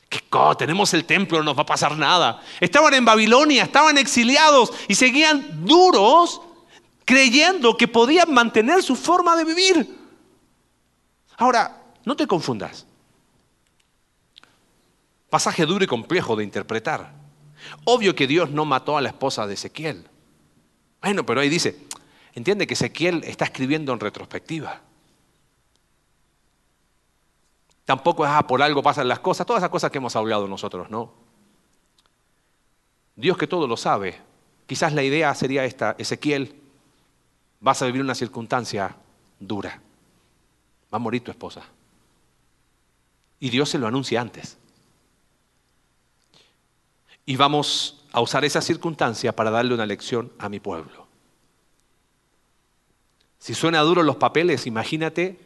Que 0.09 0.21
tenemos 0.57 0.93
el 0.93 1.05
templo, 1.05 1.39
no 1.39 1.45
nos 1.45 1.57
va 1.57 1.63
a 1.63 1.67
pasar 1.67 1.97
nada. 1.97 2.41
Estaban 2.59 2.93
en 2.93 3.05
Babilonia, 3.05 3.63
estaban 3.63 3.97
exiliados 3.97 4.71
y 4.87 4.95
seguían 4.95 5.65
duros 5.65 6.41
creyendo 7.05 7.77
que 7.77 7.87
podían 7.87 8.33
mantener 8.33 8.81
su 8.81 8.95
forma 8.95 9.35
de 9.35 9.45
vivir. 9.45 9.94
Ahora, 11.37 11.83
no 12.05 12.15
te 12.15 12.27
confundas. 12.27 12.85
Pasaje 15.29 15.65
duro 15.65 15.83
y 15.83 15.87
complejo 15.87 16.35
de 16.35 16.43
interpretar. 16.43 17.11
Obvio 17.83 18.15
que 18.15 18.27
Dios 18.27 18.51
no 18.51 18.65
mató 18.65 18.97
a 18.97 19.01
la 19.01 19.09
esposa 19.09 19.47
de 19.47 19.55
Ezequiel. 19.55 20.07
Bueno, 21.01 21.25
pero 21.25 21.41
ahí 21.41 21.49
dice, 21.49 21.87
entiende 22.33 22.67
que 22.67 22.73
Ezequiel 22.73 23.23
está 23.23 23.45
escribiendo 23.45 23.91
en 23.93 23.99
retrospectiva. 23.99 24.81
Tampoco 27.85 28.25
es, 28.25 28.31
ah, 28.31 28.47
por 28.47 28.61
algo 28.61 28.81
pasan 28.81 29.07
las 29.07 29.19
cosas, 29.19 29.45
todas 29.45 29.61
esas 29.61 29.69
cosas 29.69 29.91
que 29.91 29.99
hemos 29.99 30.15
hablado 30.15 30.47
nosotros, 30.47 30.89
¿no? 30.89 31.13
Dios 33.15 33.37
que 33.37 33.47
todo 33.47 33.67
lo 33.67 33.77
sabe. 33.77 34.19
Quizás 34.65 34.93
la 34.93 35.03
idea 35.03 35.33
sería 35.35 35.65
esta, 35.65 35.95
Ezequiel, 35.97 36.59
vas 37.59 37.81
a 37.81 37.85
vivir 37.85 38.01
una 38.01 38.15
circunstancia 38.15 38.95
dura. 39.39 39.81
Va 40.95 40.97
a 40.97 40.99
morir 40.99 41.21
tu 41.21 41.29
esposa. 41.29 41.61
Y 43.37 43.49
Dios 43.49 43.69
se 43.69 43.77
lo 43.77 43.85
anuncia 43.85 44.21
antes. 44.21 44.57
Y 47.25 47.35
vamos 47.35 48.05
a 48.13 48.21
usar 48.21 48.45
esa 48.45 48.61
circunstancia 48.61 49.35
para 49.35 49.51
darle 49.51 49.73
una 49.73 49.85
lección 49.85 50.31
a 50.39 50.47
mi 50.47 50.61
pueblo. 50.61 51.05
Si 53.39 53.53
suena 53.53 53.81
duro 53.81 54.03
los 54.03 54.15
papeles, 54.15 54.67
imagínate 54.67 55.37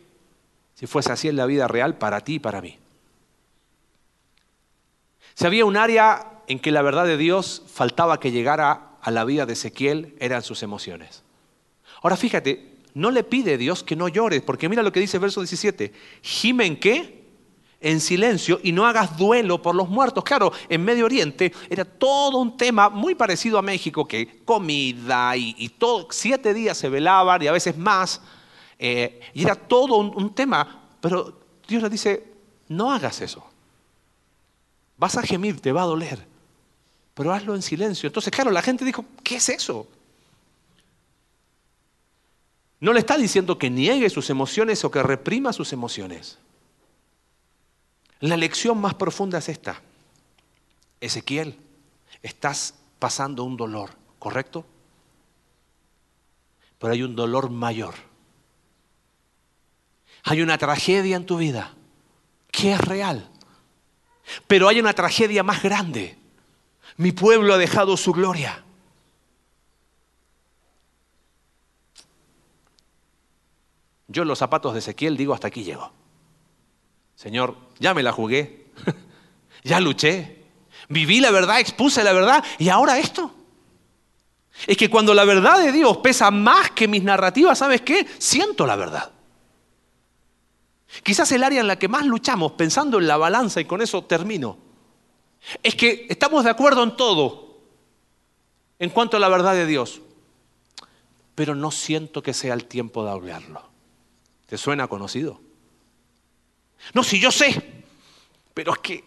si 0.75 0.85
fuese 0.85 1.13
así 1.13 1.29
en 1.29 1.35
la 1.35 1.47
vida 1.47 1.67
real 1.67 1.97
para 1.97 2.21
ti 2.21 2.35
y 2.35 2.39
para 2.39 2.61
mí. 2.61 2.77
Si 5.33 5.47
había 5.47 5.65
un 5.65 5.77
área 5.77 6.43
en 6.45 6.59
que 6.59 6.69
la 6.69 6.83
verdad 6.83 7.05
de 7.05 7.17
Dios 7.17 7.63
faltaba 7.65 8.19
que 8.19 8.31
llegara 8.31 8.91
a 9.01 9.09
la 9.09 9.25
vida 9.25 9.47
de 9.47 9.53
Ezequiel, 9.53 10.15
eran 10.19 10.43
sus 10.43 10.61
emociones. 10.61 11.23
Ahora 12.03 12.17
fíjate, 12.17 12.68
no 12.93 13.11
le 13.11 13.23
pide 13.23 13.57
Dios 13.57 13.83
que 13.83 13.95
no 13.95 14.07
llores, 14.07 14.41
porque 14.41 14.69
mira 14.69 14.83
lo 14.83 14.91
que 14.91 14.99
dice 14.99 15.17
el 15.17 15.21
verso 15.21 15.41
17. 15.41 15.91
Gimen 16.21 16.79
qué? 16.79 17.19
En 17.81 18.01
silencio 18.01 18.59
y 18.61 18.73
no 18.73 18.85
hagas 18.85 19.17
duelo 19.17 19.61
por 19.61 19.73
los 19.73 19.87
muertos. 19.87 20.23
Claro, 20.23 20.51
en 20.67 20.83
Medio 20.83 21.05
Oriente 21.05 21.53
era 21.69 21.85
todo 21.85 22.39
un 22.39 22.57
tema 22.57 22.89
muy 22.89 23.15
parecido 23.15 23.57
a 23.57 23.61
México, 23.61 24.05
que 24.05 24.41
comida 24.43 25.37
y, 25.37 25.69
todo, 25.77 26.07
siete 26.11 26.53
días 26.53 26.77
se 26.77 26.89
velaban 26.89 27.41
y 27.41 27.47
a 27.47 27.53
veces 27.53 27.77
más 27.77 28.21
eh, 28.81 29.19
y 29.33 29.43
era 29.43 29.55
todo 29.55 29.97
un, 29.97 30.33
tema, 30.33 30.87
pero 31.01 31.37
Dios 31.67 31.83
le 31.83 31.89
dice, 31.89 32.23
no 32.69 32.91
hagas 32.91 33.19
eso. 33.19 33.45
Vas 34.97 35.17
a 35.17 35.21
gemir, 35.21 35.59
te 35.59 35.73
va 35.73 35.81
a 35.81 35.85
doler, 35.85 36.25
pero 37.13 37.33
hazlo 37.33 37.55
en 37.55 37.61
silencio. 37.61 38.07
Entonces, 38.07 38.31
claro, 38.31 38.51
la 38.51 38.61
gente 38.61 38.85
dijo, 38.85 39.03
¿qué 39.21 39.35
es 39.35 39.49
eso? 39.49 39.85
No 42.79 42.93
le 42.93 42.99
está 42.99 43.17
diciendo 43.17 43.57
que 43.57 43.69
niegue 43.69 44.09
sus 44.09 44.29
emociones 44.29 44.83
o 44.85 44.91
que 44.91 45.03
reprima 45.03 45.53
sus 45.53 45.73
emociones. 45.73 46.37
La 48.19 48.37
lección 48.37 48.79
más 48.79 48.93
profunda 48.93 49.37
es 49.37 49.49
esta. 49.49 49.81
Ezequiel, 51.01 51.57
estás 52.21 52.75
pasando 52.99 53.43
un 53.43 53.57
dolor, 53.57 53.91
¿correcto? 54.17 54.65
Pero 56.77 56.93
hay 56.93 57.03
un 57.03 57.15
dolor 57.15 57.49
mayor 57.49 58.09
hay 60.23 60.41
una 60.41 60.57
tragedia 60.57 61.15
en 61.15 61.25
tu 61.25 61.37
vida 61.37 61.73
que 62.51 62.73
es 62.73 62.81
real. 62.81 63.29
Pero 64.47 64.67
hay 64.67 64.79
una 64.79 64.93
tragedia 64.93 65.43
más 65.43 65.63
grande. 65.63 66.17
Mi 66.97 67.11
pueblo 67.11 67.53
ha 67.53 67.57
dejado 67.57 67.97
su 67.97 68.11
gloria. 68.11 68.63
Yo 74.09 74.23
en 74.23 74.27
los 74.27 74.39
zapatos 74.39 74.73
de 74.73 74.79
Ezequiel 74.79 75.15
digo, 75.15 75.33
hasta 75.33 75.47
aquí 75.47 75.63
llego. 75.63 75.91
Señor, 77.15 77.55
ya 77.79 77.93
me 77.93 78.03
la 78.03 78.11
jugué, 78.11 78.65
ya 79.63 79.79
luché, 79.79 80.45
viví 80.89 81.19
la 81.19 81.31
verdad, 81.31 81.59
expuse 81.59 82.03
la 82.03 82.11
verdad 82.11 82.43
y 82.57 82.69
ahora 82.69 82.97
esto. 82.97 83.31
Es 84.65 84.75
que 84.75 84.89
cuando 84.89 85.13
la 85.13 85.25
verdad 85.25 85.59
de 85.59 85.71
Dios 85.71 85.97
pesa 85.97 86.31
más 86.31 86.71
que 86.71 86.87
mis 86.87 87.03
narrativas, 87.03 87.59
¿sabes 87.59 87.81
qué? 87.81 88.05
Siento 88.17 88.65
la 88.65 88.75
verdad. 88.75 89.11
Quizás 91.03 91.31
el 91.31 91.43
área 91.43 91.61
en 91.61 91.67
la 91.67 91.77
que 91.77 91.87
más 91.87 92.05
luchamos, 92.05 92.53
pensando 92.53 92.97
en 92.97 93.07
la 93.07 93.15
balanza, 93.15 93.61
y 93.61 93.65
con 93.65 93.81
eso 93.81 94.03
termino, 94.03 94.57
es 95.61 95.75
que 95.75 96.07
estamos 96.09 96.43
de 96.43 96.49
acuerdo 96.49 96.83
en 96.83 96.97
todo 96.97 97.59
en 98.79 98.89
cuanto 98.89 99.17
a 99.17 99.19
la 99.19 99.29
verdad 99.29 99.53
de 99.53 99.67
Dios, 99.67 100.01
pero 101.35 101.53
no 101.53 101.69
siento 101.69 102.23
que 102.23 102.33
sea 102.33 102.53
el 102.53 102.65
tiempo 102.65 103.03
de 103.05 103.11
hablarlo. 103.11 103.68
¿Te 104.49 104.57
suena 104.57 104.87
conocido? 104.87 105.39
No, 106.93 107.03
si 107.03 107.19
yo 107.19 107.31
sé, 107.31 107.83
pero 108.53 108.73
es 108.73 108.79
que 108.79 109.03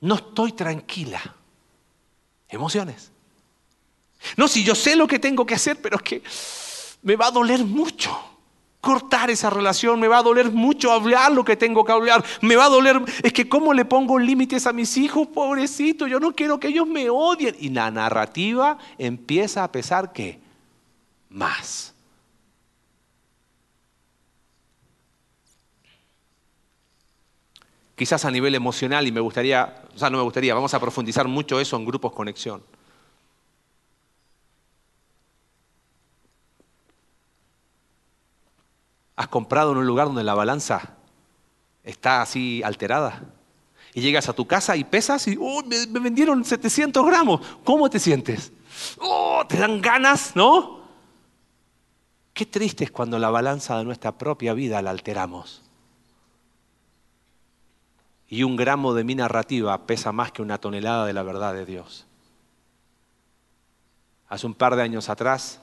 no 0.00 0.14
estoy 0.14 0.52
tranquila. 0.52 1.20
Emociones. 2.48 3.10
No, 4.36 4.46
si 4.46 4.62
yo 4.62 4.76
sé 4.76 4.94
lo 4.94 5.08
que 5.08 5.18
tengo 5.18 5.44
que 5.44 5.54
hacer, 5.54 5.82
pero 5.82 5.96
es 5.96 6.02
que 6.02 6.22
me 7.02 7.16
va 7.16 7.26
a 7.26 7.30
doler 7.32 7.64
mucho 7.64 8.16
cortar 8.80 9.30
esa 9.30 9.50
relación, 9.50 9.98
me 9.98 10.08
va 10.08 10.18
a 10.18 10.22
doler 10.22 10.50
mucho 10.52 10.92
hablar 10.92 11.32
lo 11.32 11.44
que 11.44 11.56
tengo 11.56 11.84
que 11.84 11.92
hablar, 11.92 12.24
me 12.40 12.56
va 12.56 12.66
a 12.66 12.68
doler, 12.68 13.00
es 13.22 13.32
que 13.32 13.48
cómo 13.48 13.72
le 13.72 13.84
pongo 13.84 14.18
límites 14.18 14.66
a 14.66 14.72
mis 14.72 14.96
hijos, 14.96 15.28
pobrecito, 15.28 16.06
yo 16.06 16.20
no 16.20 16.34
quiero 16.34 16.60
que 16.60 16.68
ellos 16.68 16.86
me 16.86 17.10
odien. 17.10 17.56
Y 17.58 17.70
la 17.70 17.90
narrativa 17.90 18.78
empieza 18.98 19.64
a 19.64 19.72
pesar 19.72 20.12
que 20.12 20.40
más. 21.30 21.91
Quizás 28.02 28.24
a 28.24 28.32
nivel 28.32 28.52
emocional, 28.56 29.06
y 29.06 29.12
me 29.12 29.20
gustaría, 29.20 29.80
o 29.94 29.96
sea, 29.96 30.10
no 30.10 30.18
me 30.18 30.24
gustaría, 30.24 30.56
vamos 30.56 30.74
a 30.74 30.80
profundizar 30.80 31.28
mucho 31.28 31.60
eso 31.60 31.76
en 31.76 31.84
grupos 31.84 32.10
conexión. 32.10 32.60
has 39.14 39.28
comprado 39.28 39.70
en 39.70 39.78
un 39.78 39.86
lugar 39.86 40.08
donde 40.08 40.24
la 40.24 40.34
balanza 40.34 40.96
está 41.84 42.22
así 42.22 42.60
alterada. 42.64 43.22
Y 43.94 44.00
llegas 44.00 44.28
a 44.28 44.32
tu 44.32 44.48
casa 44.48 44.74
y 44.74 44.82
pesas 44.82 45.28
y 45.28 45.38
oh, 45.40 45.62
me, 45.62 45.86
vendieron 46.00 46.44
700 46.44 47.06
gramos. 47.06 47.40
¿Cómo 47.62 47.88
te 47.88 48.00
sientes? 48.00 48.50
Oh, 48.98 49.44
te 49.48 49.58
dan 49.58 49.80
ganas, 49.80 50.34
¿no? 50.34 50.80
Qué 52.34 52.46
triste 52.46 52.82
es 52.82 52.90
cuando 52.90 53.16
la 53.20 53.30
balanza 53.30 53.78
de 53.78 53.84
nuestra 53.84 54.10
propia 54.10 54.54
vida 54.54 54.82
la 54.82 54.90
alteramos. 54.90 55.61
Y 58.32 58.44
un 58.44 58.56
gramo 58.56 58.94
de 58.94 59.04
mi 59.04 59.14
narrativa 59.14 59.86
pesa 59.86 60.10
más 60.10 60.32
que 60.32 60.40
una 60.40 60.56
tonelada 60.56 61.04
de 61.04 61.12
la 61.12 61.22
verdad 61.22 61.52
de 61.52 61.66
Dios. 61.66 62.06
Hace 64.26 64.46
un 64.46 64.54
par 64.54 64.74
de 64.74 64.80
años 64.80 65.10
atrás 65.10 65.60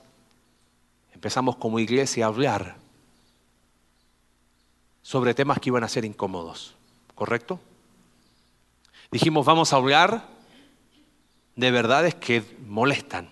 empezamos 1.12 1.56
como 1.56 1.80
iglesia 1.80 2.26
a 2.26 2.28
hablar 2.28 2.76
sobre 5.02 5.34
temas 5.34 5.58
que 5.58 5.70
iban 5.70 5.82
a 5.82 5.88
ser 5.88 6.04
incómodos, 6.04 6.76
¿correcto? 7.16 7.58
Dijimos, 9.10 9.44
vamos 9.44 9.72
a 9.72 9.76
hablar 9.76 10.28
de 11.56 11.72
verdades 11.72 12.14
que 12.14 12.44
molestan. 12.68 13.30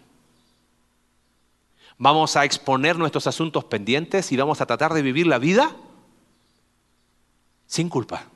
Vamos 1.96 2.34
a 2.34 2.44
exponer 2.44 2.98
nuestros 2.98 3.28
asuntos 3.28 3.62
pendientes 3.62 4.32
y 4.32 4.36
vamos 4.36 4.60
a 4.60 4.66
tratar 4.66 4.94
de 4.94 5.02
vivir 5.02 5.28
la 5.28 5.38
vida 5.38 5.76
sin 7.68 7.88
culpa. 7.88 8.26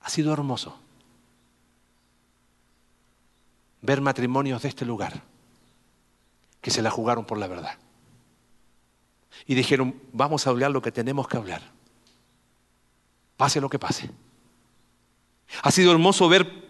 Ha 0.00 0.10
sido 0.10 0.32
hermoso 0.32 0.78
ver 3.82 4.00
matrimonios 4.00 4.62
de 4.62 4.68
este 4.68 4.84
lugar 4.84 5.22
que 6.60 6.70
se 6.70 6.82
la 6.82 6.90
jugaron 6.90 7.24
por 7.24 7.38
la 7.38 7.46
verdad. 7.46 7.78
Y 9.46 9.54
dijeron, 9.54 9.94
vamos 10.12 10.46
a 10.46 10.50
hablar 10.50 10.70
lo 10.70 10.82
que 10.82 10.92
tenemos 10.92 11.26
que 11.26 11.36
hablar. 11.36 11.62
Pase 13.36 13.60
lo 13.60 13.70
que 13.70 13.78
pase. 13.78 14.10
Ha 15.62 15.70
sido 15.70 15.92
hermoso 15.92 16.28
ver 16.28 16.68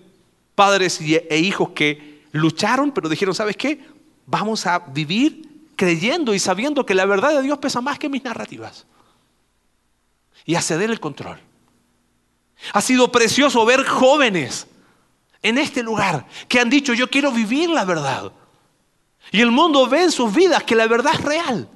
padres 0.54 1.00
e 1.00 1.38
hijos 1.38 1.70
que 1.70 2.24
lucharon, 2.32 2.92
pero 2.92 3.08
dijeron, 3.08 3.34
¿sabes 3.34 3.56
qué? 3.56 3.84
Vamos 4.26 4.66
a 4.66 4.78
vivir 4.78 5.72
creyendo 5.74 6.34
y 6.34 6.38
sabiendo 6.38 6.86
que 6.86 6.94
la 6.94 7.06
verdad 7.06 7.34
de 7.34 7.42
Dios 7.42 7.58
pesa 7.58 7.80
más 7.80 7.98
que 7.98 8.08
mis 8.08 8.22
narrativas. 8.22 8.86
Y 10.44 10.54
a 10.54 10.62
ceder 10.62 10.90
el 10.90 11.00
control. 11.00 11.40
Ha 12.72 12.80
sido 12.80 13.10
precioso 13.10 13.64
ver 13.64 13.84
jóvenes 13.86 14.66
en 15.42 15.58
este 15.58 15.82
lugar 15.82 16.26
que 16.48 16.60
han 16.60 16.70
dicho, 16.70 16.94
yo 16.94 17.08
quiero 17.08 17.32
vivir 17.32 17.70
la 17.70 17.84
verdad. 17.84 18.32
Y 19.32 19.40
el 19.40 19.50
mundo 19.50 19.88
ve 19.88 20.04
en 20.04 20.12
sus 20.12 20.34
vidas 20.34 20.62
que 20.64 20.74
la 20.74 20.86
verdad 20.86 21.14
es 21.14 21.22
real. 21.22 21.68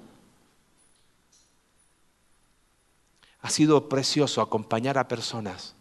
Ha 3.41 3.51
sido 3.51 3.89
precioso 3.89 4.41
acompañar 4.41 4.99
a 4.99 5.09
personas 5.09 5.75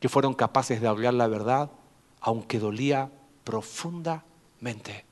que 0.00 0.08
fueron 0.08 0.34
capaces 0.34 0.80
de 0.80 0.88
hablar 0.88 1.14
la 1.14 1.28
verdad, 1.28 1.70
aunque 2.20 2.58
dolía 2.58 3.10
profundamente. 3.44 5.04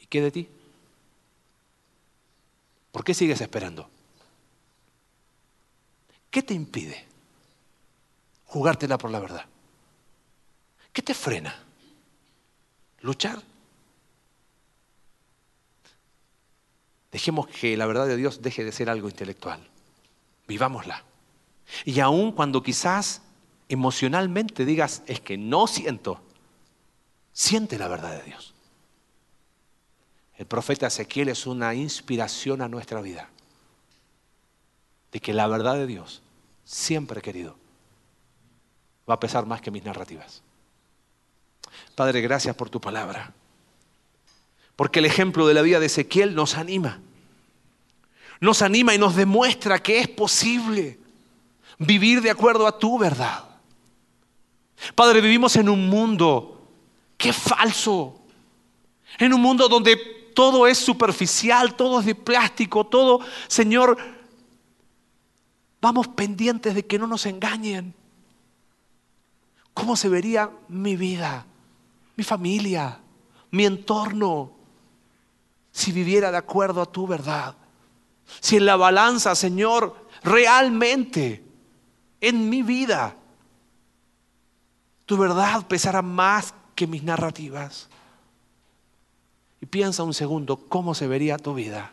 ¿Y 0.00 0.06
qué 0.06 0.22
de 0.22 0.30
ti? 0.30 0.48
¿Por 2.90 3.04
qué 3.04 3.12
sigues 3.12 3.40
esperando? 3.40 3.88
¿Qué 6.32 6.42
te 6.42 6.54
impide 6.54 7.04
jugártela 8.46 8.96
por 8.96 9.10
la 9.10 9.20
verdad? 9.20 9.44
¿Qué 10.92 11.02
te 11.02 11.12
frena? 11.14 11.54
¿Luchar? 13.02 13.42
Dejemos 17.10 17.48
que 17.48 17.76
la 17.76 17.84
verdad 17.84 18.06
de 18.06 18.16
Dios 18.16 18.40
deje 18.40 18.64
de 18.64 18.72
ser 18.72 18.88
algo 18.88 19.10
intelectual. 19.10 19.60
Vivámosla. 20.48 21.04
Y 21.84 22.00
aun 22.00 22.32
cuando 22.32 22.62
quizás 22.62 23.20
emocionalmente 23.68 24.64
digas, 24.64 25.02
es 25.06 25.20
que 25.20 25.36
no 25.36 25.66
siento, 25.66 26.22
siente 27.34 27.78
la 27.78 27.88
verdad 27.88 28.18
de 28.18 28.22
Dios. 28.22 28.54
El 30.36 30.46
profeta 30.46 30.86
Ezequiel 30.86 31.28
es 31.28 31.46
una 31.46 31.74
inspiración 31.74 32.62
a 32.62 32.68
nuestra 32.68 33.02
vida. 33.02 33.28
De 35.12 35.20
que 35.20 35.32
la 35.32 35.46
verdad 35.46 35.74
de 35.74 35.86
Dios, 35.86 36.22
siempre 36.64 37.22
querido, 37.22 37.56
va 39.08 39.14
a 39.14 39.20
pesar 39.20 39.46
más 39.46 39.60
que 39.60 39.70
mis 39.70 39.84
narrativas. 39.84 40.42
Padre, 41.94 42.20
gracias 42.20 42.56
por 42.56 42.70
tu 42.70 42.80
palabra. 42.80 43.32
Porque 44.76 45.00
el 45.00 45.04
ejemplo 45.04 45.46
de 45.46 45.54
la 45.54 45.62
vida 45.62 45.80
de 45.80 45.86
Ezequiel 45.86 46.34
nos 46.34 46.56
anima. 46.56 47.00
Nos 48.40 48.62
anima 48.62 48.94
y 48.94 48.98
nos 48.98 49.14
demuestra 49.14 49.78
que 49.78 50.00
es 50.00 50.08
posible 50.08 50.98
vivir 51.78 52.22
de 52.22 52.30
acuerdo 52.30 52.66
a 52.66 52.78
tu 52.78 52.98
verdad. 52.98 53.44
Padre, 54.94 55.20
vivimos 55.20 55.54
en 55.56 55.68
un 55.68 55.88
mundo 55.88 56.68
que 57.16 57.28
es 57.28 57.36
falso. 57.36 58.18
En 59.18 59.32
un 59.32 59.40
mundo 59.40 59.68
donde 59.68 59.96
todo 60.34 60.66
es 60.66 60.78
superficial, 60.78 61.76
todo 61.76 62.00
es 62.00 62.06
de 62.06 62.14
plástico, 62.14 62.84
todo, 62.84 63.20
Señor, 63.46 63.96
vamos 65.82 66.08
pendientes 66.08 66.74
de 66.74 66.86
que 66.86 66.98
no 66.98 67.06
nos 67.06 67.26
engañen. 67.26 67.94
¿Cómo 69.74 69.96
se 69.96 70.08
vería 70.08 70.50
mi 70.68 70.96
vida, 70.96 71.44
mi 72.16 72.24
familia, 72.24 72.98
mi 73.50 73.66
entorno, 73.66 74.52
si 75.72 75.90
viviera 75.90 76.30
de 76.30 76.36
acuerdo 76.36 76.82
a 76.82 76.86
tu 76.86 77.06
verdad. 77.06 77.54
Si 78.40 78.56
en 78.56 78.66
la 78.66 78.76
balanza, 78.76 79.34
Señor, 79.34 80.06
realmente 80.22 81.42
en 82.20 82.48
mi 82.48 82.62
vida 82.62 83.16
tu 85.06 85.16
verdad 85.16 85.66
pesara 85.66 86.02
más 86.02 86.54
que 86.74 86.86
mis 86.86 87.02
narrativas. 87.02 87.88
Y 89.60 89.66
piensa 89.66 90.02
un 90.02 90.14
segundo, 90.14 90.56
¿cómo 90.56 90.94
se 90.94 91.06
vería 91.06 91.38
tu 91.38 91.54
vida? 91.54 91.92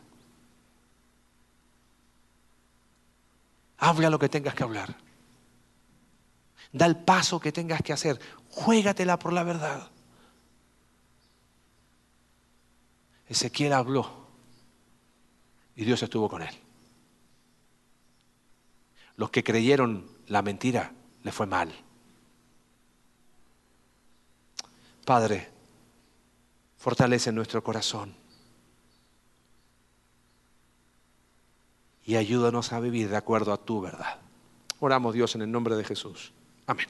Habla 3.79 4.09
lo 4.09 4.19
que 4.19 4.29
tengas 4.29 4.53
que 4.53 4.63
hablar. 4.63 4.95
Da 6.71 6.85
el 6.85 6.97
paso 6.97 7.39
que 7.39 7.51
tengas 7.51 7.81
que 7.81 7.93
hacer. 7.93 8.19
Juégatela 8.49 9.17
por 9.17 9.33
la 9.33 9.43
verdad. 9.43 9.89
Ezequiel 13.27 13.73
habló 13.73 14.27
y 15.75 15.85
Dios 15.85 16.03
estuvo 16.03 16.27
con 16.27 16.41
él. 16.41 16.55
Los 19.15 19.29
que 19.29 19.43
creyeron 19.43 20.09
la 20.27 20.41
mentira 20.41 20.91
le 21.23 21.31
fue 21.31 21.45
mal. 21.45 21.73
Padre, 25.05 25.49
fortalece 26.77 27.31
nuestro 27.31 27.63
corazón 27.63 28.18
y 32.09 32.15
ayúdanos 32.15 32.73
a 32.73 32.79
vivir 32.79 33.07
de 33.07 33.17
acuerdo 33.17 33.53
a 33.53 33.57
tu 33.57 33.81
verdad. 33.81 34.17
Oramos 34.79 35.13
Dios 35.13 35.35
en 35.35 35.43
el 35.43 35.51
nombre 35.51 35.75
de 35.75 35.83
Jesús. 35.83 36.33
Amén. 36.65 36.87